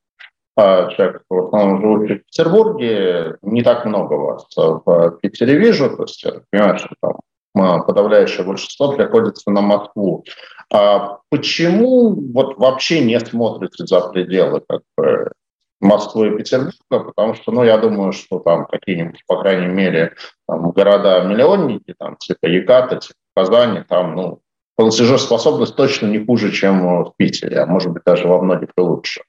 а, 0.57 0.91
человек, 0.91 1.23
в 1.29 1.39
основном 1.49 1.81
живущий 1.81 2.15
в 2.15 2.25
Петербурге, 2.27 3.37
не 3.43 3.63
так 3.63 3.85
много 3.85 4.15
вас 4.15 4.47
в 4.57 5.19
Питере 5.21 5.57
вижу, 5.57 5.97
то 5.97 6.05
есть 6.05 6.23
я 6.23 6.33
понимаю, 6.51 6.79
что 6.79 6.95
там 7.03 7.17
подавляющее 7.55 8.45
большинство 8.45 8.93
приходится 8.93 9.51
на 9.51 9.61
Москву. 9.61 10.25
А 10.73 11.19
почему 11.31 12.15
вот 12.33 12.59
вообще 12.59 13.05
не 13.05 13.19
смотрите 13.19 13.87
за 13.87 14.01
пределы 14.09 14.63
как 14.69 14.83
бы, 14.97 15.33
Москвы 15.81 16.29
и 16.29 16.37
Петербурга? 16.39 16.77
Потому 16.89 17.35
что, 17.35 17.53
ну, 17.53 17.65
я 17.65 17.79
думаю, 17.79 18.13
что 18.13 18.39
там 18.39 18.67
какие-нибудь, 18.67 19.25
по 19.27 19.41
крайней 19.41 19.67
мере, 19.67 20.15
города-миллионники, 20.47 21.95
там, 21.99 22.17
типа 22.17 22.47
Екаты, 22.47 22.99
типа 22.99 23.15
Казани, 23.35 23.83
там, 23.89 24.15
ну, 24.15 24.41
платежеспособность 24.77 25.77
точно 25.77 26.07
не 26.07 26.25
хуже, 26.25 26.53
чем 26.53 27.05
в 27.05 27.13
Питере, 27.17 27.59
а 27.59 27.67
может 27.67 27.93
быть 27.93 28.05
даже 28.05 28.27
во 28.27 28.41
многих 28.41 28.71
и 28.77 28.81
лучше. 28.81 29.23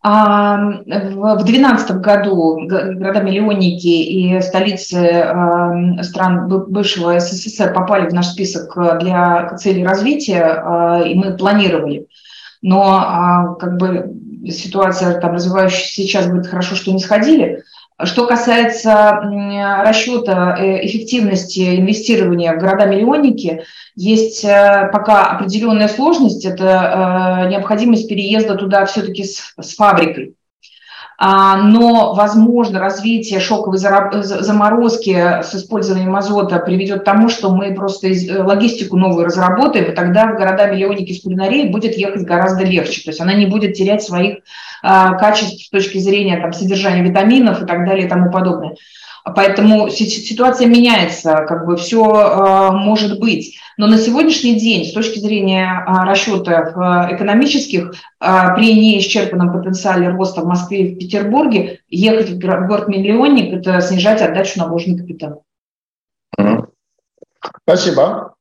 А 0.00 0.56
в 0.56 1.42
2012 1.44 1.96
году 1.96 2.60
города-миллионники 2.66 3.88
и 3.88 4.40
столицы 4.40 5.26
стран 6.02 6.48
бывшего 6.48 7.18
СССР 7.18 7.72
попали 7.72 8.08
в 8.08 8.14
наш 8.14 8.28
список 8.28 8.76
для 9.00 9.56
целей 9.56 9.84
развития, 9.84 10.62
а, 10.64 11.02
и 11.02 11.14
мы 11.14 11.36
планировали. 11.36 12.06
Но 12.62 12.82
а, 12.84 13.54
как 13.54 13.76
бы 13.76 14.14
ситуация 14.46 15.20
там 15.20 15.32
развивающаяся 15.32 15.94
сейчас 15.94 16.28
будет 16.28 16.46
хорошо, 16.46 16.76
что 16.76 16.92
не 16.92 17.00
сходили. 17.00 17.64
Что 18.04 18.28
касается 18.28 19.20
расчета 19.84 20.56
э, 20.56 20.86
эффективности 20.86 21.80
инвестирования 21.80 22.54
в 22.54 22.60
города-миллионники, 22.60 23.64
есть 23.96 24.44
э, 24.44 24.88
пока 24.92 25.26
определенная 25.26 25.88
сложность, 25.88 26.44
это 26.44 27.46
э, 27.46 27.50
необходимость 27.50 28.08
переезда 28.08 28.54
туда 28.54 28.86
все-таки 28.86 29.24
с, 29.24 29.52
с 29.60 29.74
фабрикой. 29.74 30.36
а, 31.18 31.56
но, 31.56 32.14
возможно, 32.14 32.78
развитие 32.78 33.40
шоковой 33.40 33.78
заморозки 33.78 35.42
с 35.42 35.52
использованием 35.56 36.14
азота 36.14 36.60
приведет 36.60 37.00
к 37.00 37.04
тому, 37.04 37.28
что 37.28 37.52
мы 37.52 37.74
просто 37.74 38.10
логистику 38.44 38.96
новую 38.96 39.24
разработаем, 39.24 39.90
и 39.90 39.94
тогда 39.96 40.26
в 40.26 40.36
города-миллионники 40.36 41.12
с 41.12 41.22
кулинарией 41.22 41.70
будет 41.70 41.96
ехать 41.96 42.22
гораздо 42.22 42.62
легче. 42.62 43.02
То 43.02 43.10
есть 43.10 43.20
она 43.20 43.34
не 43.34 43.46
будет 43.46 43.74
терять 43.74 44.04
своих 44.04 44.36
качеств 44.82 45.66
с 45.66 45.70
точки 45.70 45.98
зрения 45.98 46.40
там, 46.40 46.52
содержания 46.52 47.02
витаминов 47.02 47.62
и 47.62 47.66
так 47.66 47.86
далее 47.86 48.06
и 48.06 48.08
тому 48.08 48.30
подобное. 48.30 48.74
Поэтому 49.24 49.90
ситуация 49.90 50.66
меняется, 50.68 51.44
как 51.46 51.66
бы 51.66 51.76
все 51.76 52.02
э, 52.02 52.70
может 52.72 53.18
быть. 53.20 53.58
Но 53.76 53.86
на 53.86 53.98
сегодняшний 53.98 54.58
день, 54.58 54.86
с 54.86 54.92
точки 54.92 55.18
зрения 55.18 55.84
э, 55.86 56.04
расчетов 56.06 56.70
экономических, 57.10 57.92
при 58.18 58.74
неисчерпанном 58.74 59.52
потенциале 59.52 60.08
роста 60.08 60.40
в 60.40 60.46
Москве 60.46 60.86
и 60.86 60.94
в 60.94 60.98
Петербурге, 60.98 61.80
ехать 61.88 62.30
в 62.30 62.38
город-миллионник– 62.38 63.52
это 63.54 63.80
снижать 63.80 64.22
отдачу 64.22 64.58
на 64.58 64.66
вложенный 64.66 64.98
капитал. 64.98 65.44
Спасибо. 67.62 68.34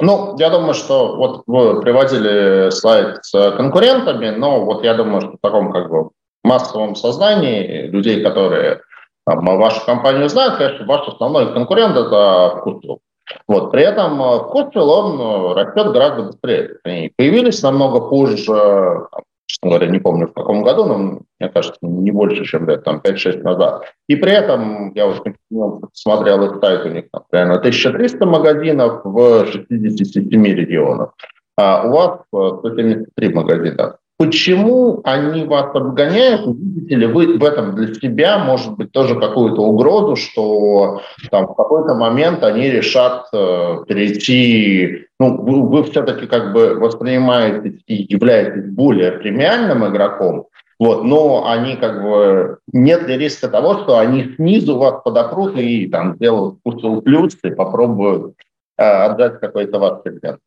Ну, 0.00 0.36
я 0.38 0.50
думаю, 0.50 0.74
что 0.74 1.16
вот 1.16 1.42
вы 1.46 1.80
приводили 1.80 2.70
слайд 2.70 3.24
с 3.24 3.52
конкурентами, 3.52 4.30
но 4.30 4.64
вот 4.64 4.84
я 4.84 4.94
думаю, 4.94 5.20
что 5.20 5.30
в 5.32 5.38
таком 5.40 5.72
как 5.72 5.88
бы 5.88 6.10
массовом 6.42 6.96
сознании 6.96 7.86
людей, 7.86 8.22
которые 8.22 8.80
там, 9.26 9.44
вашу 9.44 9.84
компанию 9.86 10.28
знают, 10.28 10.56
конечно, 10.56 10.86
ваш 10.86 11.08
основной 11.08 11.52
конкурент– 11.52 11.96
это 11.96 12.56
Вкусвилл. 12.58 13.00
Вот. 13.48 13.72
При 13.72 13.82
этом 13.82 14.18
Вкусвилл, 14.48 14.90
он 14.90 15.20
э, 15.20 15.54
растет 15.54 15.92
гораздо 15.92 16.22
быстрее. 16.24 16.76
Они 16.84 17.10
появились 17.16 17.62
намного 17.62 18.00
позже, 18.00 19.06
честно 19.46 19.70
говоря, 19.70 19.86
не 19.86 19.98
помню 19.98 20.28
в 20.28 20.34
каком 20.34 20.62
году, 20.62 20.84
но 20.84 21.20
мне 21.44 21.52
кажется, 21.52 21.78
не 21.82 22.10
больше, 22.10 22.44
чем 22.44 22.68
лет 22.68 22.84
там 22.84 23.00
5-6 23.04 23.42
назад. 23.42 23.84
И 24.08 24.16
при 24.16 24.32
этом, 24.32 24.92
я 24.94 25.06
вот 25.06 25.90
смотрел 25.92 26.42
их 26.44 26.58
сайт, 26.60 26.86
у 26.86 26.88
них 26.88 27.04
там 27.12 27.22
примерно 27.30 27.56
1300 27.56 28.26
магазинов 28.26 29.00
в 29.04 29.46
67 29.46 30.44
регионах. 30.44 31.14
А 31.56 31.86
у 31.86 31.92
вас 31.92 32.20
173 32.30 33.28
э, 33.28 33.34
магазина. 33.34 33.96
Почему 34.16 35.00
они 35.04 35.44
вас 35.44 35.74
обгоняют? 35.74 36.46
Видите 36.46 36.94
ли 36.96 37.06
вы 37.06 37.36
в 37.36 37.44
этом 37.44 37.74
для 37.74 37.92
себя, 37.94 38.38
может 38.38 38.76
быть, 38.76 38.92
тоже 38.92 39.18
какую-то 39.18 39.60
угрозу, 39.60 40.16
что 40.16 41.00
там, 41.30 41.46
в 41.48 41.54
какой-то 41.54 41.94
момент 41.94 42.42
они 42.42 42.70
решат 42.70 43.26
э, 43.32 43.84
перейти... 43.86 45.06
Ну, 45.20 45.36
вы, 45.42 45.62
вы 45.68 45.84
все-таки 45.84 46.26
как 46.26 46.52
бы 46.52 46.74
воспринимаете 46.74 47.80
и 47.86 48.12
являетесь 48.12 48.70
более 48.70 49.12
премиальным 49.12 49.86
игроком, 49.86 50.46
вот, 50.78 51.04
но 51.04 51.46
они 51.46 51.76
как 51.76 52.02
бы... 52.02 52.58
Нет 52.72 53.06
ли 53.06 53.16
риска 53.16 53.48
того, 53.48 53.78
что 53.78 53.98
они 53.98 54.34
снизу 54.36 54.76
вас 54.76 55.02
подопрут 55.02 55.56
и 55.56 55.86
там 55.88 56.16
сделают 56.16 56.58
плюс 57.04 57.36
и 57.42 57.50
попробуют 57.50 58.34
э, 58.76 58.82
отдать 58.84 59.40
какой-то 59.40 59.78
ваш 59.78 60.02
сегмент? 60.04 60.40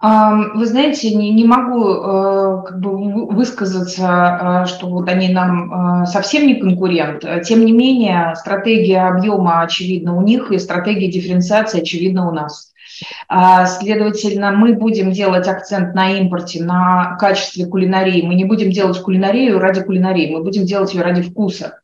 Вы 0.00 0.64
знаете, 0.66 1.12
не, 1.12 1.32
не 1.32 1.44
могу 1.44 1.88
э, 1.88 2.62
как 2.68 2.78
бы 2.78 3.26
высказаться, 3.26 4.62
э, 4.64 4.66
что 4.68 4.86
вот 4.86 5.08
они 5.08 5.28
нам 5.30 6.02
э, 6.02 6.06
совсем 6.06 6.46
не 6.46 6.54
конкурент. 6.54 7.24
Тем 7.44 7.64
не 7.64 7.72
менее, 7.72 8.36
стратегия 8.36 9.08
объема 9.08 9.62
очевидно 9.62 10.16
у 10.16 10.22
них 10.22 10.52
и 10.52 10.58
стратегия 10.58 11.10
дифференциации 11.10 11.80
очевидно 11.80 12.28
у 12.28 12.32
нас. 12.32 12.67
А, 13.28 13.66
следовательно, 13.66 14.52
мы 14.52 14.74
будем 14.74 15.12
делать 15.12 15.46
акцент 15.48 15.94
на 15.94 16.18
импорте, 16.18 16.62
на 16.62 17.16
качестве 17.16 17.66
кулинарии. 17.66 18.22
Мы 18.22 18.34
не 18.34 18.44
будем 18.44 18.70
делать 18.70 19.00
кулинарию 19.00 19.58
ради 19.58 19.82
кулинарии, 19.82 20.32
мы 20.32 20.42
будем 20.42 20.64
делать 20.64 20.94
ее 20.94 21.02
ради 21.02 21.22
вкуса. 21.22 21.80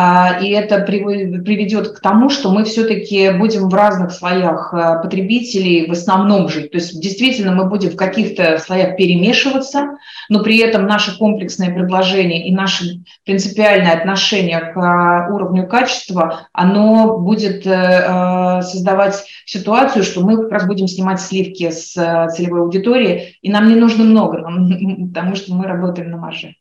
А, 0.00 0.38
и 0.40 0.50
это 0.50 0.78
приведет 0.78 1.88
к 1.88 1.98
тому, 1.98 2.30
что 2.30 2.52
мы 2.52 2.62
все-таки 2.62 3.32
будем 3.32 3.68
в 3.68 3.74
разных 3.74 4.12
слоях 4.12 4.72
а, 4.72 4.98
потребителей 4.98 5.88
в 5.88 5.90
основном 5.90 6.48
жить. 6.48 6.70
То 6.70 6.78
есть 6.78 7.00
действительно 7.00 7.50
мы 7.50 7.64
будем 7.64 7.90
в 7.90 7.96
каких-то 7.96 8.58
слоях 8.58 8.96
перемешиваться, 8.96 9.98
но 10.28 10.44
при 10.44 10.58
этом 10.58 10.86
наше 10.86 11.18
комплексное 11.18 11.74
предложение 11.74 12.46
и 12.46 12.54
наше 12.54 13.02
принципиальное 13.24 13.94
отношение 13.94 14.60
к 14.60 14.76
а, 14.76 15.34
уровню 15.34 15.66
качества, 15.66 16.46
оно 16.52 17.18
будет 17.18 17.66
э, 17.66 18.62
создавать 18.62 19.24
ситуацию, 19.46 20.04
что 20.04 20.20
мы 20.20 20.36
как 20.36 20.52
раз 20.52 20.66
будем 20.66 20.86
снимать 20.86 21.20
сливки 21.20 21.70
с 21.70 21.92
целевой 22.36 22.60
аудитории, 22.60 23.36
и 23.42 23.50
нам 23.50 23.68
не 23.68 23.74
нужно 23.74 24.04
много, 24.04 24.42
потому 25.12 25.34
что 25.34 25.54
мы 25.54 25.66
работаем 25.66 26.12
на 26.12 26.18
марже. 26.18 26.54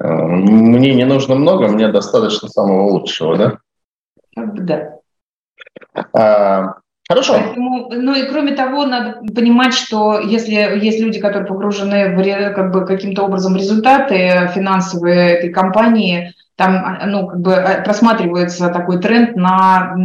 Мне 0.00 0.94
не 0.94 1.04
нужно 1.04 1.34
много, 1.34 1.68
мне 1.68 1.88
достаточно 1.88 2.48
самого 2.48 2.88
лучшего, 2.88 3.36
да? 3.36 3.58
Да. 4.36 4.98
А, 6.12 6.74
хорошо. 7.08 7.34
Поэтому, 7.34 7.90
ну 7.90 8.14
и 8.14 8.28
кроме 8.28 8.52
того, 8.52 8.86
надо 8.86 9.20
понимать, 9.34 9.74
что 9.74 10.20
если 10.20 10.54
есть 10.54 11.00
люди, 11.00 11.20
которые 11.20 11.46
погружены 11.46 12.14
в 12.14 12.54
как 12.54 12.72
бы 12.72 12.86
каким-то 12.86 13.24
образом 13.24 13.56
результаты 13.56 14.50
финансовые 14.54 15.38
этой 15.38 15.50
компании, 15.50 16.32
там 16.54 16.76
а, 16.76 17.06
ну, 17.06 17.26
как 17.26 17.40
бы 17.40 17.54
а, 17.54 17.82
просматривается 17.82 18.68
такой 18.68 19.00
тренд 19.00 19.34
на 19.34 19.96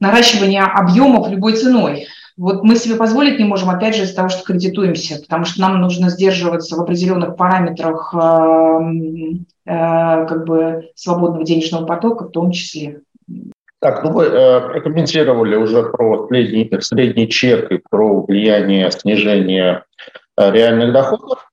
наращивание 0.00 0.62
объемов 0.62 1.30
любой 1.30 1.52
ценой. 1.54 2.08
Вот 2.36 2.62
мы 2.62 2.76
себе 2.76 2.96
позволить 2.96 3.38
не 3.38 3.44
можем, 3.44 3.70
опять 3.70 3.94
же, 3.94 4.04
из-за 4.04 4.16
того, 4.16 4.28
что 4.28 4.44
кредитуемся, 4.44 5.20
потому 5.20 5.44
что 5.44 5.60
нам 5.60 5.80
нужно 5.80 6.08
сдерживаться 6.08 6.76
в 6.76 6.80
определенных 6.80 7.36
параметрах 7.36 8.14
э, 8.14 8.18
э, 9.66 10.26
как 10.26 10.46
бы 10.46 10.90
свободного 10.94 11.44
денежного 11.44 11.84
потока 11.84 12.24
в 12.24 12.30
том 12.30 12.50
числе. 12.50 13.00
Так, 13.80 14.04
ну 14.04 14.12
вы 14.12 14.26
э, 14.26 14.60
прокомментировали 14.60 15.56
уже 15.56 15.82
про 15.82 16.26
средний, 16.28 16.70
средний 16.80 17.28
чек 17.28 17.70
и 17.70 17.80
про 17.90 18.22
влияние 18.22 18.90
снижения 18.92 19.84
э, 20.38 20.50
реальных 20.52 20.92
доходов. 20.92 21.50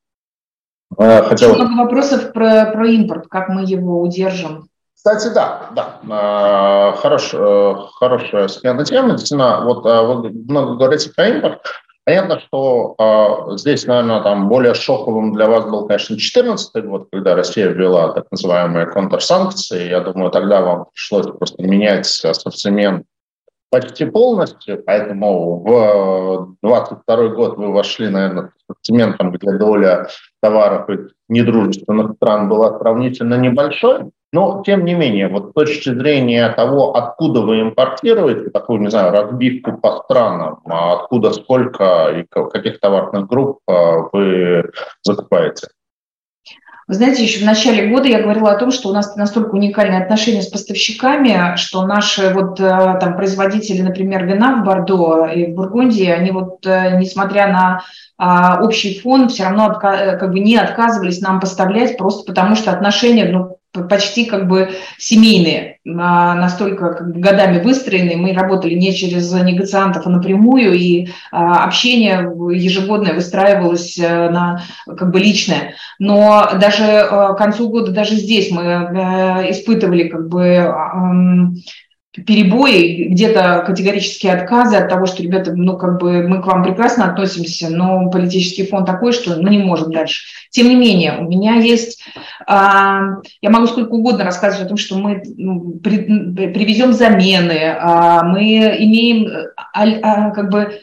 Э, 0.97 1.23
хотел... 1.23 1.55
Много 1.55 1.83
вопросов 1.83 2.31
про, 2.31 2.71
про 2.71 2.87
импорт, 2.87 3.27
как 3.27 3.49
мы 3.49 3.63
его 3.63 4.01
удержим. 4.01 4.68
Кстати, 4.99 5.33
да, 5.33 5.69
да, 5.73 6.01
а, 6.09 6.91
хорош, 6.91 7.33
э, 7.33 7.73
хорошая 7.93 8.49
смена 8.49 8.83
темы. 8.83 9.11
Действительно, 9.11 9.61
вот 9.63 9.85
а, 9.85 10.03
вы 10.03 10.29
много 10.29 10.75
говорите 10.75 11.09
про 11.15 11.29
импорт. 11.29 11.61
Понятно, 12.03 12.41
что 12.41 12.95
э, 12.99 13.55
здесь, 13.55 13.85
наверное, 13.85 14.21
там 14.21 14.49
более 14.49 14.73
шоковым 14.73 15.31
для 15.33 15.47
вас 15.47 15.63
был, 15.63 15.87
конечно, 15.87 16.17
2014 16.17 16.85
год, 16.85 17.07
когда 17.13 17.33
Россия 17.35 17.69
ввела 17.69 18.11
так 18.11 18.25
называемые 18.29 18.87
контрсанкции. 18.87 19.87
Я 19.87 20.01
думаю, 20.01 20.31
тогда 20.31 20.59
вам 20.59 20.87
пришлось 20.91 21.27
просто 21.27 21.63
менять 21.63 22.05
ассортимент 22.25 23.05
почти 23.69 24.03
полностью, 24.03 24.83
поэтому 24.85 25.61
в 25.61 26.57
2022 26.61 27.27
год 27.35 27.57
вы 27.57 27.71
вошли, 27.71 28.09
наверное, 28.09 28.47
с 28.47 28.69
ассортиментом, 28.69 29.31
где 29.31 29.53
доля 29.53 30.09
товаров 30.41 30.89
недружественных 31.29 32.17
стран 32.17 32.49
была 32.49 32.77
сравнительно 32.79 33.35
небольшой. 33.35 34.11
Но, 34.31 34.61
тем 34.63 34.85
не 34.85 34.93
менее, 34.93 35.27
вот 35.27 35.49
с 35.49 35.53
точки 35.53 35.89
зрения 35.89 36.49
того, 36.49 36.95
откуда 36.95 37.41
вы 37.41 37.61
импортируете, 37.61 38.51
такую, 38.51 38.81
не 38.81 38.89
знаю, 38.89 39.11
разбивку 39.11 39.77
по 39.77 40.03
странам, 40.03 40.59
а 40.65 40.93
откуда, 40.93 41.33
сколько 41.33 42.09
и 42.15 42.25
каких 42.51 42.79
товарных 42.79 43.27
групп 43.27 43.59
а, 43.67 44.07
вы 44.13 44.69
закупаете? 45.03 45.67
Вы 46.87 46.95
знаете, 46.95 47.21
еще 47.21 47.41
в 47.41 47.45
начале 47.45 47.87
года 47.87 48.07
я 48.07 48.19
говорила 48.19 48.51
о 48.51 48.57
том, 48.57 48.71
что 48.71 48.89
у 48.89 48.93
нас 48.93 49.15
настолько 49.15 49.51
уникальные 49.51 50.01
отношения 50.01 50.41
с 50.41 50.47
поставщиками, 50.47 51.55
что 51.55 51.85
наши 51.85 52.33
вот 52.33 52.59
э, 52.59 52.97
там 52.99 53.15
производители, 53.15 53.83
например, 53.83 54.25
вина 54.25 54.55
в 54.55 54.65
Бордо 54.65 55.27
и 55.27 55.51
в 55.51 55.55
Бургундии, 55.55 56.07
они 56.07 56.31
вот, 56.31 56.65
э, 56.65 56.97
несмотря 56.97 57.47
на 57.47 57.81
а, 58.17 58.63
общий 58.63 58.99
фон, 58.99 59.29
все 59.29 59.43
равно 59.43 59.75
как 59.75 60.31
бы 60.31 60.39
не 60.39 60.57
отказывались 60.57 61.21
нам 61.21 61.39
поставлять, 61.39 61.95
просто 61.95 62.25
потому 62.25 62.55
что 62.55 62.71
отношения, 62.71 63.25
ну, 63.25 63.58
почти 63.71 64.25
как 64.25 64.47
бы 64.47 64.69
семейные, 64.97 65.77
а, 65.85 66.35
настолько 66.35 66.93
как 66.93 67.13
бы 67.13 67.19
годами 67.19 67.61
выстроенные. 67.61 68.17
Мы 68.17 68.33
работали 68.33 68.73
не 68.73 68.93
через 68.93 69.31
негациантов, 69.31 70.07
а 70.07 70.09
напрямую, 70.09 70.73
и 70.73 71.09
а, 71.31 71.65
общение 71.65 72.31
ежегодное 72.51 73.13
выстраивалось 73.13 73.97
э, 73.97 74.29
на 74.29 74.61
как 74.85 75.11
бы 75.11 75.19
личное. 75.19 75.75
Но 75.99 76.49
даже 76.59 76.83
э, 76.83 77.07
к 77.07 77.35
концу 77.37 77.69
года, 77.69 77.91
даже 77.91 78.15
здесь 78.15 78.51
мы 78.51 78.63
э, 78.63 79.51
испытывали 79.51 80.07
как 80.07 80.27
бы 80.27 80.73
перебои, 82.11 83.09
где-то 83.09 83.63
категорические 83.67 84.33
отказы 84.33 84.77
от 84.77 84.89
того, 84.89 85.05
что, 85.05 85.21
ребята, 85.21 85.53
ну, 85.53 85.77
как 85.77 85.99
бы 85.99 86.27
мы 86.27 86.41
к 86.41 86.47
вам 86.47 86.63
прекрасно 86.63 87.05
относимся, 87.05 87.69
но 87.69 88.09
политический 88.09 88.65
фон 88.65 88.83
такой, 88.83 89.13
что 89.13 89.39
мы 89.39 89.51
не 89.51 89.59
можем 89.59 89.91
дальше. 89.91 90.23
Тем 90.49 90.69
не 90.69 90.75
менее, 90.75 91.19
у 91.19 91.23
меня 91.25 91.55
есть, 91.55 92.03
а, 92.47 93.01
я 93.41 93.49
могу 93.51 93.67
сколько 93.67 93.93
угодно 93.93 94.23
рассказывать 94.23 94.65
о 94.65 94.69
том, 94.69 94.77
что 94.77 94.97
мы 94.97 95.21
ну, 95.37 95.79
при, 95.83 95.97
привезем 96.51 96.93
замены, 96.93 97.75
а, 97.79 98.23
мы 98.23 98.41
имеем 98.79 99.31
а, 99.73 100.31
как 100.31 100.49
бы 100.49 100.79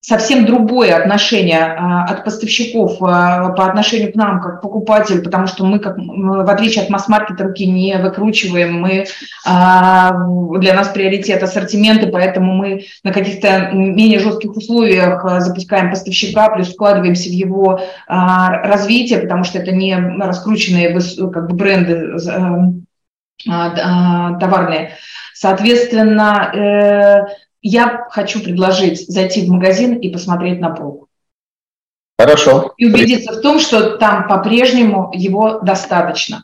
совсем 0.00 0.46
другое 0.46 0.96
отношение 0.96 1.58
а, 1.58 2.04
от 2.04 2.24
поставщиков 2.24 3.02
а, 3.02 3.50
по 3.50 3.66
отношению 3.66 4.12
к 4.12 4.14
нам, 4.14 4.40
как 4.40 4.62
покупатель, 4.62 5.22
потому 5.22 5.46
что 5.46 5.64
мы, 5.64 5.80
как, 5.80 5.96
в 5.98 6.50
отличие 6.50 6.84
от 6.84 6.90
масс-маркета, 6.90 7.44
руки 7.44 7.66
не 7.66 7.96
выкручиваем, 7.98 8.80
мы, 8.80 9.06
а, 9.44 10.12
для 10.58 10.74
нас 10.74 10.88
приоритет 10.88 11.42
ассортименты, 11.42 12.06
поэтому 12.06 12.54
мы 12.54 12.84
на 13.02 13.12
каких-то 13.12 13.70
менее 13.72 14.20
жестких 14.20 14.56
условиях 14.56 15.24
запускаем 15.40 15.90
поставщика, 15.90 16.48
плюс 16.50 16.72
вкладываемся 16.72 17.28
в 17.28 17.32
его 17.32 17.80
развитие, 18.06 19.18
потому 19.20 19.44
что 19.44 19.58
это 19.58 19.72
не 19.72 19.94
раскрученные 19.96 20.98
как 21.32 21.48
бы, 21.48 21.54
бренды 21.54 22.16
товарные. 23.44 24.92
Соответственно, 25.34 26.50
э, 26.52 27.47
я 27.62 28.06
хочу 28.10 28.40
предложить 28.42 29.08
зайти 29.08 29.44
в 29.44 29.48
магазин 29.48 29.96
и 29.96 30.10
посмотреть 30.10 30.60
на 30.60 30.70
полку. 30.70 31.08
Хорошо. 32.20 32.74
И 32.78 32.86
убедиться 32.86 33.32
в 33.32 33.40
том, 33.42 33.60
что 33.60 33.96
там 33.96 34.26
по-прежнему 34.26 35.12
его 35.14 35.60
достаточно. 35.60 36.42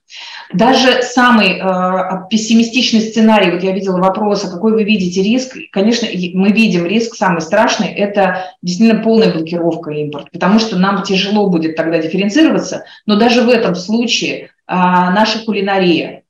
Даже 0.53 1.03
самый 1.03 1.59
э, 1.59 2.29
пессимистичный 2.31 3.01
сценарий, 3.01 3.51
вот 3.51 3.65
я 3.65 3.73
видела 3.73 3.99
вопрос, 3.99 4.45
а 4.45 4.51
какой 4.51 4.73
вы 4.73 4.85
видите 4.85 5.21
риск? 5.21 5.57
Конечно, 5.73 6.07
мы 6.35 6.53
видим 6.53 6.87
риск, 6.87 7.17
самый 7.17 7.41
страшный, 7.41 7.89
это 7.89 8.53
действительно 8.62 9.03
полная 9.03 9.33
блокировка 9.33 9.91
импорта, 9.91 10.29
потому 10.33 10.61
что 10.61 10.79
нам 10.79 11.03
тяжело 11.03 11.51
будет 11.51 11.75
тогда 11.75 11.99
дифференцироваться, 11.99 12.85
но 13.05 13.17
даже 13.17 13.43
в 13.43 13.49
этом 13.49 13.75
случае 13.75 14.37
э, 14.43 14.49
наша 14.69 15.45
кулинария, 15.45 16.23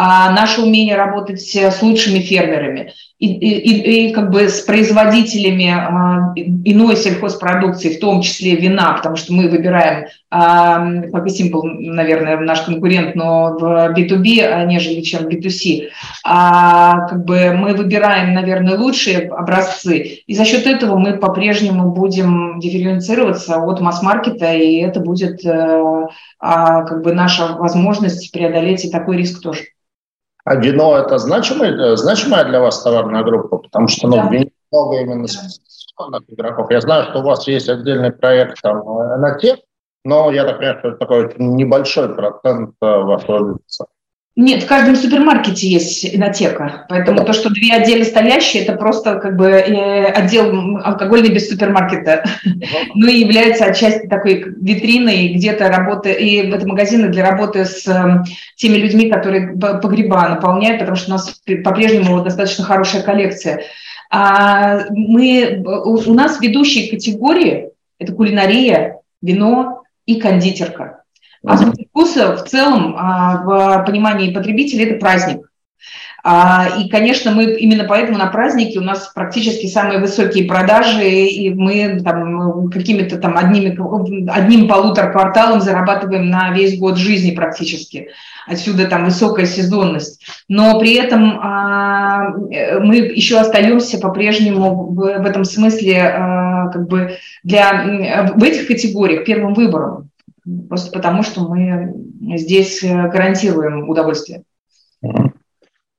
а 0.00 0.30
наше 0.30 0.62
умение 0.62 0.94
работать 0.94 1.40
с 1.40 1.82
лучшими 1.82 2.20
фермерами 2.20 2.92
и, 3.18 3.32
и, 3.32 4.10
и 4.10 4.12
как 4.12 4.30
бы 4.30 4.48
с 4.48 4.60
производителями 4.60 5.70
а, 5.70 6.32
иной 6.36 6.94
сельхозпродукции, 6.94 7.96
в 7.96 7.98
том 7.98 8.22
числе 8.22 8.54
вина, 8.54 8.92
потому 8.92 9.16
что 9.16 9.32
мы 9.32 9.48
выбираем, 9.48 10.06
а, 10.30 10.86
и 10.86 11.08
Simple, 11.08 11.62
наверное, 11.80 12.38
наш 12.38 12.60
конкурент, 12.60 13.16
но 13.16 13.56
в 13.58 13.92
B2B, 13.92 14.66
нежели 14.66 15.00
чем 15.00 15.24
в 15.24 15.26
B2C, 15.26 15.88
а, 16.24 17.08
как 17.08 17.24
бы 17.24 17.50
мы 17.54 17.74
выбираем, 17.74 18.34
наверное, 18.34 18.78
лучшие 18.78 19.28
образцы, 19.28 20.22
и 20.24 20.32
за 20.32 20.44
счет 20.44 20.68
этого 20.68 20.96
мы 20.96 21.14
по-прежнему 21.14 21.90
будем 21.90 22.60
дифференцироваться 22.60 23.56
от 23.56 23.80
масс-маркета, 23.80 24.54
и 24.54 24.76
это 24.76 25.00
будет 25.00 25.44
а, 25.44 26.82
как 26.84 27.02
бы 27.02 27.12
наша 27.12 27.54
возможность 27.54 28.30
преодолеть 28.30 28.84
и 28.84 28.90
такой 28.90 29.16
риск 29.16 29.42
тоже. 29.42 29.64
А 30.48 30.54
вино– 30.54 30.96
это 30.98 31.18
значимая, 31.18 31.94
значимая 31.96 32.42
для 32.46 32.60
вас 32.60 32.82
товарная 32.82 33.22
группа? 33.22 33.58
Потому 33.58 33.86
что 33.86 34.08
ну, 34.08 34.16
да. 34.16 34.22
много 34.22 34.96
именно 34.96 35.26
да. 35.26 36.18
игроков. 36.26 36.70
Я 36.70 36.80
знаю, 36.80 37.04
что 37.10 37.18
у 37.18 37.22
вас 37.22 37.46
есть 37.46 37.68
отдельный 37.68 38.12
проект 38.12 38.62
там 38.62 38.82
на 39.20 39.38
тех, 39.38 39.58
но 40.06 40.30
я 40.30 40.44
так 40.44 40.56
понимаю, 40.56 40.78
что 40.78 40.88
это 40.88 40.96
такой 40.96 41.34
небольшой 41.36 42.14
процент 42.14 42.70
э, 42.80 42.86
вашего 42.86 43.40
бизнеса. 43.40 43.84
Нет, 44.40 44.62
в 44.62 44.66
каждом 44.68 44.94
супермаркете 44.94 45.66
есть 45.66 46.14
инотека, 46.14 46.86
поэтому 46.88 47.24
то, 47.24 47.32
что 47.32 47.50
две 47.50 47.74
отдельно 47.74 48.04
стоящие, 48.04 48.62
это 48.62 48.74
просто 48.74 49.16
как 49.16 49.36
бы 49.36 49.46
э, 49.46 50.04
отдел 50.12 50.78
алкогольный 50.78 51.34
без 51.34 51.48
супермаркета, 51.48 52.22
ну 52.94 53.08
и 53.08 53.18
является 53.18 53.64
отчасти 53.64 54.06
такой 54.06 54.44
витриной 54.60 55.34
где-то 55.34 55.68
работы, 55.68 56.12
и 56.12 56.36
это 56.36 56.68
магазины 56.68 57.08
для 57.08 57.28
работы 57.28 57.64
с 57.64 57.84
эм, 57.88 58.22
теми 58.54 58.76
людьми, 58.76 59.10
которые 59.10 59.56
погреба 59.58 60.28
наполняют, 60.28 60.78
потому 60.78 60.96
что 60.96 61.10
у 61.10 61.14
нас 61.14 61.42
по-прежнему 61.64 62.22
достаточно 62.22 62.62
хорошая 62.62 63.02
коллекция. 63.02 63.62
А 64.08 64.84
мы, 64.90 65.64
у 65.66 66.14
нас 66.14 66.40
ведущие 66.40 66.88
категории– 66.88 67.70
это 67.98 68.12
кулинария, 68.12 69.00
вино 69.20 69.82
и 70.06 70.20
кондитерка. 70.20 71.02
Азбука 71.44 71.82
вкуса 71.88 72.36
в 72.36 72.44
целом 72.44 72.96
а, 72.98 73.42
в 73.42 73.84
понимании 73.86 74.32
потребителя 74.32 74.90
это 74.90 75.00
праздник. 75.00 75.48
А, 76.24 76.66
и, 76.78 76.88
конечно, 76.88 77.30
мы 77.30 77.44
именно 77.44 77.84
поэтому 77.84 78.18
на 78.18 78.26
празднике 78.26 78.80
у 78.80 78.82
нас 78.82 79.12
практически 79.14 79.66
самые 79.66 80.00
высокие 80.00 80.46
продажи, 80.46 81.08
и 81.08 81.54
мы 81.54 82.00
там 82.04 82.68
какими-то 82.70 83.18
там 83.18 83.38
одними, 83.38 83.78
одним 84.28 84.66
полутора 84.66 85.12
кварталом 85.12 85.60
зарабатываем 85.60 86.28
на 86.28 86.50
весь 86.50 86.76
год 86.76 86.98
жизни 86.98 87.30
практически. 87.30 88.08
Отсюда 88.48 88.88
там 88.88 89.04
высокая 89.04 89.46
сезонность. 89.46 90.24
Но 90.48 90.78
при 90.80 90.94
этом 90.94 91.38
а, 91.40 92.30
мы 92.80 92.96
еще 92.96 93.38
остаемся 93.38 93.98
по-прежнему 93.98 94.92
в 94.92 95.04
этом 95.04 95.44
смысле 95.44 96.68
как 96.72 96.88
бы 96.88 97.16
для, 97.44 98.32
в 98.34 98.42
этих 98.42 98.66
категориях 98.66 99.24
первым 99.24 99.54
выбором 99.54 100.07
просто 100.68 100.92
потому, 100.92 101.22
что 101.22 101.48
мы 101.48 101.92
здесь 102.36 102.82
э, 102.82 103.08
гарантируем 103.08 103.88
удовольствие. 103.88 104.44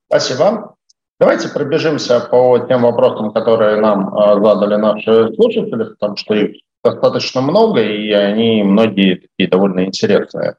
Спасибо. 0.08 0.76
Давайте 1.20 1.50
пробежимся 1.50 2.22
по 2.22 2.60
тем 2.60 2.84
вопросам, 2.84 3.32
которые 3.32 3.80
нам 3.82 4.16
э, 4.16 4.44
задали 4.44 4.76
наши 4.76 5.34
слушатели, 5.36 5.84
потому 5.84 6.16
что 6.16 6.34
их 6.34 6.62
достаточно 6.84 7.42
много, 7.42 7.82
и 7.82 8.12
они 8.12 8.64
многие 8.64 9.16
такие 9.16 9.50
довольно 9.50 9.86
интересные. 9.86 10.56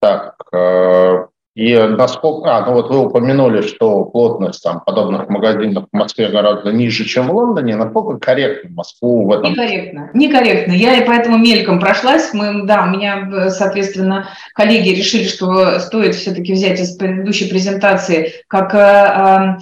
Так, 0.00 0.34
э, 0.52 1.26
и 1.56 1.74
насколько, 1.74 2.54
а, 2.54 2.66
ну 2.66 2.74
вот 2.74 2.90
вы 2.90 2.98
упомянули, 2.98 3.62
что 3.62 4.04
плотность 4.04 4.62
там 4.62 4.82
подобных 4.84 5.30
магазинов 5.30 5.86
в 5.90 5.96
Москве 5.96 6.28
гораздо 6.28 6.70
ниже, 6.70 7.06
чем 7.06 7.28
в 7.28 7.34
Лондоне. 7.34 7.76
Насколько 7.76 8.18
корректно 8.18 8.68
Москву 8.74 9.26
в 9.26 9.32
этом? 9.32 9.52
Некорректно, 9.52 10.10
некорректно. 10.12 10.72
Я 10.72 10.98
и 10.98 11.06
поэтому 11.06 11.38
мельком 11.38 11.80
прошлась. 11.80 12.34
Мы, 12.34 12.66
да, 12.66 12.84
у 12.84 12.90
меня, 12.90 13.48
соответственно, 13.48 14.28
коллеги 14.54 14.90
решили, 14.90 15.24
что 15.24 15.80
стоит 15.80 16.14
все-таки 16.14 16.52
взять 16.52 16.78
из 16.78 16.94
предыдущей 16.94 17.48
презентации 17.48 18.34
как 18.48 18.74
э, 18.74 18.78
э, 18.78 19.56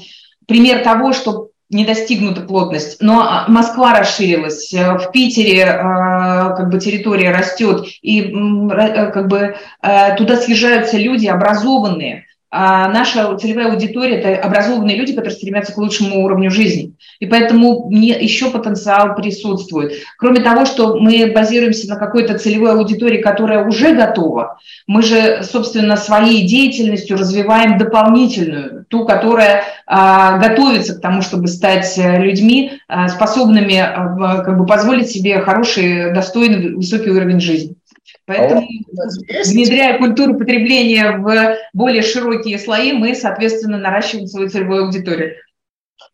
пример 0.48 0.82
того, 0.82 1.12
что 1.12 1.50
не 1.74 1.84
достигнута 1.84 2.42
плотность. 2.42 2.98
Но 3.00 3.22
а, 3.22 3.44
Москва 3.48 3.98
расширилась, 3.98 4.72
э, 4.72 4.96
в 4.96 5.10
Питере 5.10 5.62
э, 5.62 5.76
как 6.56 6.70
бы 6.70 6.78
территория 6.78 7.32
растет, 7.32 7.86
и 8.00 8.22
э, 8.22 9.10
как 9.10 9.26
бы 9.26 9.56
туда 10.16 10.36
съезжаются 10.36 10.96
люди 10.96 11.26
образованные, 11.26 12.24
а 12.56 12.86
наша 12.86 13.36
целевая 13.36 13.72
аудитория– 13.72 14.14
это 14.20 14.40
образованные 14.40 14.96
люди, 14.96 15.12
которые 15.12 15.34
стремятся 15.34 15.72
к 15.72 15.76
лучшему 15.76 16.24
уровню 16.24 16.52
жизни. 16.52 16.92
И 17.18 17.26
поэтому 17.26 17.88
мне 17.90 18.10
еще 18.10 18.48
потенциал 18.52 19.16
присутствует. 19.16 19.94
Кроме 20.18 20.40
того, 20.40 20.64
что 20.64 21.00
мы 21.00 21.32
базируемся 21.34 21.88
на 21.88 21.96
какой-то 21.96 22.38
целевой 22.38 22.70
аудитории, 22.70 23.20
которая 23.20 23.66
уже 23.66 23.96
готова, 23.96 24.58
мы 24.86 25.02
же, 25.02 25.42
собственно, 25.42 25.96
своей 25.96 26.46
деятельностью 26.46 27.18
развиваем 27.18 27.76
дополнительную, 27.76 28.83
ту, 28.94 29.04
которая 29.04 29.64
а, 29.86 30.38
готовится 30.38 30.94
к 30.94 31.00
тому, 31.00 31.20
чтобы 31.20 31.48
стать 31.48 31.98
людьми, 31.98 32.78
а, 32.86 33.08
способными 33.08 33.76
а, 33.76 34.42
как 34.42 34.56
бы 34.56 34.66
позволить 34.66 35.10
себе 35.10 35.40
хороший, 35.40 36.14
достойный, 36.14 36.76
высокий 36.76 37.10
уровень 37.10 37.40
жизни. 37.40 37.74
Поэтому, 38.26 38.62
а 38.62 39.48
внедряя 39.48 39.98
культуру 39.98 40.38
потребления 40.38 41.16
в 41.16 41.56
более 41.72 42.02
широкие 42.02 42.58
слои, 42.58 42.92
мы, 42.92 43.16
соответственно, 43.16 43.78
наращиваем 43.78 44.28
свою 44.28 44.48
целевую 44.48 44.84
аудиторию. 44.84 45.34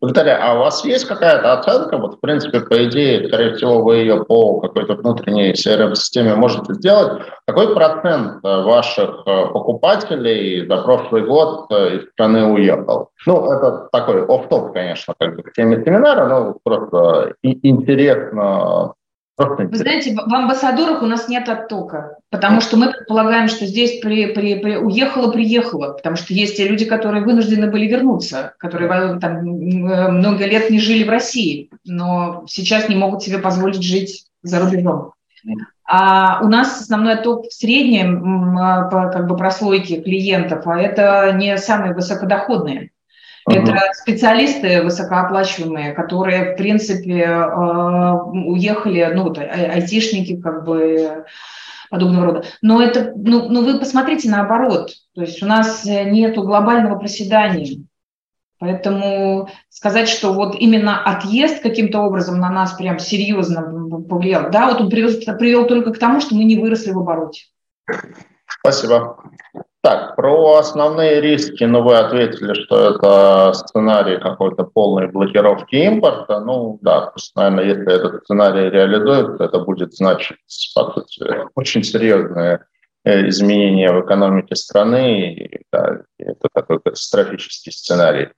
Виктория, 0.02 0.38
а 0.40 0.54
у 0.54 0.58
вас 0.60 0.82
есть 0.84 1.06
какая-то 1.06 1.52
оценка? 1.52 1.98
Вот, 1.98 2.16
в 2.16 2.20
принципе, 2.20 2.60
по 2.60 2.84
идее, 2.84 3.28
скорее 3.28 3.54
всего, 3.54 3.82
вы 3.82 3.96
ее 3.96 4.24
по 4.24 4.60
какой-то 4.60 4.94
внутренней 4.94 5.52
CRM-системе 5.52 6.34
можете 6.36 6.72
сделать. 6.74 7.22
Какой 7.46 7.74
процент 7.74 8.42
э, 8.42 8.62
ваших 8.62 9.22
э, 9.26 9.46
покупателей 9.52 10.66
за 10.66 10.78
прошлый 10.78 11.26
год 11.26 11.66
э, 11.70 11.96
из 11.96 12.10
страны 12.12 12.46
уехал? 12.46 13.10
Ну, 13.26 13.52
это 13.52 13.88
такой 13.92 14.24
оф-топ, 14.24 14.72
конечно, 14.72 15.14
как 15.18 15.36
бы 15.36 15.42
к 15.42 15.52
теме 15.52 15.84
семинара, 15.84 16.26
но 16.26 16.56
просто 16.64 17.34
интересно 17.42 18.94
вы 19.46 19.76
знаете, 19.76 20.14
в 20.14 20.34
амбассадорах 20.34 21.02
у 21.02 21.06
нас 21.06 21.28
нет 21.28 21.48
оттока, 21.48 22.18
потому 22.30 22.60
что 22.60 22.76
мы 22.76 22.92
предполагаем, 22.92 23.48
что 23.48 23.64
здесь 23.64 24.00
при, 24.00 24.26
при, 24.34 24.58
при, 24.58 24.76
уехало, 24.76 25.32
приехало, 25.32 25.94
потому 25.94 26.16
что 26.16 26.34
есть 26.34 26.56
те 26.56 26.68
люди, 26.68 26.84
которые 26.84 27.24
вынуждены 27.24 27.70
были 27.70 27.86
вернуться, 27.86 28.54
которые 28.58 29.18
там, 29.18 29.42
много 29.42 30.44
лет 30.44 30.70
не 30.70 30.78
жили 30.78 31.04
в 31.04 31.10
России, 31.10 31.70
но 31.84 32.44
сейчас 32.48 32.88
не 32.88 32.96
могут 32.96 33.22
себе 33.22 33.38
позволить 33.38 33.82
жить 33.82 34.26
за 34.42 34.60
рубежом. 34.60 35.12
А 35.84 36.40
у 36.44 36.48
нас 36.48 36.80
основной 36.80 37.14
отток 37.14 37.46
в 37.46 37.52
среднем 37.52 38.54
по 38.90 39.10
как 39.12 39.26
бы 39.26 39.36
прослойке 39.36 40.00
клиентов, 40.00 40.66
а 40.66 40.78
это 40.78 41.32
не 41.32 41.56
самые 41.56 41.94
высокодоходные. 41.94 42.89
Это 43.50 43.78
специалисты 43.94 44.82
высокооплачиваемые, 44.82 45.92
которые, 45.92 46.54
в 46.54 46.56
принципе, 46.56 47.22
э, 47.22 48.12
уехали, 48.32 49.10
ну, 49.14 49.24
вот, 49.24 49.38
а, 49.38 49.42
айтишники, 49.42 50.40
как 50.40 50.64
бы, 50.64 51.24
подобного 51.90 52.26
рода. 52.26 52.44
Но 52.62 52.80
это, 52.80 53.12
ну, 53.16 53.48
ну, 53.48 53.64
вы 53.64 53.78
посмотрите 53.78 54.30
наоборот. 54.30 54.92
То 55.14 55.22
есть 55.22 55.42
у 55.42 55.46
нас 55.46 55.84
нет 55.84 56.36
глобального 56.36 56.98
проседания. 56.98 57.84
Поэтому 58.60 59.48
сказать, 59.70 60.08
что 60.08 60.34
вот 60.34 60.54
именно 60.54 61.02
отъезд 61.02 61.62
каким-то 61.62 62.00
образом 62.00 62.38
на 62.38 62.50
нас 62.50 62.74
прям 62.74 62.98
серьезно 62.98 63.62
повлиял, 64.08 64.50
да, 64.50 64.68
вот 64.68 64.82
он 64.82 64.90
привел, 64.90 65.10
привел 65.38 65.66
только 65.66 65.92
к 65.92 65.98
тому, 65.98 66.20
что 66.20 66.34
мы 66.34 66.44
не 66.44 66.56
выросли 66.56 66.92
в 66.92 66.98
обороте. 66.98 67.44
Спасибо. 68.46 69.16
Так, 69.82 70.14
про 70.14 70.58
основные 70.58 71.22
риски, 71.22 71.64
ну, 71.64 71.82
вы 71.82 71.96
ответили, 71.96 72.52
что 72.52 72.90
это 72.90 73.54
сценарий 73.54 74.18
какой-то 74.18 74.64
полной 74.64 75.08
блокировки 75.08 75.74
импорта. 75.74 76.40
Ну, 76.40 76.78
да, 76.82 77.14
наверное, 77.34 77.64
если 77.64 77.94
этот 77.94 78.24
сценарий 78.24 78.68
реализуется, 78.68 79.42
это 79.42 79.60
будет 79.60 79.94
значить, 79.94 80.36
по 80.74 80.92
сути, 80.92 81.24
очень 81.54 81.82
серьезное 81.82 82.66
э, 83.04 83.26
изменения 83.28 83.90
в 83.90 84.04
экономике 84.04 84.54
страны. 84.54 85.32
И, 85.32 85.62
да, 85.72 86.02
это 86.18 86.48
такой 86.52 86.80
катастрофический 86.80 87.72
сценарий. 87.72 88.28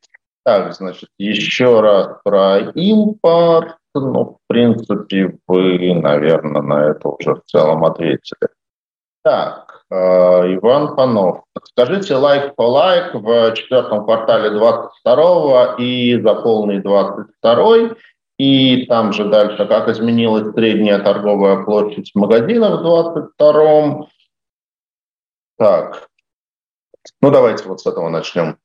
Так, 0.45 0.73
значит, 0.75 1.09
еще 1.19 1.81
раз 1.81 2.21
про 2.23 2.59
импорт. 2.75 3.79
Ну, 3.95 4.25
в 4.25 4.39
принципе, 4.47 5.37
вы, 5.49 5.93
наверное, 5.95 6.63
на 6.63 6.91
это 6.91 7.09
уже 7.09 7.35
в 7.35 7.43
целом 7.47 7.85
ответили. 7.85 8.49
Так, 9.25 9.82
Иван 9.93 10.97
Панов. 10.97 11.45
Скажите 11.65 12.15
лайк 12.15 12.55
по 12.55 12.63
лайк 12.63 13.15
в 13.15 13.53
четвертом 13.55 14.05
квартале 14.05 14.51
22 14.51 15.77
и 15.79 16.21
за 16.21 16.35
полный 16.35 16.81
22 16.81 17.97
и 18.39 18.87
там 18.87 19.13
же 19.13 19.27
дальше, 19.29 19.67
как 19.67 19.89
изменилась 19.89 20.53
средняя 20.55 20.99
торговая 20.99 21.63
площадь 21.65 22.11
магазинов 22.15 22.81
в 22.81 22.83
22 22.83 24.07
Так, 25.59 26.09
ну 27.21 27.31
давайте 27.31 27.69
вот 27.69 27.81
с 27.81 27.87
этого 27.87 28.09
начнем. 28.09 28.59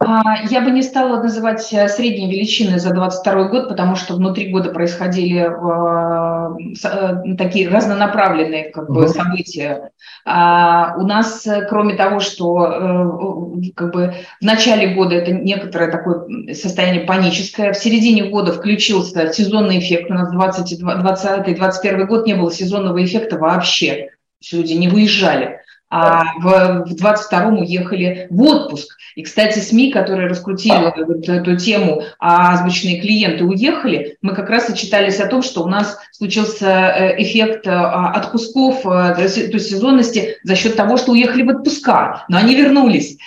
А, 0.00 0.44
я 0.48 0.60
бы 0.60 0.70
не 0.70 0.82
стала 0.82 1.20
называть 1.20 1.72
э, 1.72 1.88
средние 1.88 2.30
величины 2.30 2.78
за 2.78 2.90
2022 2.90 3.48
год, 3.48 3.68
потому 3.68 3.96
что 3.96 4.14
внутри 4.14 4.48
года 4.48 4.70
происходили 4.70 5.40
э, 5.40 6.72
э, 6.84 7.36
такие 7.36 7.68
разнонаправленные 7.68 8.70
как 8.70 8.88
бы, 8.88 9.08
события. 9.08 9.90
А 10.24 10.94
у 10.98 11.02
нас, 11.04 11.44
кроме 11.68 11.94
того, 11.94 12.20
что 12.20 13.56
как 13.74 13.92
бы, 13.92 14.14
в 14.40 14.44
начале 14.44 14.94
года 14.94 15.16
это 15.16 15.32
некоторое 15.32 15.90
такое 15.90 16.54
состояние 16.54 17.02
паническое, 17.02 17.72
в 17.72 17.76
середине 17.76 18.24
года 18.24 18.52
включился 18.52 19.32
сезонный 19.32 19.80
эффект. 19.80 20.10
У 20.12 20.14
нас 20.14 20.32
2020-2021 20.32 22.04
год 22.04 22.24
не 22.24 22.34
было 22.34 22.52
сезонного 22.52 23.04
эффекта 23.04 23.36
вообще. 23.36 24.10
Люди 24.52 24.74
не 24.74 24.86
выезжали 24.86 25.57
а 25.90 26.34
в, 26.38 26.84
в 26.86 26.94
22-м 26.94 27.58
уехали 27.58 28.26
в 28.30 28.42
отпуск. 28.42 28.96
И, 29.14 29.22
кстати, 29.22 29.58
СМИ, 29.58 29.90
которые 29.90 30.28
раскрутили 30.28 30.92
вот 30.96 31.28
эту 31.28 31.56
тему, 31.56 32.02
а 32.18 32.54
озвученные 32.54 33.00
клиенты 33.00 33.44
уехали, 33.44 34.16
мы 34.22 34.34
как 34.34 34.50
раз 34.50 34.70
и 34.70 34.76
читались 34.76 35.18
о 35.18 35.26
том, 35.26 35.42
что 35.42 35.62
у 35.62 35.68
нас 35.68 35.98
случился 36.12 36.66
э, 36.66 37.22
эффект 37.22 37.66
э, 37.66 37.70
отпусков, 37.70 38.80
э, 38.84 39.14
то 39.14 39.22
есть 39.22 39.68
сезонности 39.68 40.36
за 40.44 40.54
счет 40.56 40.76
того, 40.76 40.96
что 40.96 41.12
уехали 41.12 41.42
в 41.42 41.48
отпуска, 41.48 42.24
но 42.28 42.38
они 42.38 42.54
вернулись. 42.54 43.18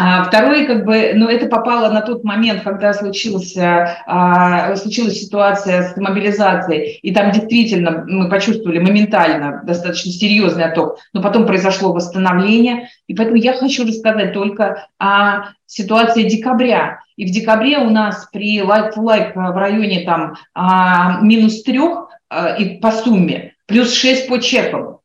А 0.00 0.22
второе, 0.22 0.64
как 0.64 0.84
бы, 0.84 1.10
ну, 1.16 1.26
это 1.26 1.48
попало 1.48 1.92
на 1.92 2.02
тот 2.02 2.22
момент, 2.22 2.62
когда 2.62 2.94
случился, 2.94 3.96
а, 4.06 4.76
случилась 4.76 5.20
ситуация 5.20 5.92
с 5.92 5.96
мобилизацией, 5.96 7.00
и 7.02 7.12
там 7.12 7.32
действительно 7.32 8.04
мы 8.06 8.28
почувствовали 8.28 8.78
моментально 8.78 9.60
достаточно 9.64 10.12
серьезный 10.12 10.66
отток, 10.66 10.98
но 11.12 11.20
потом 11.20 11.46
произошло 11.46 11.92
восстановление, 11.92 12.90
и 13.08 13.14
поэтому 13.14 13.38
я 13.38 13.54
хочу 13.54 13.84
рассказать 13.84 14.32
только 14.32 14.86
о 15.00 15.48
ситуации 15.66 16.28
декабря. 16.28 17.00
И 17.16 17.26
в 17.26 17.32
декабре 17.32 17.78
у 17.78 17.90
нас 17.90 18.28
при 18.32 18.62
лайк-лайк 18.62 19.34
в 19.34 19.56
районе 19.56 20.04
там 20.04 20.36
а, 20.54 21.20
минус 21.22 21.64
трех 21.64 22.10
а, 22.30 22.54
и 22.54 22.78
по 22.78 22.92
сумме, 22.92 23.54
плюс 23.66 23.92
6 23.94 24.28
по 24.28 24.38
чекам. 24.40 24.97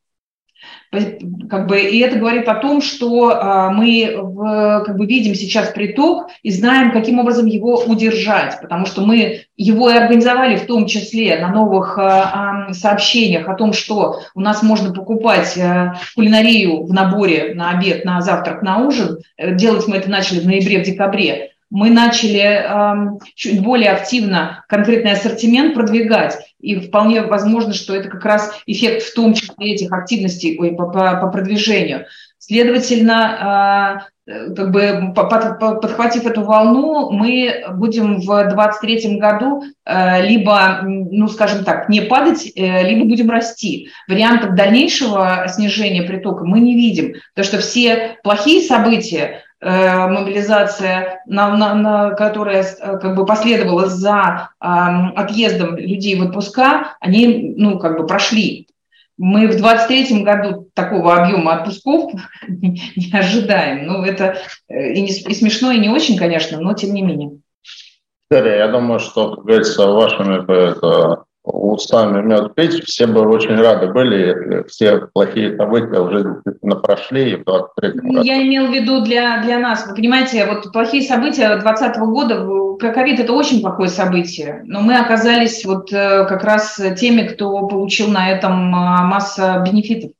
Как 1.49 1.67
бы, 1.67 1.79
и 1.79 1.99
это 1.99 2.17
говорит 2.19 2.47
о 2.47 2.55
том, 2.55 2.81
что 2.81 3.31
а, 3.31 3.71
мы 3.71 4.15
в, 4.15 4.83
как 4.85 4.95
бы, 4.95 5.05
видим 5.07 5.33
сейчас 5.33 5.69
приток 5.69 6.29
и 6.43 6.51
знаем, 6.51 6.91
каким 6.91 7.19
образом 7.19 7.47
его 7.47 7.83
удержать, 7.85 8.59
потому 8.61 8.85
что 8.85 9.01
мы 9.01 9.41
его 9.57 9.89
и 9.89 9.95
организовали 9.95 10.55
в 10.55 10.67
том 10.67 10.85
числе 10.85 11.39
на 11.39 11.49
новых 11.49 11.97
а, 11.97 12.71
сообщениях 12.73 13.49
о 13.49 13.55
том, 13.55 13.73
что 13.73 14.21
у 14.35 14.41
нас 14.41 14.61
можно 14.61 14.93
покупать 14.93 15.57
а, 15.57 15.95
кулинарию 16.15 16.83
в 16.83 16.93
наборе 16.93 17.55
на 17.55 17.71
обед, 17.71 18.05
на 18.05 18.21
завтрак, 18.21 18.61
на 18.61 18.85
ужин. 18.85 19.17
Э, 19.37 19.55
делать 19.55 19.87
мы 19.87 19.97
это 19.97 20.09
начали 20.09 20.39
в 20.39 20.45
ноябре, 20.45 20.83
в 20.83 20.85
декабре 20.85 21.53
мы 21.73 21.89
начали 21.89 22.39
э, 22.39 23.19
чуть 23.33 23.63
более 23.63 23.89
активно 23.89 24.63
конкретный 24.69 25.13
ассортимент 25.13 25.73
продвигать. 25.73 26.37
И 26.63 26.79
вполне 26.79 27.23
возможно, 27.23 27.73
что 27.73 27.93
это 27.93 28.07
как 28.07 28.23
раз 28.23 28.53
эффект 28.65 29.03
в 29.03 29.13
том 29.13 29.33
числе 29.33 29.73
этих 29.73 29.91
активностей 29.91 30.57
ой, 30.57 30.71
по, 30.71 30.87
по, 30.87 31.17
по 31.17 31.27
продвижению. 31.27 32.05
Следовательно, 32.39 34.07
э, 34.25 34.53
как 34.55 34.71
бы 34.71 35.13
подхватив 35.13 36.25
эту 36.25 36.43
волну, 36.43 37.11
мы 37.11 37.65
будем 37.73 38.21
в 38.21 38.25
2023 38.25 39.17
году 39.17 39.63
э, 39.85 40.25
либо, 40.25 40.79
ну, 40.83 41.27
скажем 41.27 41.65
так, 41.65 41.89
не 41.89 42.01
падать, 42.01 42.49
э, 42.55 42.87
либо 42.87 43.05
будем 43.09 43.29
расти. 43.29 43.89
Вариантов 44.07 44.55
дальнейшего 44.55 45.45
снижения 45.49 46.03
притока 46.03 46.45
мы 46.45 46.61
не 46.61 46.75
видим, 46.75 47.15
потому 47.35 47.45
что 47.45 47.57
все 47.59 48.17
плохие 48.23 48.61
события, 48.61 49.41
Э, 49.65 50.07
мобилизация, 50.07 51.21
на, 51.25 51.55
на, 51.55 51.73
на, 51.73 52.09
которая 52.11 52.63
э, 52.63 52.97
как 52.97 53.15
бы 53.15 53.25
последовала 53.25 53.85
за 53.85 54.49
э, 54.59 54.65
отъездом 55.15 55.77
людей 55.77 56.19
в 56.19 56.23
отпуска, 56.23 56.97
они 56.99 57.53
ну, 57.55 57.79
как 57.79 57.97
бы 57.97 58.05
прошли. 58.05 58.67
Мы 59.17 59.47
в 59.47 59.55
2023 59.55 60.23
году 60.23 60.67
такого 60.73 61.15
объема 61.15 61.53
отпусков 61.53 62.11
не 62.49 63.09
ожидаем. 63.13 63.87
Ну, 63.87 64.03
это 64.03 64.35
и, 64.67 65.01
не, 65.01 65.11
и 65.11 65.33
смешно, 65.33 65.71
и 65.71 65.79
не 65.79 65.87
очень, 65.87 66.17
конечно, 66.17 66.59
но 66.59 66.73
тем 66.73 66.93
не 66.93 67.01
менее. 67.01 67.39
Дарья, 68.29 68.57
я 68.57 68.67
думаю, 68.67 68.99
что, 68.99 69.35
как 69.35 69.45
говорится, 69.45 69.87
вашими 69.87 70.41
это, 70.41 71.23
устами 71.43 72.21
мед 72.21 72.55
пить, 72.55 72.83
все 72.85 73.05
бы 73.07 73.21
очень 73.21 73.55
рады 73.55 73.87
были, 73.87 74.63
все 74.67 75.07
плохие 75.13 75.57
события 75.57 75.99
уже 75.99 76.23
действительно 76.23 76.75
прошли 76.77 77.31
и 77.31 77.35
в 77.35 77.43
23 77.43 77.89
году. 77.91 78.23
Я 78.23 78.41
имел 78.41 78.67
в 78.67 78.73
виду 78.73 79.01
для, 79.01 79.41
для 79.43 79.59
нас, 79.59 79.85
вы 79.87 79.95
понимаете, 79.95 80.45
вот 80.45 80.71
плохие 80.71 81.03
события 81.03 81.49
2020 81.57 81.97
года, 81.97 82.47
ковид 82.93 83.19
это 83.19 83.33
очень 83.33 83.61
плохое 83.61 83.89
событие, 83.89 84.61
но 84.65 84.81
мы 84.81 84.97
оказались 84.97 85.65
вот 85.65 85.91
э, 85.91 86.25
как 86.25 86.43
раз 86.43 86.79
теми, 86.99 87.27
кто 87.27 87.67
получил 87.67 88.07
на 88.07 88.29
этом 88.29 88.73
а, 88.75 89.03
масса 89.03 89.63
бенефитов. 89.65 90.11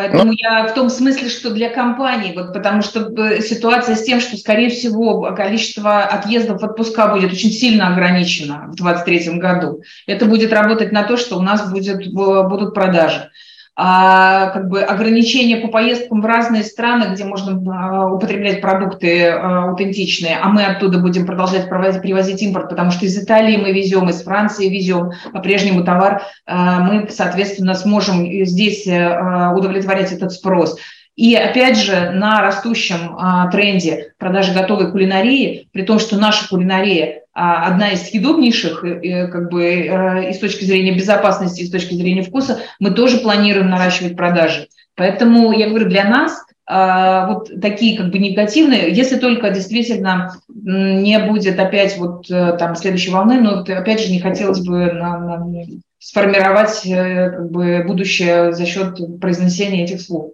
Поэтому 0.00 0.24
ну, 0.24 0.32
я 0.32 0.66
в 0.66 0.72
том 0.72 0.88
смысле, 0.88 1.28
что 1.28 1.50
для 1.50 1.68
компаний, 1.68 2.32
вот, 2.34 2.54
потому 2.54 2.80
что 2.80 3.12
э, 3.22 3.42
ситуация 3.42 3.96
с 3.96 4.02
тем, 4.02 4.18
что, 4.18 4.38
скорее 4.38 4.70
всего, 4.70 5.34
количество 5.36 6.04
отъездов 6.04 6.62
в 6.62 6.64
отпуска 6.64 7.08
будет 7.08 7.32
очень 7.32 7.50
сильно 7.50 7.88
ограничено 7.92 8.68
в 8.68 8.76
2023 8.76 9.38
году. 9.38 9.82
Это 10.06 10.24
будет 10.24 10.54
работать 10.54 10.90
на 10.90 11.02
то, 11.02 11.18
что 11.18 11.36
у 11.36 11.42
нас 11.42 11.70
будет, 11.70 12.10
будут 12.10 12.72
продажи 12.72 13.30
а, 13.82 14.50
как 14.50 14.68
бы 14.68 14.82
ограничения 14.82 15.56
по 15.56 15.68
поездкам 15.68 16.20
в 16.20 16.26
разные 16.26 16.64
страны, 16.64 17.14
где 17.14 17.24
можно 17.24 17.58
а, 17.72 18.12
употреблять 18.12 18.60
продукты 18.60 19.28
а, 19.28 19.70
аутентичные, 19.70 20.36
а 20.36 20.50
мы 20.50 20.66
оттуда 20.66 20.98
будем 20.98 21.24
продолжать 21.24 21.66
провозить, 21.66 22.02
привозить 22.02 22.42
импорт, 22.42 22.68
потому 22.68 22.90
что 22.90 23.06
из 23.06 23.16
Италии 23.16 23.56
мы 23.56 23.72
везем, 23.72 24.10
из 24.10 24.22
Франции 24.22 24.68
везем 24.68 25.12
по-прежнему 25.32 25.82
товар, 25.82 26.24
мы, 26.46 27.08
соответственно, 27.08 27.72
сможем 27.74 28.26
здесь 28.44 28.86
удовлетворять 28.86 30.12
этот 30.12 30.32
спрос. 30.32 30.76
И 31.20 31.34
опять 31.34 31.76
же, 31.76 32.12
на 32.12 32.40
растущем 32.40 33.14
а, 33.18 33.50
тренде 33.50 34.14
продажи 34.16 34.54
готовой 34.54 34.90
кулинарии, 34.90 35.68
при 35.70 35.82
том, 35.82 35.98
что 35.98 36.16
наша 36.16 36.48
кулинария 36.48 37.24
а, 37.34 37.66
одна 37.66 37.90
из 37.90 38.08
съедобнейших, 38.08 38.82
э, 38.82 39.26
как 39.26 39.50
бы 39.50 39.62
э, 39.62 40.30
и 40.30 40.32
с 40.32 40.38
точки 40.38 40.64
зрения 40.64 40.96
безопасности, 40.96 41.60
и 41.60 41.66
с 41.66 41.70
точки 41.70 41.92
зрения 41.92 42.22
вкуса, 42.22 42.60
мы 42.78 42.92
тоже 42.92 43.18
планируем 43.18 43.68
наращивать 43.68 44.16
продажи. 44.16 44.68
Поэтому 44.94 45.52
я 45.52 45.68
говорю, 45.68 45.90
для 45.90 46.04
нас 46.04 46.42
а, 46.66 47.26
вот 47.26 47.50
такие 47.60 47.98
как 47.98 48.10
бы 48.10 48.18
негативные, 48.18 48.90
если 48.90 49.18
только 49.18 49.50
действительно 49.50 50.36
не 50.48 51.18
будет 51.18 51.60
опять 51.60 51.98
вот 51.98 52.30
э, 52.30 52.56
там 52.58 52.74
следующей 52.76 53.10
волны, 53.10 53.42
но 53.42 53.58
опять 53.58 54.00
же 54.00 54.10
не 54.10 54.20
хотелось 54.20 54.60
бы 54.60 54.90
на, 54.90 55.18
на, 55.18 55.46
сформировать 55.98 56.80
как 56.82 57.50
бы 57.50 57.84
будущее 57.86 58.54
за 58.54 58.64
счет 58.64 59.20
произнесения 59.20 59.84
этих 59.84 60.00
слов. 60.00 60.30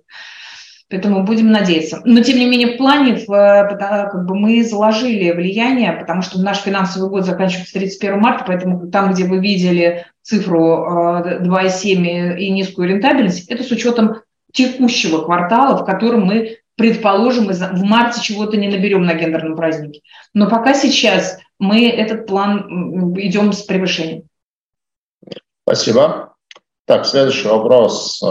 Поэтому 0.89 1.25
будем 1.25 1.51
надеяться. 1.51 2.01
Но, 2.05 2.21
тем 2.21 2.39
не 2.39 2.47
менее, 2.47 2.75
в 2.75 2.77
плане 2.77 3.17
в, 3.17 3.27
как 3.27 4.25
бы 4.25 4.37
мы 4.37 4.63
заложили 4.63 5.33
влияние, 5.33 5.93
потому 5.93 6.23
что 6.23 6.41
наш 6.41 6.59
финансовый 6.59 7.11
год 7.11 7.25
заканчивается 7.25 7.75
31 7.75 8.21
марта, 8.21 8.45
поэтому 8.47 8.89
там, 8.89 9.13
где 9.13 9.25
вы 9.25 9.39
видели 9.39 10.07
цифру 10.23 10.87
2,7 11.41 12.39
и 12.39 12.51
низкую 12.51 12.89
рентабельность, 12.89 13.49
это 13.49 13.65
с 13.65 13.71
учетом 13.73 14.21
текущего 14.53 15.23
квартала, 15.23 15.77
в 15.77 15.85
котором 15.85 16.27
мы 16.27 16.59
предположим, 16.77 17.49
в 17.49 17.83
марте 17.83 18.21
чего-то 18.21 18.57
не 18.57 18.69
наберем 18.69 19.05
на 19.05 19.15
гендерном 19.15 19.57
празднике. 19.57 20.03
Но 20.35 20.49
пока 20.49 20.75
сейчас 20.75 21.39
мы 21.59 21.89
этот 21.89 22.27
план 22.27 23.15
идем 23.19 23.53
с 23.53 23.63
превышением. 23.63 24.25
Спасибо. 25.65 26.36
Так, 26.87 27.05
следующий 27.05 27.49
вопрос 27.49 28.23
э, 28.23 28.27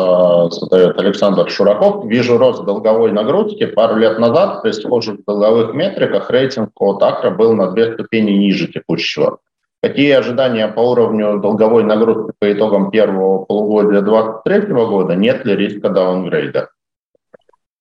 задает 0.49 0.97
Александр 0.97 1.49
Шураков. 1.49 2.05
Вижу 2.05 2.37
рост 2.37 2.63
долговой 2.63 3.11
нагрузки. 3.11 3.65
Пару 3.65 3.97
лет 3.97 4.17
назад 4.17 4.61
при 4.61 4.71
схожих 4.71 5.25
долговых 5.25 5.73
метриках 5.73 6.29
рейтинг 6.29 6.69
от 6.79 7.03
Акра 7.03 7.31
был 7.31 7.53
на 7.53 7.71
две 7.71 7.93
ступени 7.93 8.31
ниже 8.31 8.67
текущего. 8.67 9.39
Какие 9.83 10.13
ожидания 10.13 10.69
по 10.69 10.79
уровню 10.79 11.39
долговой 11.41 11.83
нагрузки 11.83 12.31
по 12.39 12.49
итогам 12.51 12.91
первого 12.91 13.43
полугодия 13.43 14.01
2023 14.01 14.73
года? 14.73 15.15
Нет 15.15 15.45
ли 15.45 15.53
риска 15.57 15.89
даунгрейда? 15.89 16.69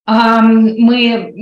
Мы 0.07 1.33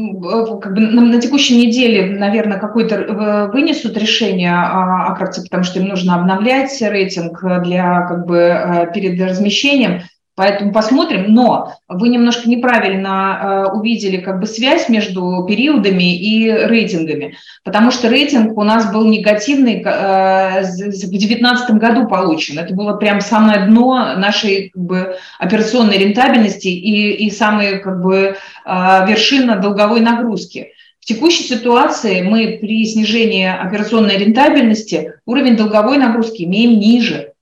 как 0.61 0.73
бы, 0.73 0.79
на 0.79 1.19
текущей 1.19 1.57
неделе, 1.57 2.17
наверное, 2.17 2.59
какое-то 2.59 2.95
э, 2.95 3.51
вынесут 3.51 3.97
решение 3.97 4.53
о 4.53 5.11
акции, 5.11 5.43
потому 5.43 5.63
что 5.63 5.79
им 5.81 5.89
нужно 5.89 6.15
обновлять 6.15 6.81
рейтинг 6.81 7.43
для, 7.63 8.07
как 8.07 8.25
бы, 8.25 8.37
э, 8.37 8.91
перед 8.93 9.19
размещением. 9.21 10.03
Поэтому 10.35 10.71
посмотрим. 10.71 11.25
Но 11.33 11.75
вы 11.87 12.09
немножко 12.09 12.49
неправильно 12.49 13.67
э, 13.69 13.77
увидели 13.77 14.17
как 14.17 14.39
бы 14.39 14.47
связь 14.47 14.89
между 14.89 15.45
периодами 15.47 16.17
и 16.17 16.49
рейтингами, 16.49 17.35
потому 17.63 17.91
что 17.91 18.09
рейтинг 18.09 18.57
у 18.57 18.63
нас 18.63 18.91
был 18.91 19.05
негативный 19.05 19.83
э, 19.85 20.63
в 20.63 20.75
2019 20.75 21.71
году 21.75 22.07
получен. 22.07 22.57
Это 22.57 22.73
было 22.73 22.93
прям 22.97 23.21
самое 23.21 23.67
дно 23.67 24.15
нашей 24.15 24.69
как 24.69 24.81
бы, 24.81 25.17
операционной 25.37 25.99
рентабельности 25.99 26.67
и, 26.67 27.11
и 27.27 27.29
самая 27.29 27.77
как 27.77 28.01
бы, 28.01 28.35
э, 28.65 29.07
вершина 29.07 29.57
долговой 29.57 30.01
нагрузки. 30.01 30.69
В 30.99 31.05
текущей 31.05 31.43
ситуации 31.43 32.21
мы 32.21 32.57
при 32.59 32.85
снижении 32.85 33.45
операционной 33.45 34.17
рентабельности 34.17 35.13
уровень 35.25 35.57
долговой 35.57 35.97
нагрузки 35.97 36.43
имеем 36.43 36.79
ниже– 36.79 37.29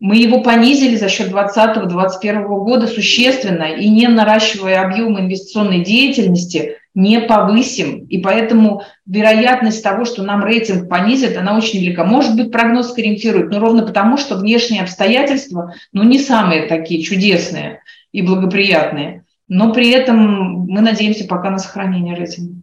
мы 0.00 0.16
его 0.16 0.40
понизили 0.40 0.96
за 0.96 1.08
счет 1.08 1.30
2020-2021 1.30 2.46
года 2.46 2.86
существенно 2.86 3.64
и 3.64 3.88
не 3.88 4.08
наращивая 4.08 4.82
объем 4.82 5.20
инвестиционной 5.20 5.84
деятельности, 5.84 6.76
не 6.94 7.20
повысим. 7.20 8.06
И 8.06 8.18
поэтому 8.18 8.82
вероятность 9.06 9.84
того, 9.84 10.06
что 10.06 10.22
нам 10.22 10.42
рейтинг 10.42 10.88
понизит, 10.88 11.36
она 11.36 11.56
очень 11.56 11.80
велика. 11.80 12.04
Может 12.04 12.34
быть, 12.34 12.50
прогноз 12.50 12.92
корректирует, 12.92 13.50
но 13.50 13.60
ровно 13.60 13.86
потому, 13.86 14.16
что 14.16 14.36
внешние 14.36 14.82
обстоятельства 14.82 15.74
ну, 15.92 16.02
не 16.02 16.18
самые 16.18 16.66
такие 16.66 17.02
чудесные 17.02 17.82
и 18.10 18.22
благоприятные. 18.22 19.24
Но 19.48 19.72
при 19.72 19.90
этом 19.90 20.66
мы 20.66 20.80
надеемся 20.80 21.26
пока 21.26 21.50
на 21.50 21.58
сохранение 21.58 22.16
рейтинга. 22.16 22.62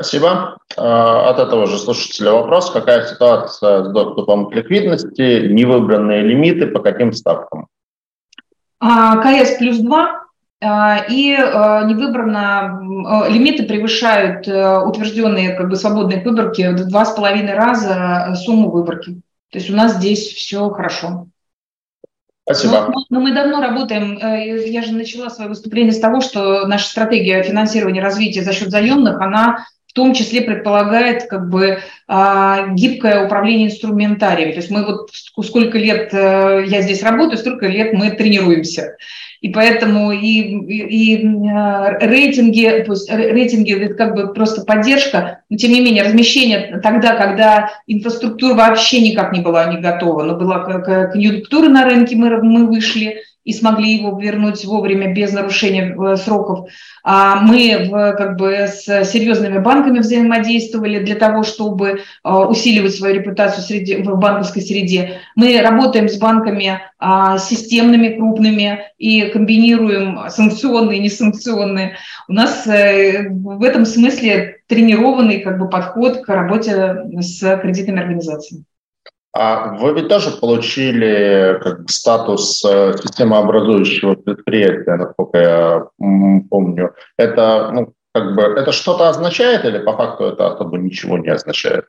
Спасибо. 0.00 0.56
А, 0.78 1.28
от 1.28 1.38
этого 1.38 1.66
же 1.66 1.78
слушателя 1.78 2.32
вопрос. 2.32 2.70
Какая 2.70 3.04
ситуация 3.04 3.84
с 3.84 3.92
доступом 3.92 4.48
к 4.48 4.54
ликвидности, 4.54 5.46
невыбранные 5.46 6.22
лимиты, 6.22 6.68
по 6.68 6.80
каким 6.80 7.12
ставкам? 7.12 7.66
А, 8.78 9.18
КС 9.18 9.58
плюс 9.58 9.76
2 9.76 10.24
а, 10.62 11.04
и 11.06 11.36
не 11.36 11.94
выбрано, 11.94 12.80
лимиты 13.28 13.64
превышают 13.64 14.48
э, 14.48 14.78
утвержденные 14.78 15.52
как 15.54 15.68
бы 15.68 15.76
свободные 15.76 16.22
выборки 16.22 16.66
в 16.68 16.88
два 16.88 17.04
с 17.04 17.12
половиной 17.12 17.52
раза 17.52 18.34
сумму 18.36 18.70
выборки. 18.70 19.20
То 19.50 19.58
есть 19.58 19.68
у 19.68 19.74
нас 19.74 19.96
здесь 19.96 20.28
все 20.28 20.70
хорошо. 20.70 21.26
Спасибо. 22.44 22.88
Но, 22.88 23.04
но 23.10 23.20
мы 23.20 23.34
давно 23.34 23.60
работаем, 23.60 24.18
э, 24.18 24.70
я 24.70 24.82
же 24.82 24.94
начала 24.94 25.28
свое 25.28 25.50
выступление 25.50 25.92
с 25.92 26.00
того, 26.00 26.22
что 26.22 26.66
наша 26.66 26.88
стратегия 26.88 27.42
финансирования 27.42 28.00
развития 28.00 28.42
за 28.42 28.52
счет 28.54 28.70
заемных, 28.70 29.20
она 29.20 29.66
в 29.90 29.92
том 29.92 30.14
числе 30.14 30.42
предполагает 30.42 31.24
как 31.24 31.48
бы 31.48 31.80
а, 32.06 32.68
гибкое 32.74 33.26
управление 33.26 33.66
инструментарием. 33.66 34.52
То 34.52 34.58
есть 34.58 34.70
мы 34.70 34.86
вот 34.86 35.10
сколько 35.44 35.78
лет 35.78 36.10
э, 36.12 36.64
я 36.68 36.82
здесь 36.82 37.02
работаю, 37.02 37.38
столько 37.38 37.66
лет 37.66 37.92
мы 37.92 38.12
тренируемся. 38.12 38.96
И 39.40 39.48
поэтому 39.48 40.12
и, 40.12 40.18
и, 40.18 41.16
и 41.16 41.48
а, 41.48 41.98
рейтинги, 41.98 42.84
рейтинги 43.08 43.74
это 43.74 43.94
как 43.94 44.14
бы 44.14 44.32
просто 44.32 44.62
поддержка, 44.62 45.40
но 45.50 45.56
тем 45.56 45.72
не 45.72 45.80
менее 45.80 46.04
размещение 46.04 46.78
тогда, 46.80 47.16
когда 47.16 47.72
инфраструктура 47.88 48.54
вообще 48.54 49.00
никак 49.00 49.32
не 49.32 49.40
была 49.40 49.72
не 49.72 49.78
готова, 49.78 50.22
но 50.22 50.36
была 50.36 50.60
конъюнктура 50.60 51.68
на 51.68 51.84
рынке, 51.84 52.14
мы, 52.14 52.40
мы 52.40 52.68
вышли, 52.68 53.22
и 53.50 53.52
смогли 53.52 53.96
его 53.96 54.18
вернуть 54.18 54.64
вовремя 54.64 55.12
без 55.12 55.32
нарушения 55.32 55.92
э, 55.92 56.16
сроков. 56.16 56.68
А 57.02 57.40
мы 57.40 57.88
как 58.16 58.36
бы 58.36 58.52
с 58.52 58.84
серьезными 59.04 59.58
банками 59.58 59.98
взаимодействовали 59.98 61.00
для 61.00 61.16
того, 61.16 61.42
чтобы 61.42 61.88
э, 61.88 62.30
усиливать 62.30 62.94
свою 62.94 63.16
репутацию 63.16 63.64
среди, 63.64 63.96
в 63.96 64.16
банковской 64.18 64.62
среде. 64.62 65.18
Мы 65.34 65.60
работаем 65.60 66.08
с 66.08 66.16
банками 66.16 66.80
а, 67.00 67.38
системными, 67.38 68.16
крупными 68.16 68.84
и 68.98 69.22
комбинируем 69.22 70.28
санкционные 70.28 71.00
несанкционные. 71.00 71.96
У 72.28 72.32
нас 72.32 72.66
э, 72.68 73.28
в 73.30 73.64
этом 73.64 73.84
смысле 73.84 74.58
тренированный 74.68 75.40
как 75.40 75.58
бы, 75.58 75.68
подход 75.68 76.24
к 76.24 76.28
работе 76.28 77.04
с 77.20 77.58
кредитными 77.60 78.00
организациями. 78.00 78.64
А 79.32 79.74
вы 79.76 79.94
ведь 79.94 80.08
тоже 80.08 80.32
получили 80.32 81.58
как 81.62 81.82
бы, 81.82 81.88
статус 81.88 82.64
э, 82.64 82.96
системообразующего 82.98 84.14
предприятия, 84.14 84.96
насколько 84.96 85.38
я 85.38 85.86
помню. 86.50 86.94
Это, 87.16 87.70
ну, 87.72 87.92
как 88.12 88.34
бы, 88.34 88.42
это 88.42 88.72
что-то 88.72 89.08
означает 89.08 89.64
или 89.64 89.78
по 89.78 89.96
факту 89.96 90.24
это 90.24 90.48
особо 90.48 90.78
ничего 90.78 91.16
не 91.18 91.28
означает? 91.28 91.84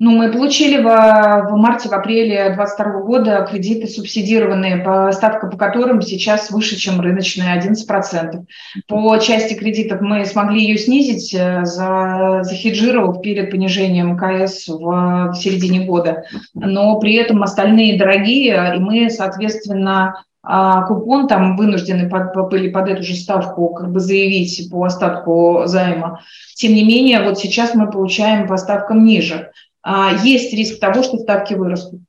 Ну, 0.00 0.10
мы 0.10 0.32
получили 0.32 0.82
в, 0.82 0.86
в 0.86 1.56
марте, 1.56 1.88
в 1.88 1.92
апреле 1.92 2.52
2022 2.56 3.00
года 3.02 3.46
кредиты 3.48 3.86
субсидированные, 3.86 4.78
по, 4.78 5.12
ставка 5.12 5.46
по 5.46 5.56
которым 5.56 6.02
сейчас 6.02 6.50
выше, 6.50 6.74
чем 6.76 7.00
рыночная, 7.00 7.56
11%. 7.60 8.44
По 8.88 9.18
части 9.18 9.54
кредитов 9.54 10.00
мы 10.00 10.24
смогли 10.24 10.64
ее 10.64 10.78
снизить, 10.78 11.32
э, 11.32 11.64
за, 11.64 12.40
захеджировав 12.42 13.22
перед 13.22 13.52
понижением 13.52 14.18
КС 14.18 14.66
в, 14.66 15.30
в 15.30 15.34
середине 15.36 15.86
года. 15.86 16.24
Но 16.54 16.98
при 16.98 17.14
этом 17.14 17.44
остальные 17.44 17.96
дорогие, 17.96 18.74
и 18.74 18.80
мы, 18.80 19.08
соответственно, 19.10 20.24
а 20.46 20.82
купон 20.82 21.26
там 21.26 21.56
вынуждены 21.56 22.08
под, 22.08 22.34
были 22.50 22.68
под 22.68 22.88
эту 22.88 23.02
же 23.02 23.14
ставку 23.14 23.68
как 23.70 23.90
бы 23.90 23.98
заявить 23.98 24.68
по 24.70 24.84
остатку 24.84 25.62
займа. 25.64 26.20
Тем 26.54 26.74
не 26.74 26.84
менее, 26.84 27.22
вот 27.22 27.38
сейчас 27.38 27.74
мы 27.74 27.90
получаем 27.90 28.46
по 28.46 28.58
ставкам 28.58 29.04
ниже. 29.04 29.52
А, 29.84 30.12
есть 30.22 30.52
риск 30.54 30.80
того, 30.80 31.02
что 31.02 31.18
ставки 31.18 31.54
вырастут. 31.54 32.00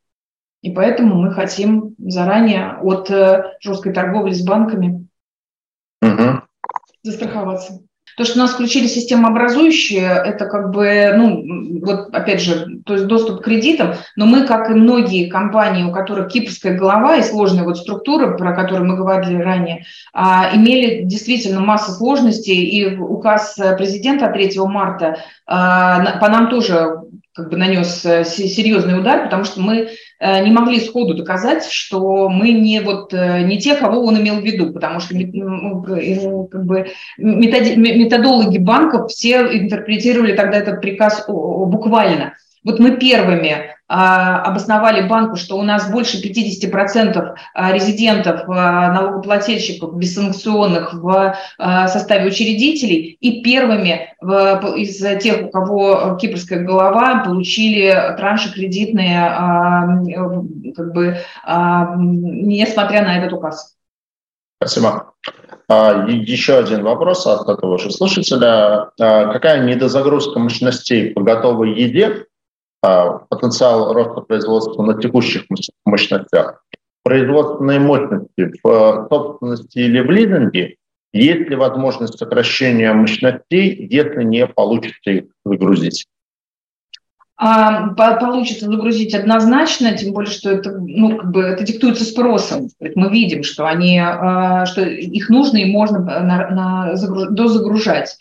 И 0.61 0.71
поэтому 0.71 1.15
мы 1.15 1.32
хотим 1.32 1.93
заранее 1.99 2.78
от 2.82 3.11
э, 3.11 3.51
жесткой 3.59 3.93
торговли 3.93 4.32
с 4.32 4.43
банками 4.43 5.07
угу. 6.01 6.41
застраховаться. 7.03 7.82
То, 8.17 8.23
что 8.23 8.36
у 8.36 8.41
нас 8.41 8.53
включили 8.53 8.88
системообразующие, 8.88 10.07
это 10.07 10.45
как 10.45 10.71
бы, 10.71 11.11
ну, 11.17 11.82
вот 11.86 12.15
опять 12.15 12.41
же, 12.41 12.80
то 12.86 12.93
есть 12.93 13.07
доступ 13.07 13.41
к 13.41 13.43
кредитам, 13.43 13.95
но 14.15 14.26
мы, 14.26 14.47
как 14.47 14.69
и 14.69 14.73
многие 14.73 15.30
компании, 15.30 15.84
у 15.84 15.91
которых 15.91 16.32
кипрская 16.32 16.78
голова 16.78 17.17
и 17.17 17.23
сложная 17.23 17.65
вот 17.65 17.78
структура, 17.78 18.38
про 18.38 18.55
которую 18.55 18.89
мы 18.89 18.95
говорили 18.95 19.41
ранее, 19.41 19.84
а, 20.13 20.49
имели 20.55 21.03
действительно 21.03 21.59
массу 21.59 21.91
сложностей, 21.91 22.63
и 22.63 22.95
указ 22.95 23.59
президента 23.78 24.30
3 24.30 24.57
марта 24.59 25.17
а, 25.45 26.17
по 26.19 26.30
нам 26.30 26.49
тоже 26.49 27.01
как 27.36 27.49
бы 27.49 27.57
нанес 27.57 28.05
э, 28.05 28.23
серьезный 28.23 28.97
удар, 28.97 29.25
потому 29.25 29.43
что 29.43 29.59
мы 29.59 29.89
э, 30.19 30.43
не 30.45 30.51
могли 30.51 30.79
сходу 30.79 31.15
доказать, 31.15 31.65
что 31.65 32.29
мы 32.29 32.51
не, 32.51 32.79
вот, 32.79 33.13
э, 33.13 33.41
не 33.41 33.59
те, 33.59 33.75
кого 33.75 34.05
он 34.05 34.17
имел 34.17 34.39
в 34.39 34.43
виду, 34.43 34.71
потому 34.71 35.01
что 35.01 35.13
ну, 35.15 36.47
как 36.47 36.65
бы, 36.65 36.88
методологи 37.17 38.57
банков 38.57 39.11
все 39.11 39.41
интерпретировали 39.41 40.33
тогда 40.33 40.59
этот 40.59 40.79
приказ 40.79 41.25
буквально. 41.27 42.38
Вот 42.63 42.79
мы 42.79 42.97
первыми 42.97 43.74
обосновали 43.88 45.07
банку, 45.07 45.36
что 45.36 45.57
у 45.57 45.61
нас 45.61 45.91
больше 45.91 46.17
50% 46.21 47.36
а, 47.53 47.71
резидентов, 47.71 48.41
а, 48.47 48.91
налогоплательщиков 48.91 49.95
бессанкционных 49.95 50.93
в 50.93 51.36
составе 51.88 52.27
учредителей, 52.27 53.17
и 53.19 53.43
первыми 53.43 54.15
из 54.77 54.97
тех, 55.21 55.47
у 55.47 55.49
кого 55.49 56.17
кипрская 56.19 56.63
голова, 56.63 57.23
получили 57.23 58.15
транши 58.17 58.51
кредитные, 58.53 59.29
как 60.75 60.93
бы, 60.93 61.17
несмотря 61.97 63.03
на 63.03 63.17
этот 63.17 63.33
указ. 63.33 63.75
Спасибо. 64.57 65.13
Еще 65.67 66.57
один 66.57 66.83
вопрос 66.83 67.25
от 67.27 67.47
этого 67.49 67.77
же 67.77 67.91
слушателя. 67.91 68.89
Какая 68.97 69.63
недозагрузка 69.63 70.39
мощностей 70.39 71.11
по 71.11 71.21
готовой 71.21 71.79
еде 71.79 72.07
а, 72.07 72.34
потенциал 73.29 73.93
роста 73.93 74.21
производства 74.21 74.83
на 74.83 74.99
текущих 75.01 75.45
мощностях. 75.86 76.63
Производственные 77.03 77.79
мощности 77.79 78.51
в 78.63 79.07
собственности 79.09 79.77
или 79.77 79.99
в 79.99 80.09
лизинге 80.09 80.75
Есть 81.13 81.49
ли 81.49 81.55
возможность 81.55 82.17
сокращения 82.17 82.91
мощностей, 82.91 83.88
если 83.89 84.23
не 84.23 84.47
получится 84.47 85.11
их 85.11 85.25
загрузить? 85.45 86.07
А, 87.38 87.89
получится 87.89 88.65
загрузить 88.65 89.13
однозначно, 89.13 89.97
тем 89.97 90.13
более, 90.13 90.31
что 90.31 90.51
это, 90.51 90.71
ну, 90.71 91.17
как 91.17 91.31
бы 91.31 91.41
это 91.41 91.65
диктуется 91.65 92.05
спросом. 92.05 92.69
Мы 92.79 93.09
видим, 93.09 93.43
что, 93.43 93.67
они, 93.67 93.99
а, 93.99 94.65
что 94.65 94.81
их 94.81 95.29
нужно 95.29 95.57
и 95.57 95.71
можно 95.71 95.99
на, 95.99 96.49
на, 96.49 96.95
дозагружать. 97.29 98.17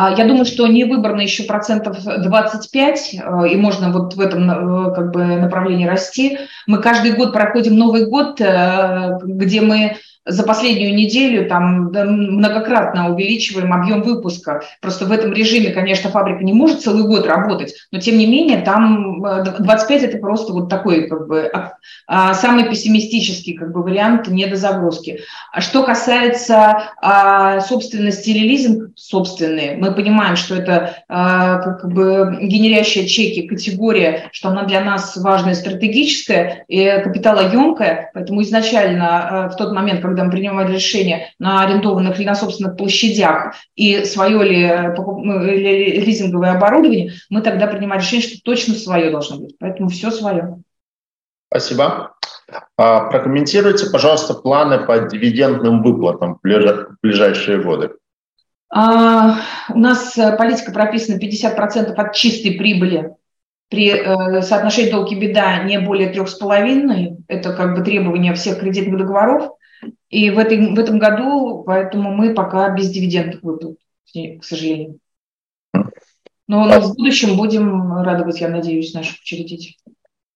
А, 0.00 0.14
я 0.16 0.26
думаю, 0.26 0.44
что 0.44 0.68
не 0.68 0.84
выбрано 0.84 1.22
еще 1.22 1.42
процентов 1.42 2.04
25, 2.04 3.14
и 3.50 3.56
можно 3.56 3.90
вот 3.90 4.14
в 4.14 4.20
этом 4.20 4.48
э, 4.48 4.94
как 4.94 5.10
бы, 5.10 5.24
направлении 5.24 5.86
расти. 5.86 6.38
Мы 6.68 6.80
каждый 6.80 7.14
год 7.14 7.32
проходим 7.32 7.76
Новый 7.76 8.06
год, 8.06 8.40
э, 8.40 9.18
где 9.24 9.60
мы 9.60 9.96
за 10.28 10.42
последнюю 10.42 10.94
неделю 10.94 11.48
там 11.48 11.86
многократно 11.86 13.12
увеличиваем 13.12 13.72
объем 13.72 14.02
выпуска. 14.02 14.62
Просто 14.80 15.06
в 15.06 15.12
этом 15.12 15.32
режиме, 15.32 15.70
конечно, 15.70 16.10
фабрика 16.10 16.44
не 16.44 16.52
может 16.52 16.82
целый 16.82 17.04
год 17.04 17.26
работать, 17.26 17.74
но 17.90 17.98
тем 17.98 18.18
не 18.18 18.26
менее 18.26 18.60
там 18.60 19.20
25 19.20 20.02
э, 20.02 20.06
это 20.06 20.18
просто 20.18 20.52
вот 20.52 20.68
такой 20.68 21.08
как 21.08 21.26
бы 21.26 21.50
а, 21.52 21.72
а, 22.06 22.34
самый 22.34 22.68
пессимистический 22.68 23.54
как 23.54 23.72
бы 23.72 23.82
вариант 23.82 24.28
недозагрузки. 24.28 25.20
А 25.52 25.60
что 25.60 25.82
касается 25.82 26.90
собственности 27.66 28.30
или 28.30 28.46
лизинг 28.46 28.90
собственные, 28.96 29.76
мы 29.76 29.92
понимаем, 29.92 30.36
что 30.36 30.54
это 30.54 31.02
как 31.08 31.92
бы 31.92 32.38
генерящая 32.40 33.06
чеки 33.06 33.46
категория, 33.46 34.28
что 34.32 34.48
она 34.48 34.64
для 34.64 34.80
нас 34.80 35.16
важная 35.16 35.54
стратегическая 35.54 36.64
и 36.68 37.00
капиталоемкая, 37.02 38.10
поэтому 38.14 38.42
изначально 38.42 39.44
а, 39.44 39.48
в 39.48 39.56
тот 39.56 39.72
момент, 39.72 40.00
когда 40.00 40.17
когда 40.18 40.24
мы 40.24 40.32
принимали 40.32 40.74
решение 40.74 41.32
на 41.38 41.62
арендованных 41.62 42.18
или 42.18 42.26
на 42.26 42.34
собственных 42.34 42.76
площадях 42.76 43.54
и 43.76 44.04
свое 44.04 44.42
ли, 44.42 44.94
ну, 44.96 45.44
или 45.44 46.00
лизинговое 46.00 46.52
оборудование, 46.52 47.12
мы 47.30 47.40
тогда 47.40 47.68
принимали 47.68 48.00
решение, 48.00 48.26
что 48.26 48.42
точно 48.42 48.74
свое 48.74 49.10
должно 49.10 49.38
быть. 49.38 49.56
Поэтому 49.60 49.88
все 49.88 50.10
свое. 50.10 50.58
Спасибо. 51.48 52.14
А, 52.76 53.08
прокомментируйте, 53.10 53.90
пожалуйста, 53.90 54.34
планы 54.34 54.84
по 54.84 54.98
дивидендным 54.98 55.82
выплатам 55.82 56.34
в 56.34 56.96
ближайшие 57.02 57.62
годы. 57.62 57.92
А, 58.70 59.36
у 59.68 59.78
нас 59.78 60.14
политика 60.36 60.72
прописана 60.72 61.18
50% 61.18 61.92
от 61.94 62.14
чистой 62.14 62.52
прибыли 62.58 63.12
при 63.70 63.90
э, 63.90 64.42
соотношении 64.42 64.90
долги 64.90 65.14
беда 65.14 65.62
не 65.62 65.78
более 65.78 66.08
трех 66.08 66.28
с 66.28 66.34
половиной. 66.34 67.18
Это 67.28 67.52
как 67.52 67.76
бы 67.76 67.84
требование 67.84 68.32
всех 68.34 68.60
кредитных 68.60 68.98
договоров. 68.98 69.52
И 70.08 70.30
в, 70.30 70.38
этой, 70.38 70.74
в 70.74 70.78
этом 70.78 70.98
году, 70.98 71.62
поэтому 71.66 72.14
мы 72.14 72.34
пока 72.34 72.70
без 72.70 72.90
дивидендов 72.90 73.42
выплат, 73.42 73.76
к 74.14 74.44
сожалению. 74.44 74.98
Но, 76.48 76.64
но 76.64 76.80
в 76.80 76.96
будущем 76.96 77.36
будем 77.36 77.92
радовать, 78.02 78.40
я 78.40 78.48
надеюсь, 78.48 78.94
наших 78.94 79.20
учредителей. 79.20 79.76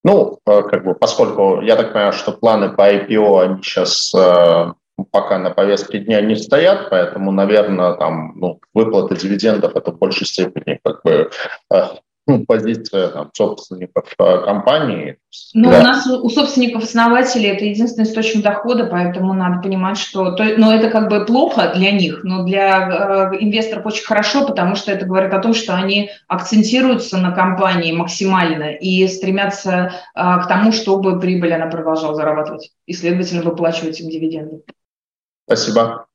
Ну, 0.04 0.38
э, 0.46 0.62
как 0.62 0.84
бы, 0.84 0.94
поскольку 0.94 1.60
я 1.62 1.76
так 1.76 1.92
понимаю, 1.92 2.12
что 2.12 2.32
планы 2.32 2.70
по 2.70 2.92
IPO, 2.92 3.42
они 3.42 3.62
сейчас 3.62 4.12
э, 4.14 4.72
пока 5.10 5.38
на 5.38 5.50
повестке 5.50 6.00
дня 6.00 6.20
не 6.20 6.36
стоят, 6.36 6.90
поэтому, 6.90 7.30
наверное, 7.30 7.94
там, 7.94 8.32
ну, 8.36 8.60
выплаты 8.74 9.16
дивидендов 9.16 9.76
это 9.76 9.92
в 9.92 9.98
большей 9.98 10.26
степени 10.26 10.80
как 10.84 11.02
бы 11.02 11.30
э, 11.72 11.82
ну, 12.26 12.44
позиция 12.44 13.08
там, 13.08 13.30
собственников 13.34 14.14
э, 14.16 14.44
компании. 14.44 15.18
Ну, 15.54 15.70
да. 15.70 15.80
у 15.80 15.82
нас 15.82 16.06
у 16.06 16.28
собственников-основателей 16.28 17.48
это 17.48 17.64
единственный 17.64 18.04
источник 18.04 18.44
дохода, 18.44 18.86
поэтому 18.86 19.34
надо 19.34 19.60
понимать, 19.60 19.98
что... 19.98 20.32
То, 20.32 20.44
но 20.56 20.72
это 20.72 20.88
как 20.88 21.08
бы 21.08 21.24
плохо 21.24 21.72
для 21.74 21.90
них, 21.90 22.22
но 22.22 22.44
для 22.44 23.30
э, 23.32 23.36
инвесторов 23.40 23.86
очень 23.86 24.04
хорошо, 24.04 24.46
потому 24.46 24.76
что 24.76 24.92
это 24.92 25.04
говорит 25.04 25.34
о 25.34 25.40
том, 25.40 25.52
что 25.52 25.74
они 25.74 26.10
акцентируются 26.28 27.18
на 27.18 27.32
компании 27.32 27.92
максимально 27.92 28.72
и 28.72 29.06
стремятся 29.08 29.92
э, 30.14 30.20
к 30.20 30.46
тому, 30.46 30.70
чтобы 30.70 31.18
прибыль 31.18 31.52
она 31.52 31.66
продолжала 31.66 32.14
зарабатывать 32.14 32.70
и, 32.86 32.92
следовательно, 32.92 33.42
выплачивать 33.42 34.00
им 34.00 34.08
дивиденды. 34.08 34.62
Спасибо. 35.46 36.06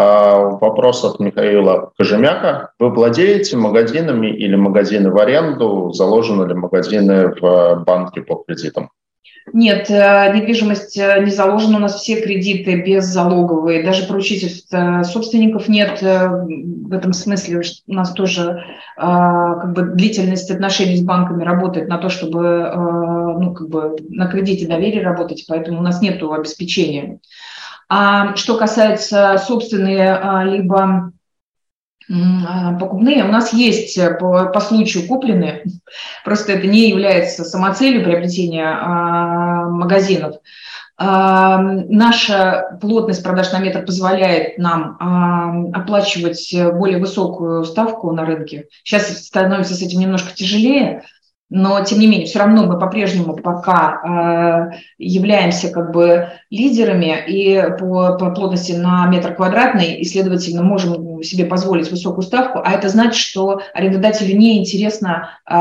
А, 0.00 0.38
вопрос 0.60 1.04
от 1.04 1.18
Михаила 1.18 1.90
Кожемяка. 1.98 2.70
Вы 2.78 2.90
владеете 2.90 3.56
магазинами 3.56 4.28
или 4.28 4.54
магазины 4.54 5.10
в 5.10 5.18
аренду? 5.18 5.90
Заложены 5.92 6.46
ли 6.46 6.54
магазины 6.54 7.34
в 7.40 7.82
банке 7.84 8.20
по 8.20 8.44
кредитам? 8.46 8.90
Нет, 9.52 9.90
э, 9.90 10.32
недвижимость 10.36 10.96
э, 10.98 11.20
не 11.24 11.32
заложена. 11.32 11.78
У 11.78 11.80
нас 11.80 11.96
все 11.96 12.20
кредиты 12.20 12.80
беззалоговые. 12.80 13.82
Даже 13.82 14.06
поручительств 14.06 14.72
э, 14.72 15.02
собственников 15.02 15.66
нет. 15.66 16.00
В 16.00 16.92
этом 16.92 17.12
смысле 17.12 17.62
у 17.88 17.92
нас 17.92 18.12
тоже 18.12 18.62
как 18.96 19.72
бы, 19.72 19.82
длительность 19.82 20.50
отношений 20.50 20.96
с 20.96 21.02
банками 21.02 21.42
работает 21.42 21.88
на 21.88 21.98
то, 21.98 22.08
чтобы 22.08 22.72
ну, 23.38 23.52
как 23.52 23.68
бы, 23.68 23.96
на 24.08 24.26
кредите 24.28 24.66
доверия 24.66 25.02
работать, 25.02 25.44
поэтому 25.48 25.80
у 25.80 25.82
нас 25.82 26.00
нет 26.00 26.22
обеспечения. 26.22 27.18
А 27.88 28.36
что 28.36 28.58
касается 28.58 29.38
собственные 29.38 30.14
а, 30.14 30.44
либо 30.44 31.12
а, 32.10 32.74
покупные, 32.74 33.24
у 33.24 33.28
нас 33.28 33.52
есть 33.54 33.96
э, 33.96 34.14
по, 34.14 34.46
по 34.46 34.60
случаю 34.60 35.06
купленные, 35.08 35.64
просто 36.24 36.52
это 36.52 36.66
не 36.66 36.90
является 36.90 37.44
самоцелью 37.44 38.04
приобретения 38.04 38.68
а, 38.68 39.68
магазинов. 39.68 40.36
Наша 41.00 42.76
плотность 42.80 43.22
продаж 43.22 43.52
на 43.52 43.60
метр 43.60 43.84
позволяет 43.84 44.58
нам 44.58 45.70
оплачивать 45.72 46.52
более 46.74 46.98
высокую 46.98 47.62
ставку 47.66 48.10
на 48.10 48.24
рынке. 48.24 48.66
Сейчас 48.82 49.26
становится 49.26 49.74
с 49.74 49.82
этим 49.82 50.00
немножко 50.00 50.34
тяжелее, 50.34 51.04
но 51.50 51.82
тем 51.82 51.98
не 51.98 52.06
менее, 52.06 52.26
все 52.26 52.40
равно 52.40 52.66
мы 52.66 52.78
по-прежнему 52.78 53.34
пока 53.34 54.70
э, 54.72 54.76
являемся 54.98 55.70
как 55.70 55.92
бы 55.92 56.28
лидерами 56.50 57.16
и 57.26 57.62
по, 57.78 58.16
по 58.18 58.30
плотности 58.30 58.72
на 58.72 59.06
метр 59.06 59.34
квадратный, 59.34 59.94
и, 59.94 60.04
следовательно, 60.04 60.62
можем 60.62 61.22
себе 61.22 61.46
позволить 61.46 61.90
высокую 61.90 62.22
ставку, 62.22 62.60
а 62.62 62.72
это 62.72 62.88
значит, 62.88 63.16
что 63.16 63.60
арендодателю 63.72 64.36
неинтересно 64.36 65.30
э, 65.48 65.54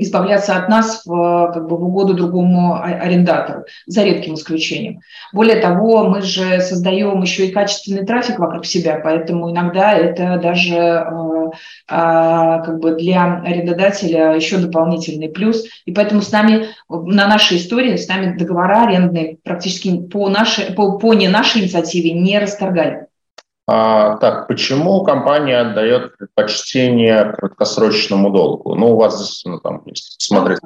избавляться 0.00 0.56
от 0.56 0.68
нас 0.68 1.02
в, 1.06 1.52
как 1.54 1.68
бы, 1.68 1.76
в 1.76 1.84
угоду 1.84 2.14
другому 2.14 2.80
арендатору, 2.80 3.64
за 3.86 4.02
редким 4.02 4.34
исключением. 4.34 5.00
Более 5.32 5.60
того, 5.60 6.08
мы 6.08 6.22
же 6.22 6.60
создаем 6.60 7.22
еще 7.22 7.46
и 7.46 7.52
качественный 7.52 8.04
трафик 8.04 8.38
вокруг 8.40 8.66
себя, 8.66 9.00
поэтому 9.02 9.50
иногда 9.50 9.92
это 9.92 10.40
даже 10.42 10.74
э, 10.74 11.39
как 11.86 12.78
бы 12.80 12.96
для 12.96 13.42
арендодателя 13.44 14.34
еще 14.34 14.58
дополнительно 14.58 15.20
существенный 15.20 15.28
плюс. 15.28 15.64
И 15.84 15.92
поэтому 15.92 16.22
с 16.22 16.32
нами, 16.32 16.68
на 16.88 17.28
нашей 17.28 17.58
истории, 17.58 17.96
с 17.96 18.08
нами 18.08 18.36
договора 18.36 18.84
арендные 18.84 19.38
практически 19.42 20.00
по, 20.08 20.28
нашей, 20.28 20.72
по, 20.72 20.98
по 20.98 21.14
не 21.14 21.28
нашей 21.28 21.62
инициативе 21.62 22.12
не 22.12 22.38
расторгали. 22.38 23.06
А, 23.66 24.16
так, 24.16 24.48
почему 24.48 25.04
компания 25.04 25.58
отдает 25.58 26.16
предпочтение 26.16 27.32
краткосрочному 27.32 28.30
долгу? 28.30 28.74
Ну, 28.74 28.94
у 28.94 28.96
вас 28.96 29.42
ну, 29.44 29.60
там, 29.60 29.84
смотреть. 29.94 30.58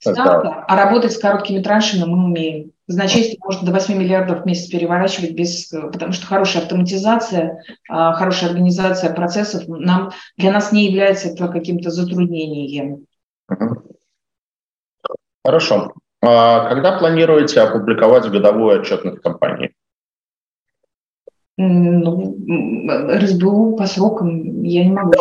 Ставка, 0.00 0.64
а 0.66 0.76
работать 0.76 1.12
с 1.12 1.18
короткими 1.18 1.60
траншами 1.60 2.04
мы 2.04 2.24
умеем. 2.24 2.70
Значительно 2.86 3.44
может 3.44 3.64
до 3.64 3.72
8 3.72 3.96
миллиардов 3.96 4.42
в 4.42 4.46
месяц 4.46 4.68
переворачивать, 4.70 5.32
без, 5.32 5.68
потому 5.68 6.12
что 6.12 6.26
хорошая 6.26 6.62
автоматизация, 6.62 7.62
а, 7.88 8.12
хорошая 8.12 8.50
организация 8.50 9.14
процессов 9.14 9.66
нам, 9.68 10.12
для 10.36 10.52
нас 10.52 10.70
не 10.70 10.86
является 10.86 11.28
это 11.28 11.48
каким-то 11.48 11.90
затруднением. 11.90 13.06
Хорошо. 15.42 15.94
А 16.22 16.68
когда 16.68 16.98
планируете 16.98 17.60
опубликовать 17.60 18.30
годовую 18.30 18.80
отчетность 18.80 19.22
компании? 19.22 19.74
Ну, 21.56 22.36
РСБУ 23.16 23.76
по 23.76 23.86
срокам 23.86 24.62
я 24.62 24.84
не 24.84 24.92
могу. 24.92 25.12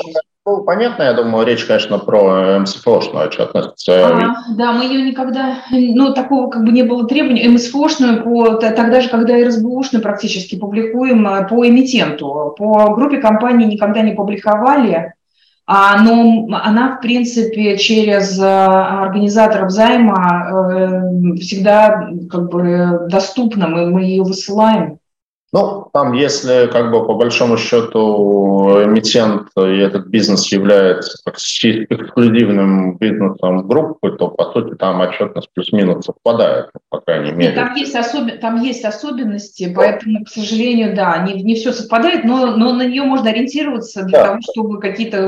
Ну, 0.45 0.61
понятно, 0.63 1.03
я 1.03 1.13
думаю, 1.13 1.47
речь, 1.47 1.63
конечно, 1.63 1.99
про 1.99 2.59
МСФОшную 2.59 3.27
отчетность. 3.27 3.87
А, 3.87 4.35
да, 4.57 4.73
мы 4.73 4.83
ее 4.83 5.01
никогда, 5.01 5.59
ну, 5.71 6.13
такого 6.13 6.49
как 6.49 6.65
бы 6.65 6.73
не 6.73 6.83
было 6.83 7.07
требования. 7.07 7.47
МСФОшную 7.47 8.23
по, 8.23 8.55
тогда 8.55 8.99
же, 8.99 9.07
когда 9.07 9.37
и 9.37 9.45
РСБУшную 9.45 10.03
практически 10.03 10.59
публикуем 10.59 11.25
э, 11.25 11.47
по 11.47 11.65
эмитенту. 11.65 12.53
По 12.57 12.93
группе 12.93 13.17
компаний 13.21 13.65
никогда 13.65 14.01
не 14.01 14.11
публиковали. 14.11 15.13
А, 15.65 16.01
но 16.03 16.45
она, 16.61 16.97
в 16.97 17.01
принципе, 17.01 17.77
через 17.77 18.37
э, 18.37 18.45
организаторов 18.45 19.71
займа 19.71 20.49
э, 20.51 21.35
всегда 21.37 22.09
как 22.29 22.49
бы 22.49 23.07
доступна, 23.07 23.69
мы, 23.69 23.89
мы 23.89 24.01
ее 24.01 24.23
высылаем. 24.23 24.97
Ну, 25.53 25.87
там, 25.93 26.13
если 26.13 26.65
как 26.65 26.89
бы 26.89 27.05
по 27.05 27.13
большому 27.13 27.57
счету 27.57 28.81
эмитент 28.83 29.49
и 29.55 29.77
этот 29.77 30.07
бизнес 30.07 30.51
является 30.51 31.19
эксклюзивным 31.29 32.97
бизнесом 32.97 33.67
группы, 33.67 34.13
то 34.13 34.29
по 34.29 34.51
сути 34.51 34.73
там 34.73 35.01
отчетность 35.01 35.49
плюс-минус 35.53 36.05
совпадает, 36.05 36.71
по 36.89 37.01
крайней 37.01 37.33
мере. 37.33 37.53
Там 37.53 37.75
есть, 37.75 37.95
особ... 37.95 38.39
там 38.41 38.63
есть 38.63 38.83
особенности, 38.83 39.71
поэтому, 39.75 40.25
к 40.25 40.29
сожалению, 40.29 40.95
да, 40.95 41.19
не, 41.19 41.43
не 41.43 41.53
все 41.53 41.71
совпадает, 41.71 42.25
но, 42.25 42.57
но 42.57 42.73
на 42.73 42.87
нее 42.87 43.03
можно 43.03 43.29
ориентироваться 43.29 44.05
для 44.05 44.19
да. 44.19 44.27
того, 44.29 44.39
чтобы 44.41 44.79
какие-то 44.79 45.19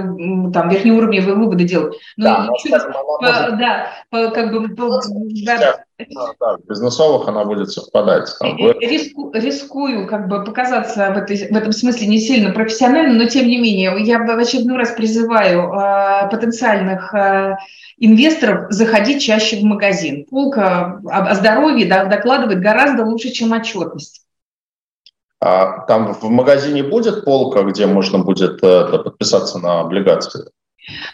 там 0.52 0.70
верхнеуровневые 0.70 1.36
выводы 1.36 1.66
делать. 1.66 2.00
Но 2.18 2.26
да, 2.26 2.50
еще, 2.52 2.72
по, 2.72 3.52
да, 3.58 3.90
по, 4.10 4.32
как 4.32 4.52
бы 4.52 4.70
по, 4.70 5.00
да, 5.46 5.86
да, 5.98 6.58
в 6.58 6.68
бизнесовых 6.68 7.28
она 7.28 7.46
будет 7.46 7.72
совпадать. 7.72 8.30
Там, 8.40 8.58
Риску, 8.58 9.32
рискую 9.34 10.08
как 10.08 10.28
бы 10.28 10.44
показаться 10.44 11.12
в, 11.12 11.18
этой, 11.18 11.38
в 11.38 11.56
этом 11.56 11.72
смысле 11.72 12.08
не 12.08 12.20
сильно 12.20 12.52
профессионально, 12.52 13.14
но 13.14 13.30
тем 13.30 13.48
не 13.48 13.58
менее 13.58 13.96
я 14.00 14.20
в 14.20 14.30
очередной 14.38 14.78
раз 14.78 14.92
призываю 14.92 15.72
э, 15.72 16.30
потенциальных 16.30 17.14
э, 17.14 17.56
инвесторов 17.98 18.72
заходить 18.72 19.24
чаще 19.24 19.58
в 19.58 19.64
магазин. 19.64 20.26
Полка 20.26 21.00
о, 21.06 21.30
о 21.30 21.36
здоровье 21.36 21.88
да, 21.88 22.06
докладывает 22.06 22.60
гораздо 22.60 23.06
лучше, 23.06 23.30
чем 23.30 23.54
отчетность. 23.54 24.26
А 25.40 25.86
там 25.86 26.14
в 26.14 26.30
магазине 26.30 26.84
будет 26.84 27.24
полка, 27.24 27.64
где 27.64 27.86
можно 27.86 28.20
будет 28.20 28.62
э, 28.64 28.98
подписаться 28.98 29.60
на 29.60 29.82
облигации? 29.82 30.50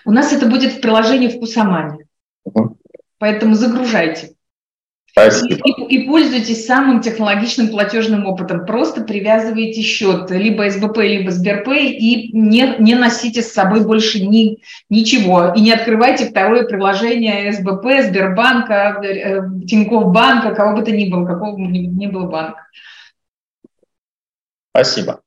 У 0.05 0.11
нас 0.11 0.33
это 0.33 0.47
будет 0.47 0.73
в 0.73 0.81
приложении 0.81 1.27
«Вкусомания». 1.27 2.05
Угу. 2.45 2.77
Поэтому 3.19 3.55
загружайте. 3.55 4.35
Спасибо. 5.11 5.61
И, 5.65 5.95
и, 5.95 6.07
пользуйтесь 6.07 6.65
самым 6.65 7.01
технологичным 7.01 7.69
платежным 7.69 8.25
опытом. 8.25 8.65
Просто 8.65 9.01
привязывайте 9.01 9.81
счет 9.81 10.31
либо 10.31 10.69
СБП, 10.69 10.97
либо 10.99 11.31
Сберпэй 11.31 11.91
и 11.91 12.37
не, 12.37 12.75
не 12.79 12.95
носите 12.95 13.41
с 13.41 13.51
собой 13.51 13.85
больше 13.85 14.25
ни, 14.25 14.59
ничего. 14.89 15.51
И 15.53 15.59
не 15.59 15.73
открывайте 15.73 16.29
второе 16.29 16.63
приложение 16.63 17.51
СБП, 17.51 18.07
Сбербанка, 18.07 19.01
э, 19.03 19.41
Тинькофф 19.67 20.13
банка, 20.13 20.55
кого 20.55 20.77
бы 20.77 20.83
то 20.83 20.91
ни 20.91 21.09
было, 21.09 21.25
какого 21.25 21.57
бы 21.57 21.61
ни 21.61 22.07
было 22.07 22.27
банка. 22.27 22.67
Спасибо. 24.73 25.21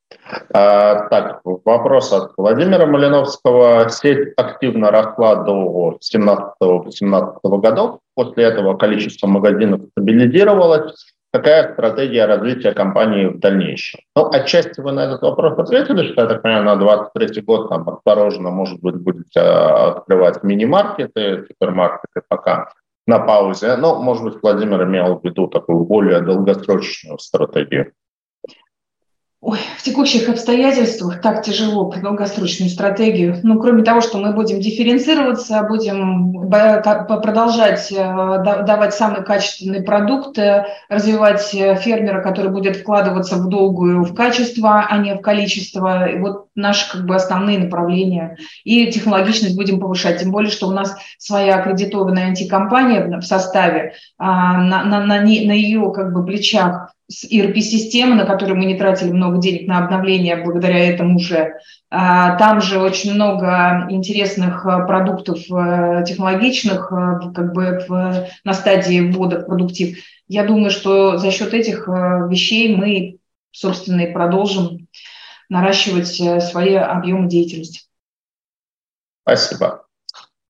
А, 0.53 1.09
так, 1.09 1.41
вопрос 1.45 2.13
от 2.13 2.33
Владимира 2.37 2.87
Малиновского. 2.87 3.89
Сеть 3.89 4.33
активно 4.37 4.91
росла 4.91 5.37
до 5.37 5.99
17-18 6.15 7.39
годов. 7.61 8.01
После 8.15 8.45
этого 8.45 8.77
количество 8.77 9.27
магазинов 9.27 9.83
стабилизировалось. 9.93 11.15
Какая 11.33 11.73
стратегия 11.73 12.27
развития 12.27 12.71
компании 12.73 13.27
в 13.27 13.41
дальнейшем? 13.41 14.01
Ну, 14.15 14.31
отчасти 14.31 14.81
вы 14.81 14.93
на 14.93 15.01
этот 15.01 15.23
вопрос 15.23 15.59
ответили, 15.59 16.13
что, 16.13 16.23
я 16.23 16.29
так 16.29 16.43
понимаю, 16.43 16.65
на 16.65 16.77
23 16.77 17.43
год 17.43 17.69
там 17.71 17.89
осторожно, 17.89 18.51
может 18.51 18.81
быть, 18.81 18.95
будете 18.95 19.41
открывать 19.41 20.45
мини-маркеты, 20.45 21.45
супермаркеты 21.49 22.23
пока 22.29 22.69
на 23.09 23.19
паузе. 23.19 23.75
Но, 23.77 24.01
может 24.01 24.23
быть, 24.23 24.37
Владимир 24.41 24.85
имел 24.85 25.19
в 25.19 25.25
виду 25.25 25.49
такую 25.49 25.81
более 25.81 26.21
долгосрочную 26.21 27.19
стратегию. 27.19 27.91
Ой, 29.47 29.59
в 29.77 29.83
текущих 29.83 30.31
обстоятельствах 30.31 31.21
так 31.21 31.43
тяжело 31.43 31.91
по 31.91 32.01
долгосрочную 32.01 32.71
стратегию. 32.71 33.39
Ну, 33.43 33.61
кроме 33.61 33.83
того, 33.83 34.01
что 34.01 34.17
мы 34.17 34.33
будем 34.33 34.59
дифференцироваться, 34.59 35.63
будем 35.65 36.49
продолжать 36.49 37.93
э, 37.93 37.95
давать 37.95 38.95
самый 38.95 39.23
качественный 39.23 39.83
продукт, 39.83 40.39
э, 40.39 40.65
развивать 40.89 41.55
э, 41.55 41.77
фермера, 41.77 42.23
который 42.23 42.51
будет 42.51 42.77
вкладываться 42.77 43.37
в 43.37 43.51
долгую 43.51 44.05
в 44.05 44.15
качество, 44.15 44.87
а 44.89 44.97
не 44.97 45.15
в 45.15 45.21
количество. 45.21 46.09
И 46.09 46.19
вот 46.19 46.47
наши 46.55 46.91
как 46.91 47.05
бы 47.05 47.15
основные 47.15 47.59
направления. 47.59 48.39
И 48.65 48.91
технологичность 48.91 49.57
будем 49.57 49.79
повышать. 49.79 50.23
Тем 50.23 50.31
более, 50.31 50.51
что 50.51 50.69
у 50.69 50.73
нас 50.73 50.97
своя 51.19 51.57
аккредитованная 51.57 52.29
антикомпания 52.29 53.19
в 53.19 53.23
составе, 53.23 53.93
а, 54.17 54.57
на, 54.57 54.85
на, 54.85 55.01
на, 55.01 55.21
на 55.21 55.23
ее 55.23 55.93
как 55.93 56.15
бы 56.15 56.25
плечах 56.25 56.95
с 57.15 57.25
ERP-системы, 57.25 58.17
на 58.17 58.27
которую 58.27 58.59
мы 58.59 58.65
не 58.65 58.77
тратили 58.77 59.11
много 59.11 59.39
денег 59.39 59.69
на 59.69 59.79
обновление, 59.79 60.37
благодаря 60.37 60.79
этому 60.79 61.17
уже. 61.17 61.59
А, 61.91 62.37
там 62.37 62.61
же 62.61 62.81
очень 62.81 63.15
много 63.15 63.87
интересных 63.89 64.67
а, 64.67 64.81
продуктов 64.81 65.39
а, 65.51 66.03
технологичных, 66.03 66.89
как 66.89 67.53
бы 67.53 67.85
в, 67.89 68.29
на 68.43 68.53
стадии 68.53 69.13
ввода 69.13 69.41
в 69.41 69.47
продуктив. 69.47 69.99
Я 70.27 70.45
думаю, 70.45 70.71
что 70.71 71.19
за 71.19 71.31
счет 71.31 71.55
этих 71.55 71.87
вещей 71.87 72.75
мы, 72.75 73.19
собственно, 73.53 74.01
и 74.01 74.13
продолжим 74.13 74.89
наращивать 75.49 76.21
свои 76.43 76.75
объемы 76.75 77.29
деятельности. 77.29 77.83
Спасибо 79.23 79.84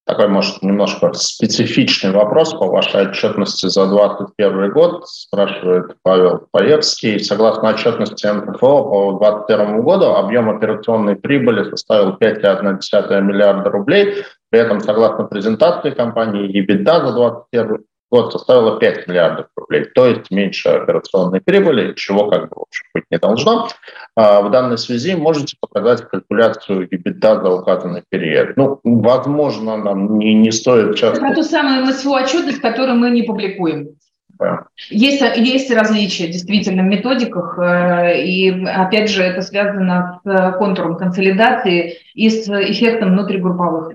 такой, 0.06 0.28
может, 0.28 0.62
немножко 0.62 1.12
специфичный 1.14 2.10
вопрос 2.10 2.52
по 2.52 2.66
вашей 2.66 3.09
отчетности 3.09 3.66
за 3.66 3.86
2021 3.86 4.72
год, 4.72 5.09
спрашивает 5.09 5.97
Павел 6.02 6.47
Паевский. 6.51 7.18
Согласно 7.20 7.70
отчетности 7.70 8.26
НФО 8.26 8.59
по 8.59 9.18
2021 9.18 9.82
году, 9.82 10.06
объем 10.14 10.51
операционной 10.51 11.16
прибыли 11.16 11.70
составил 11.70 12.16
5,1 12.16 13.20
миллиарда 13.22 13.70
рублей. 13.70 14.24
При 14.51 14.60
этом, 14.60 14.81
согласно 14.81 15.24
презентации 15.24 15.90
компании, 15.90 16.51
EBITDA 16.51 17.06
за 17.06 17.12
2021 17.12 17.85
год 18.14 18.32
составила 18.32 18.78
5 18.78 19.08
миллиардов 19.08 19.46
рублей, 19.56 19.86
то 19.92 20.06
есть 20.06 20.30
меньше 20.30 20.68
операционной 20.68 21.40
прибыли, 21.40 21.94
чего 21.94 22.30
как 22.30 22.42
бы 22.48 22.54
в 22.54 22.62
общем 22.62 22.84
быть 22.94 23.04
не 23.10 23.18
должно. 23.18 23.68
А 24.14 24.40
в 24.40 24.52
данной 24.52 24.78
связи 24.78 25.16
можете 25.16 25.56
показать 25.58 26.08
калькуляцию 26.08 26.88
EBITDA 26.88 27.42
за 27.42 27.50
указанный 27.50 28.04
период. 28.08 28.56
Ну, 28.56 28.78
возможно, 28.84 29.76
нам 29.76 30.18
не, 30.18 30.34
не 30.34 30.52
стоит. 30.52 31.02
Это 31.02 31.18
про 31.18 31.34
ту 31.34 31.42
самую 31.42 31.86
МСФО 31.86 32.10
отчетность, 32.10 32.60
которую 32.60 32.98
мы 32.98 33.10
не 33.10 33.22
публикуем. 33.22 33.96
Да. 34.38 34.66
Есть, 34.90 35.22
есть 35.36 35.72
различия 35.72 36.28
действительно 36.28 36.82
в 36.82 36.86
методиках, 36.86 37.58
э, 37.58 38.22
и 38.22 38.64
опять 38.64 39.10
же 39.10 39.22
это 39.22 39.42
связано 39.42 40.20
с 40.24 40.52
контуром 40.58 40.96
консолидации 40.96 41.98
и 42.14 42.30
с 42.30 42.48
эффектом 42.48 43.10
внутригрупповых. 43.10 43.94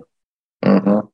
Угу. 0.62 1.10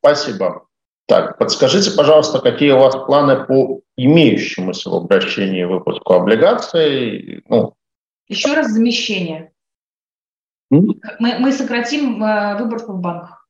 Спасибо. 0.00 0.66
Так, 1.10 1.38
подскажите, 1.38 1.90
пожалуйста, 1.90 2.38
какие 2.38 2.70
у 2.70 2.78
вас 2.78 2.94
планы 2.94 3.44
по 3.44 3.80
имеющемуся 3.96 4.90
в 4.90 4.94
обращении 4.94 5.64
выпуску 5.64 6.12
облигаций? 6.12 7.42
Ну, 7.48 7.74
Еще 8.28 8.54
раз 8.54 8.68
замещение. 8.68 9.50
Mm? 10.72 11.00
Мы, 11.18 11.38
мы 11.40 11.52
сократим 11.52 12.22
э, 12.22 12.58
выборку 12.60 12.92
в 12.92 13.00
банках. 13.00 13.44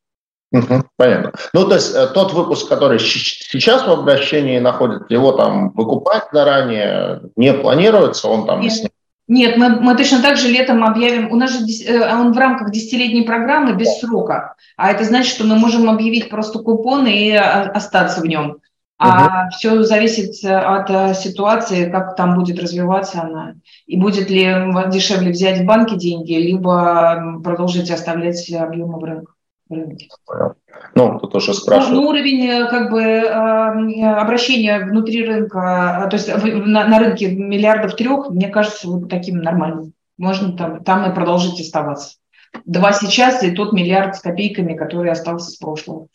Угу, 0.53 0.85
понятно. 0.97 1.32
Ну, 1.53 1.69
то 1.69 1.74
есть 1.74 1.95
э, 1.95 2.07
тот 2.15 2.32
выпуск, 2.32 2.66
который 2.66 2.99
сейчас 2.99 3.87
в 3.87 3.91
обращении 3.91 4.59
находится, 4.59 5.05
его 5.11 5.32
там 5.32 5.69
выкупать 5.73 6.28
заранее 6.32 7.20
не 7.37 7.53
планируется, 7.53 8.28
он 8.28 8.47
там 8.47 8.62
Нет. 8.62 8.91
Нет, 9.31 9.57
мы, 9.57 9.81
мы 9.81 9.97
точно 9.97 10.20
так 10.20 10.36
же 10.36 10.48
летом 10.48 10.82
объявим, 10.82 11.31
у 11.31 11.36
нас 11.36 11.52
же 11.52 11.65
э, 11.86 12.12
он 12.12 12.32
в 12.32 12.36
рамках 12.36 12.73
десятилетней 12.73 13.24
программы 13.24 13.74
без 13.74 14.01
срока, 14.01 14.57
а 14.77 14.90
это 14.90 15.05
значит, 15.05 15.32
что 15.32 15.44
мы 15.44 15.55
можем 15.55 15.89
объявить 15.89 16.28
просто 16.28 16.59
купон 16.59 17.07
и 17.07 17.31
а, 17.31 17.70
остаться 17.70 18.23
в 18.23 18.27
нем. 18.27 18.57
А 18.98 19.44
угу. 19.44 19.51
все 19.57 19.82
зависит 19.85 20.44
от 20.44 20.90
э, 20.90 21.15
ситуации, 21.15 21.89
как 21.89 22.16
там 22.16 22.35
будет 22.35 22.61
развиваться 22.61 23.23
она. 23.23 23.55
И 23.86 23.97
будет 23.97 24.31
ли 24.31 24.52
дешевле 24.89 25.31
взять 25.31 25.61
в 25.61 25.65
банке 25.65 25.94
деньги, 25.94 26.32
либо 26.32 27.40
продолжить 27.44 27.89
оставлять 27.93 28.52
объемы 28.52 28.98
в 28.98 29.05
рынке 29.05 29.32
рынке. 29.74 30.09
Ну, 30.94 31.18
тут 31.18 31.34
уже 31.34 31.55
спрашивают. 31.55 31.94
Ну, 31.94 32.09
уровень 32.09 32.47
э, 32.47 32.68
как 32.68 32.90
бы 32.90 33.02
э, 33.02 34.05
обращения 34.14 34.80
внутри 34.80 35.24
рынка, 35.24 36.05
э, 36.06 36.10
то 36.10 36.16
есть 36.16 36.28
на, 36.28 36.86
на 36.86 36.98
рынке 36.98 37.34
миллиардов 37.34 37.97
трех, 37.97 38.30
мне 38.30 38.48
кажется, 38.48 38.88
вот 38.88 39.09
таким 39.09 39.38
нормальным. 39.38 39.92
Можно 40.18 40.56
там, 40.56 40.84
там 40.84 41.10
и 41.10 41.14
продолжить 41.14 41.60
оставаться. 41.60 42.16
Два 42.64 42.92
сейчас 42.92 43.42
и 43.42 43.52
тот 43.52 43.72
миллиард 43.72 44.16
с 44.16 44.20
копейками, 44.20 44.74
который 44.74 45.10
остался 45.10 45.51
с 45.51 45.56
прошлого 45.56 46.09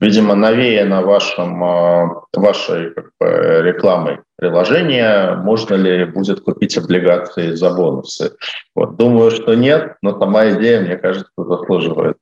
видимо, 0.00 0.34
навеяно 0.34 1.02
вашим, 1.02 1.62
а, 1.64 2.22
вашей 2.34 2.92
как 2.94 3.10
бы, 3.18 3.62
рекламой 3.62 4.20
приложения, 4.36 5.34
можно 5.36 5.74
ли 5.74 6.04
будет 6.04 6.40
купить 6.40 6.76
облигации 6.76 7.52
за 7.52 7.70
бонусы. 7.74 8.36
Вот, 8.74 8.96
думаю, 8.96 9.30
что 9.30 9.54
нет, 9.54 9.96
но 10.02 10.18
сама 10.18 10.50
идея, 10.50 10.80
мне 10.80 10.96
кажется, 10.96 11.32
заслуживает 11.36 12.16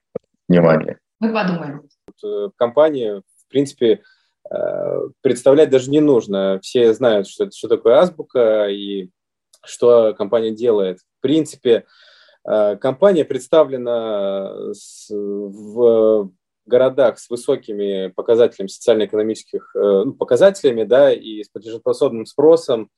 внимания. 0.48 0.98
Мы 1.20 1.32
подумаем. 1.32 1.82
Э, 2.24 2.48
компании, 2.56 3.20
в 3.20 3.48
принципе, 3.48 4.02
э, 4.50 5.08
представлять 5.20 5.70
даже 5.70 5.90
не 5.90 6.00
нужно. 6.00 6.58
Все 6.62 6.92
знают, 6.94 7.28
что, 7.28 7.50
что 7.50 7.68
такое 7.68 7.96
азбука 7.96 8.68
и 8.68 9.10
что 9.64 10.14
компания 10.14 10.52
делает. 10.52 10.98
В 11.18 11.22
принципе, 11.22 11.84
э, 12.46 12.76
компания 12.76 13.24
представлена 13.24 14.52
в 15.08 16.30
городах 16.66 17.18
с 17.18 17.28
высокими 17.30 18.08
показателями 18.08 18.68
социально-экономических 18.68 19.70
э, 19.74 20.02
ну, 20.06 20.12
показателями, 20.12 20.84
да, 20.84 21.12
и 21.12 21.42
с 21.42 21.48
платежеспособным 21.48 22.26
спросом 22.26 22.90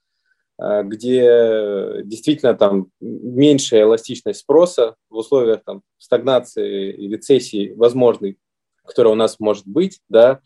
где 0.58 2.00
действительно 2.04 2.54
там 2.54 2.86
меньшая 2.98 3.82
эластичность 3.82 4.40
спроса 4.40 4.96
в 5.10 5.16
условиях 5.16 5.62
там, 5.64 5.82
стагнации 5.98 6.92
и 6.92 7.08
рецессии 7.08 7.74
возможной, 7.76 8.38
которая 8.82 9.12
у 9.12 9.16
нас 9.16 9.38
может 9.38 9.66
быть, 9.66 10.00
да, 10.08 10.40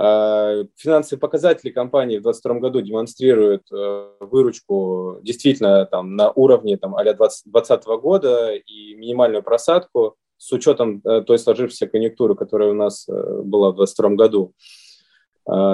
а, 0.00 0.64
финансовые 0.76 1.18
показатели 1.18 1.70
компании 1.70 2.18
в 2.18 2.22
2022 2.22 2.60
году 2.60 2.80
демонстрируют 2.82 3.64
э, 3.72 4.10
выручку 4.20 5.18
действительно 5.22 5.86
там, 5.86 6.14
на 6.14 6.30
уровне 6.30 6.76
там, 6.76 6.94
а 6.94 7.02
2020 7.02 7.84
года 8.00 8.54
и 8.54 8.94
минимальную 8.94 9.42
просадку 9.42 10.14
с 10.38 10.52
учетом 10.52 11.02
э, 11.04 11.22
той 11.22 11.38
сложившейся 11.38 11.86
конъюнктуры, 11.86 12.34
которая 12.34 12.70
у 12.70 12.74
нас 12.74 13.06
э, 13.08 13.12
была 13.12 13.70
в 13.72 13.76
2022 13.76 14.10
году, 14.16 14.54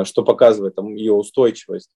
что 0.04 0.22
показывает 0.22 0.76
там, 0.76 0.94
ее 0.94 1.12
устойчивость. 1.12 1.90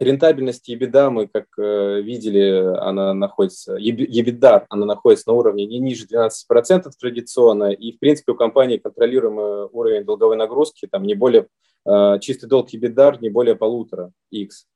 Рентабельность 0.00 0.70
EBITDA 0.70 1.10
мы, 1.10 1.26
как 1.26 1.46
э, 1.58 2.00
видели, 2.02 2.76
она 2.78 3.14
находится, 3.14 3.76
EBITDA, 3.76 4.66
она 4.68 4.86
находится 4.86 5.28
на 5.28 5.34
уровне 5.34 5.66
не 5.66 5.80
ниже 5.80 6.06
12% 6.06 6.88
традиционно, 7.00 7.72
и, 7.72 7.92
в 7.92 7.98
принципе, 7.98 8.32
у 8.32 8.36
компании 8.36 8.76
контролируемый 8.76 9.66
уровень 9.72 10.04
долговой 10.04 10.36
нагрузки, 10.36 10.86
там 10.86 11.02
не 11.02 11.14
более, 11.14 11.48
э, 11.84 12.18
чистый 12.20 12.46
долг 12.46 12.72
EBITDA 12.72 13.18
не 13.20 13.28
более 13.28 13.56
полутора 13.56 14.12
X. 14.30 14.68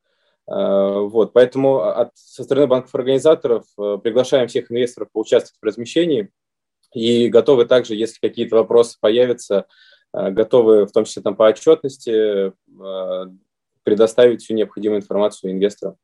Э, 0.50 0.98
вот, 0.98 1.32
поэтому 1.32 1.82
от, 1.82 2.10
со 2.14 2.42
стороны 2.42 2.66
банков-организаторов 2.66 3.64
э, 3.78 3.98
приглашаем 4.02 4.48
всех 4.48 4.72
инвесторов 4.72 5.08
поучаствовать 5.12 5.58
в 5.60 5.64
размещении 5.64 6.30
и 6.94 7.28
готовы 7.28 7.64
также, 7.64 7.94
если 7.94 8.18
какие-то 8.20 8.56
вопросы 8.56 8.96
появятся, 9.00 9.66
э, 10.14 10.30
готовы 10.30 10.86
в 10.86 10.92
том 10.92 11.04
числе 11.04 11.22
там 11.22 11.34
по 11.34 11.44
отчетности 11.44 12.52
э, 12.52 13.26
предоставить 13.82 14.42
всю 14.42 14.54
необходимую 14.54 15.00
информацию 15.00 15.52
инвесторам. 15.52 15.96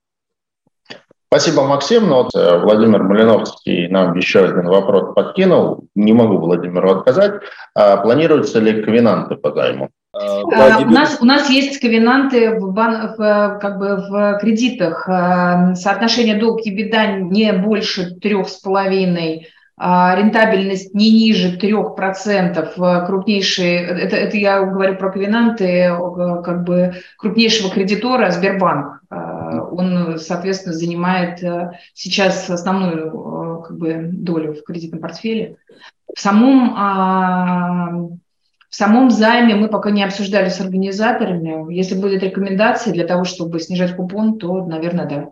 Спасибо, 1.30 1.64
Максим. 1.64 2.08
Ну, 2.08 2.22
вот 2.22 2.34
э, 2.34 2.58
Владимир 2.58 3.02
Малиновский 3.02 3.88
нам 3.88 4.16
еще 4.16 4.44
один 4.44 4.66
вопрос 4.66 5.14
подкинул. 5.14 5.86
Не 5.94 6.14
могу 6.14 6.38
Владимиру 6.38 6.90
отказать. 6.90 7.42
А 7.74 7.98
планируются 7.98 8.60
ли 8.60 8.82
ковенанты 8.82 9.36
по 9.36 9.52
займу? 9.52 9.90
Владимир... 10.14 10.86
У 10.86 10.90
нас, 10.90 11.18
у 11.20 11.26
нас 11.26 11.50
есть 11.50 11.80
ковенанты 11.80 12.58
в, 12.58 12.72
бан, 12.72 13.14
в, 13.14 13.58
как 13.60 13.78
бы 13.78 13.96
в 13.96 14.38
кредитах. 14.40 15.04
Соотношение 15.76 16.36
долг 16.36 16.62
и 16.64 16.74
беда 16.74 17.18
не 17.18 17.52
больше 17.52 18.14
трех 18.14 18.48
с 18.48 18.56
половиной 18.56 19.48
рентабельность 19.80 20.94
не 20.94 21.10
ниже 21.10 21.56
3%, 21.56 23.06
крупнейшие, 23.06 23.82
это, 23.82 24.16
это 24.16 24.36
я 24.36 24.62
говорю 24.62 24.96
про 24.96 25.12
ковенанты, 25.12 25.94
как 26.44 26.64
бы 26.64 26.94
крупнейшего 27.16 27.70
кредитора 27.70 28.30
Сбербанк. 28.30 28.98
А, 29.10 29.62
он, 29.62 30.18
соответственно, 30.18 30.74
занимает 30.74 31.42
э, 31.42 31.72
сейчас 31.94 32.50
основную 32.50 33.62
как 33.62 33.78
бы, 33.78 34.10
долю 34.12 34.54
в 34.54 34.62
кредитном 34.64 35.00
портфеле. 35.00 35.56
В 36.14 36.20
самом, 36.20 36.74
а, 36.76 37.90
в 38.68 38.74
самом 38.74 39.10
займе 39.10 39.54
мы 39.54 39.68
пока 39.68 39.90
не 39.90 40.04
обсуждали 40.04 40.50
с 40.50 40.60
организаторами. 40.60 41.72
Если 41.72 41.94
будут 41.94 42.22
рекомендации 42.22 42.92
для 42.92 43.06
того, 43.06 43.24
чтобы 43.24 43.60
снижать 43.60 43.96
купон, 43.96 44.38
то, 44.38 44.66
наверное, 44.66 45.06
да. 45.06 45.28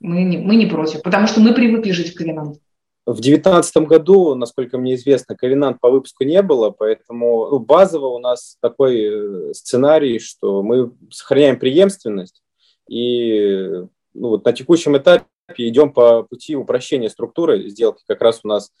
Мы 0.00 0.22
не, 0.22 0.38
мы 0.38 0.56
не 0.56 0.66
против, 0.66 1.02
потому 1.02 1.26
что 1.26 1.40
мы 1.40 1.54
привыкли 1.54 1.90
жить 1.90 2.14
в 2.14 2.16
ковенантах. 2.16 2.58
В 3.06 3.20
2019 3.20 3.76
году, 3.86 4.34
насколько 4.34 4.78
мне 4.78 4.94
известно, 4.94 5.36
ковенант 5.36 5.78
по 5.78 5.90
выпуску 5.90 6.24
не 6.24 6.40
было, 6.40 6.70
поэтому 6.70 7.50
ну, 7.50 7.58
базово 7.58 8.06
у 8.06 8.18
нас 8.18 8.56
такой 8.62 9.50
э, 9.50 9.52
сценарий, 9.52 10.18
что 10.18 10.62
мы 10.62 10.92
сохраняем 11.10 11.58
преемственность 11.58 12.42
и 12.88 13.84
ну, 14.14 14.28
вот 14.28 14.44
на 14.46 14.52
текущем 14.54 14.96
этапе 14.96 15.26
идем 15.58 15.92
по 15.92 16.22
пути 16.22 16.56
упрощения 16.56 17.10
структуры 17.10 17.68
сделки. 17.68 18.02
Как 18.06 18.22
раз 18.22 18.40
у 18.42 18.48
нас 18.48 18.72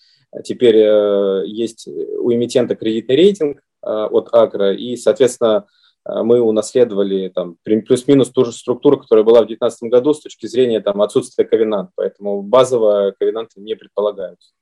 теперь 0.42 0.76
э, 0.76 1.42
есть 1.46 1.86
у 1.86 2.32
эмитента 2.32 2.76
кредитный 2.76 3.16
рейтинг 3.16 3.58
э, 3.58 3.90
от 3.90 4.32
Агро, 4.32 4.72
и, 4.72 4.96
соответственно, 4.96 5.66
мы 6.06 6.40
унаследовали 6.40 7.28
там 7.28 7.56
плюс-минус 7.62 8.30
ту 8.30 8.44
же 8.44 8.52
структуру, 8.52 8.98
которая 8.98 9.24
была 9.24 9.42
в 9.42 9.46
2019 9.46 9.90
году 9.90 10.14
с 10.14 10.20
точки 10.20 10.46
зрения 10.46 10.80
там, 10.80 11.00
отсутствия 11.02 11.44
ковенант, 11.44 11.90
поэтому 11.94 12.42
базово 12.42 13.14
ковенанты 13.18 13.60
не 13.60 13.74
предполагаются. 13.74 14.52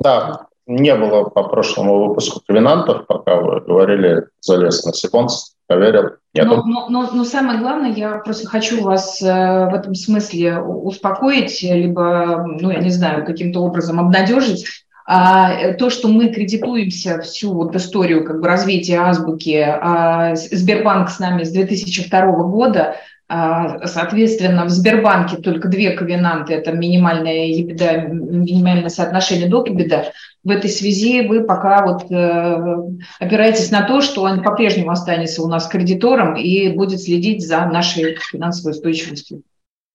Да, 0.00 0.48
не 0.66 0.94
было 0.94 1.24
по 1.24 1.44
прошлому 1.44 2.08
выпуску 2.08 2.40
ковенантов, 2.46 3.06
пока 3.06 3.36
вы 3.36 3.60
говорили, 3.60 4.28
залез 4.40 4.84
на 4.84 4.92
секунс, 4.92 5.56
проверил. 5.66 6.16
Нет. 6.32 6.46
Но, 6.46 6.64
но, 6.64 6.88
но, 6.88 7.10
но 7.12 7.24
самое 7.24 7.60
главное, 7.60 7.92
я 7.92 8.18
просто 8.18 8.48
хочу 8.48 8.82
вас 8.82 9.22
э, 9.22 9.26
в 9.26 9.74
этом 9.74 9.94
смысле 9.94 10.58
успокоить, 10.58 11.62
либо, 11.62 12.44
ну, 12.46 12.70
я 12.70 12.80
не 12.80 12.90
знаю, 12.90 13.24
каким-то 13.24 13.60
образом 13.60 14.00
обнадежить, 14.00 14.83
а, 15.06 15.52
э, 15.52 15.74
то, 15.74 15.90
что 15.90 16.08
мы 16.08 16.28
кредитуемся 16.28 17.20
всю 17.20 17.52
вот 17.52 17.76
историю 17.76 18.24
как 18.24 18.40
бы 18.40 18.48
развития 18.48 19.00
азбуки, 19.00 19.62
а, 19.62 20.34
Сбербанк 20.34 21.10
с 21.10 21.18
нами 21.18 21.44
с 21.44 21.50
2002 21.50 22.44
года, 22.44 22.96
а, 23.28 23.86
соответственно, 23.86 24.64
в 24.64 24.70
Сбербанке 24.70 25.36
только 25.36 25.68
две 25.68 25.90
ковенанты, 25.92 26.54
это 26.54 26.72
минимальное 26.72 27.48
EBITDA, 27.48 28.08
минимальное 28.08 28.88
соотношение 28.88 29.48
до 29.48 29.62
EBITDA. 29.64 30.04
В 30.42 30.50
этой 30.50 30.70
связи 30.70 31.26
вы 31.26 31.44
пока 31.44 31.86
вот 31.86 32.10
э, 32.10 32.76
опираетесь 33.18 33.70
на 33.70 33.82
то, 33.82 34.02
что 34.02 34.22
он 34.22 34.42
по-прежнему 34.42 34.90
останется 34.90 35.42
у 35.42 35.48
нас 35.48 35.66
кредитором 35.68 36.36
и 36.36 36.68
будет 36.68 37.00
следить 37.00 37.46
за 37.46 37.64
нашей 37.64 38.16
финансовой 38.16 38.72
устойчивостью. 38.72 39.42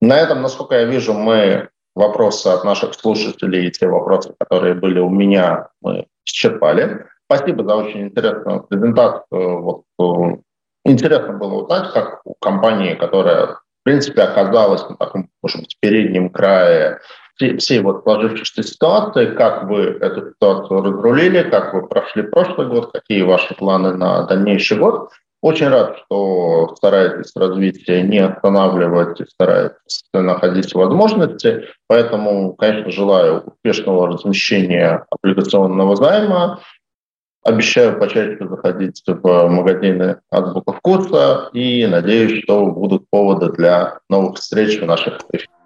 На 0.02 0.18
этом, 0.18 0.42
насколько 0.42 0.76
я 0.76 0.86
вижу, 0.86 1.14
мы 1.14 1.70
вопросы 2.00 2.48
от 2.48 2.64
наших 2.64 2.94
слушателей 2.94 3.68
и 3.68 3.72
те 3.72 3.88
вопросы, 3.88 4.34
которые 4.40 4.74
были 4.74 5.00
у 5.00 5.10
меня, 5.10 5.68
мы 5.82 6.08
исчерпали. 6.26 7.06
Спасибо 7.26 7.64
за 7.66 7.76
очень 7.76 8.04
интересную 8.08 8.64
презентацию. 8.64 9.62
Вот, 9.62 9.84
э, 10.00 10.38
интересно 10.86 11.34
было 11.34 11.64
узнать, 11.64 11.92
как 11.94 12.22
у 12.24 12.36
компании, 12.36 12.96
которая, 12.96 13.48
в 13.48 13.84
принципе, 13.84 14.22
оказалась 14.22 14.88
на 14.90 14.96
таком, 14.96 15.30
может 15.44 15.60
быть, 15.60 15.78
переднем 15.82 16.30
крае 16.30 17.00
всей 17.58 17.80
вот 17.80 18.04
сложившейся 18.04 18.64
ситуации, 18.64 19.36
как 19.36 19.64
вы 19.64 19.98
эту 20.00 20.32
ситуацию 20.32 20.82
разрулили, 20.82 21.50
как 21.50 21.74
вы 21.74 21.88
прошли 21.88 22.24
прошлый 22.24 22.68
год, 22.68 22.92
какие 22.94 23.24
ваши 23.24 23.56
планы 23.56 23.94
на 23.94 24.24
дальнейший 24.24 24.78
год. 24.78 25.10
Очень 25.42 25.70
рад, 25.70 25.98
что 26.00 26.76
стараетесь 26.76 27.32
развитие 27.34 28.04
не 28.04 28.20
останавливать 28.20 29.22
стараетесь 29.30 30.04
находить 30.12 30.74
возможности. 30.74 31.66
Поэтому, 31.88 32.54
конечно, 32.54 32.92
желаю 32.92 33.44
успешного 33.46 34.08
размещения 34.08 35.06
облигационного 35.10 35.96
займа. 35.96 36.60
Обещаю 37.46 37.98
почаще 37.98 38.46
заходить 38.46 39.02
в 39.08 39.48
магазины 39.48 40.18
Азбука 40.30 40.74
Вкуса 40.74 41.50
и 41.54 41.88
надеюсь, 41.88 42.44
что 42.44 42.66
будут 42.66 43.10
поводы 43.10 43.54
для 43.54 44.00
новых 44.10 44.40
встреч 44.40 44.82
в 44.82 44.86
наших 44.86 45.20
эфирах. 45.32 45.59